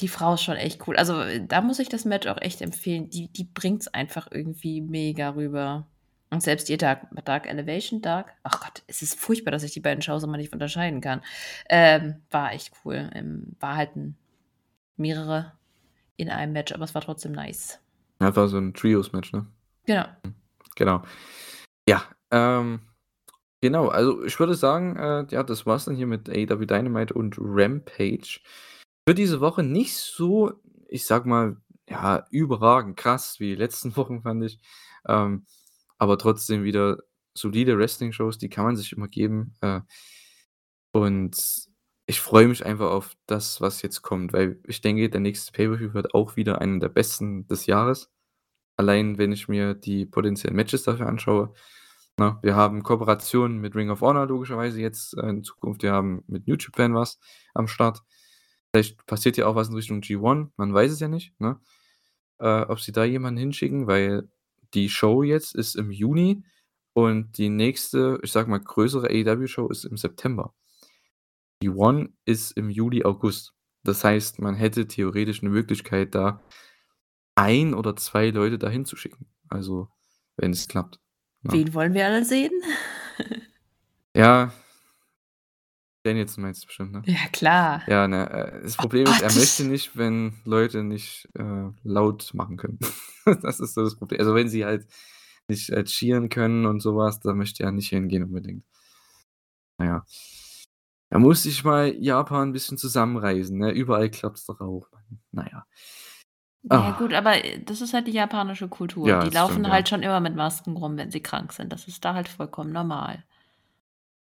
[0.00, 0.96] Die Frau ist schon echt cool.
[0.96, 3.10] Also, äh, da muss ich das Match auch echt empfehlen.
[3.10, 5.86] Die, die bringt es einfach irgendwie mega rüber.
[6.30, 9.80] Und selbst ihr Dark, Dark Elevation, Dark, ach Gott, es ist furchtbar, dass ich die
[9.80, 11.22] beiden Shows immer nicht unterscheiden kann.
[11.68, 13.10] Ähm, war echt cool.
[13.14, 14.16] Ähm, war halt ein,
[14.96, 15.52] mehrere
[16.16, 17.78] in einem Match, aber es war trotzdem nice.
[18.20, 19.46] Ja, war so ein Trios-Match, ne?
[19.86, 20.06] Genau.
[20.74, 21.02] Genau.
[21.88, 22.80] Ja, ähm,
[23.60, 23.88] genau.
[23.88, 28.40] Also ich würde sagen, äh, ja, das war's dann hier mit AEW Dynamite und Rampage.
[29.08, 30.52] Für diese Woche nicht so,
[30.88, 31.56] ich sag mal,
[31.88, 34.58] ja, überragend krass wie die letzten Wochen, fand ich.
[35.06, 35.46] Ähm,
[35.98, 36.98] aber trotzdem wieder
[37.34, 39.54] solide Wrestling-Shows, die kann man sich immer geben.
[39.60, 39.80] Äh,
[40.92, 41.68] und
[42.06, 45.94] ich freue mich einfach auf das, was jetzt kommt, weil ich denke, der nächste Pay-Per-View
[45.94, 48.10] wird auch wieder einer der besten des Jahres.
[48.76, 51.54] Allein wenn ich mir die potenziellen Matches dafür anschaue.
[52.18, 55.82] Na, wir haben Kooperationen mit Ring of Honor logischerweise jetzt äh, in Zukunft.
[55.82, 57.18] Wir haben mit Japan was
[57.54, 58.02] am Start.
[58.76, 61.58] Vielleicht passiert ja auch was in Richtung G1, man weiß es ja nicht, ne?
[62.38, 64.28] Äh, ob sie da jemanden hinschicken, weil
[64.74, 66.44] die Show jetzt ist im Juni
[66.92, 70.54] und die nächste, ich sag mal, größere AEW-Show ist im September.
[71.62, 73.54] Die One ist im Juli, August.
[73.82, 76.42] Das heißt, man hätte theoretisch eine Möglichkeit, da
[77.34, 79.26] ein oder zwei Leute dahin zu schicken.
[79.48, 79.88] Also,
[80.36, 81.00] wenn es klappt.
[81.44, 81.52] Ja.
[81.52, 82.52] Wen wollen wir alle sehen?
[84.14, 84.50] Ja.
[86.06, 87.02] Danielson meinst du bestimmt, ne?
[87.06, 87.82] Ja, klar.
[87.86, 89.36] Ja, ne, äh, das Oh Problem ist, er Gott.
[89.36, 92.78] möchte nicht, wenn Leute nicht äh, laut machen können.
[93.42, 94.20] das ist so das Problem.
[94.20, 94.86] Also wenn sie halt
[95.48, 98.64] nicht äh, cheeren können und sowas, da möchte er nicht hingehen unbedingt.
[99.78, 100.04] Naja.
[101.10, 103.70] Da muss sich mal Japan ein bisschen zusammenreißen, ne?
[103.70, 104.88] Überall klappt's doch auch.
[105.32, 105.66] Naja.
[106.68, 106.98] Ja, Ah.
[106.98, 109.06] gut, aber äh, das ist halt die japanische Kultur.
[109.06, 109.72] Ja, die laufen stimmt, ja.
[109.72, 111.72] halt schon immer mit Masken rum, wenn sie krank sind.
[111.72, 113.22] Das ist da halt vollkommen normal.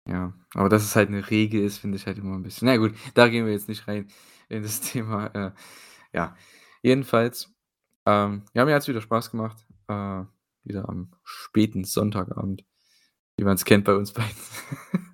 [0.07, 2.67] Ja, aber dass es halt eine Regel ist, finde ich halt immer ein bisschen.
[2.67, 4.09] Na gut, da gehen wir jetzt nicht rein
[4.49, 5.27] in das Thema.
[5.35, 5.53] Äh,
[6.13, 6.37] ja,
[6.83, 7.53] jedenfalls,
[8.07, 9.67] ähm, ja, mir hat es wieder Spaß gemacht.
[9.89, 10.25] Äh,
[10.65, 12.65] wieder am späten Sonntagabend,
[13.37, 14.31] wie man es kennt bei uns beiden.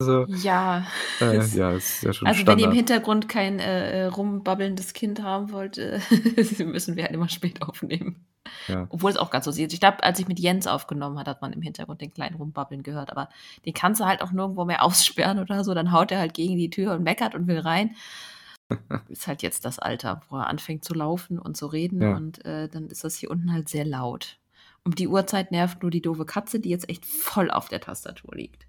[0.00, 0.86] so, Ja.
[1.20, 2.74] äh, ja, ist ja schon Also wenn ihr im Standard.
[2.74, 6.00] Hintergrund kein äh, äh, rumbabbelndes Kind haben wollt, äh,
[6.64, 8.24] müssen wir halt immer spät aufnehmen.
[8.66, 8.86] Ja.
[8.88, 9.72] Obwohl es auch ganz so sieht.
[9.74, 12.82] Ich glaube, als ich mit Jens aufgenommen hat, hat man im Hintergrund den kleinen Rumbabbeln
[12.82, 13.10] gehört.
[13.12, 13.28] Aber
[13.66, 15.74] den kannst du halt auch nirgendwo mehr aussperren oder so.
[15.74, 17.94] Dann haut er halt gegen die Tür und meckert und will rein.
[19.08, 22.00] ist halt jetzt das Alter, wo er anfängt zu laufen und zu reden.
[22.00, 22.16] Ja.
[22.16, 24.38] Und äh, dann ist das hier unten halt sehr laut.
[24.84, 28.34] Um die Uhrzeit nervt nur die doofe Katze, die jetzt echt voll auf der Tastatur
[28.34, 28.66] liegt.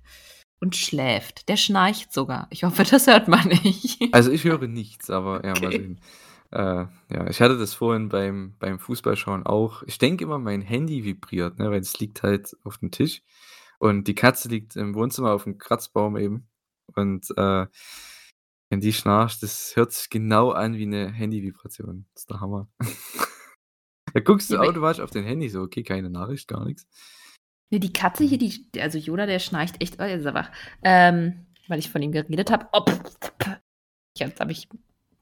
[0.62, 1.50] Und schläft.
[1.50, 2.48] Der schnarcht sogar.
[2.52, 4.14] Ich hoffe, das hört man nicht.
[4.14, 5.78] Also ich höre nichts, aber ja, mal Okay.
[5.80, 6.02] sehen.
[6.52, 9.84] Äh, ja, ich hatte das vorhin beim, beim Fußballschauen auch.
[9.84, 13.24] Ich denke immer, mein Handy vibriert, ne, weil es liegt halt auf dem Tisch
[13.80, 16.48] und die Katze liegt im Wohnzimmer auf dem Kratzbaum eben.
[16.94, 17.66] Und äh,
[18.70, 22.06] wenn die schnarcht, das hört sich genau an wie eine Handy-Vibration.
[22.14, 22.68] Das ist der Hammer.
[24.14, 26.86] da guckst du automatisch auf dein Handy so, okay, keine Nachricht, gar nichts.
[27.72, 30.52] Nee, die Katze hier, die, also Yoda, der schnarcht echt, oh, jetzt ist er wach,
[30.84, 32.68] ähm, weil ich von ihm geredet habe.
[32.74, 32.84] Oh,
[34.18, 34.68] jetzt habe ich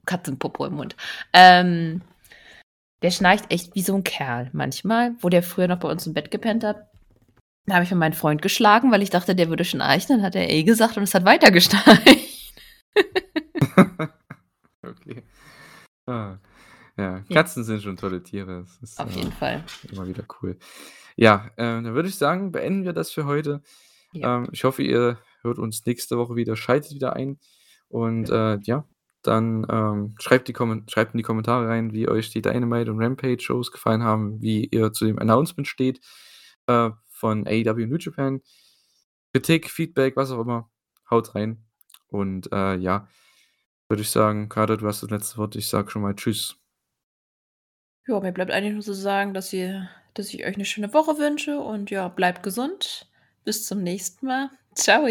[0.07, 0.95] Katzenpopo im Mund.
[1.31, 2.01] Ähm,
[3.03, 6.15] der schnarcht echt wie so ein Kerl manchmal, wo der früher noch bei uns im
[6.15, 6.89] Bett gepennt hat.
[7.67, 10.17] Da habe ich mit meinen Freund geschlagen, weil ich dachte, der würde schnarchen.
[10.17, 12.01] Dann hat er eh gesagt und es hat weiter geschnarcht.
[14.83, 15.23] okay.
[16.07, 16.39] Ah,
[16.99, 18.61] ja, Katzen sind schon tolle Tiere.
[18.61, 19.63] Das ist, Auf äh, jeden Fall.
[19.91, 20.57] Immer wieder cool.
[21.15, 23.61] Ja, äh, dann würde ich sagen, beenden wir das für heute.
[24.13, 24.37] Ja.
[24.37, 27.39] Ähm, ich hoffe, ihr hört uns nächste Woche wieder, schaltet wieder ein.
[27.87, 28.85] Und äh, ja,
[29.21, 33.71] dann ähm, schreibt, die schreibt in die Kommentare rein, wie euch die Dynamite und Rampage-Shows
[33.71, 35.99] gefallen haben, wie ihr zu dem Announcement steht
[36.67, 38.41] äh, von AEW New Japan.
[39.33, 40.69] Kritik, Feedback, was auch immer.
[41.09, 41.65] Haut rein.
[42.07, 43.07] Und äh, ja,
[43.87, 45.55] würde ich sagen, Kader, du hast das letzte Wort.
[45.55, 46.55] Ich sage schon mal Tschüss.
[48.09, 51.19] Ja, mir bleibt eigentlich nur zu sagen, dass, ihr, dass ich euch eine schöne Woche
[51.19, 53.07] wünsche und ja, bleibt gesund.
[53.45, 54.49] Bis zum nächsten Mal.
[54.73, 55.05] Ciao.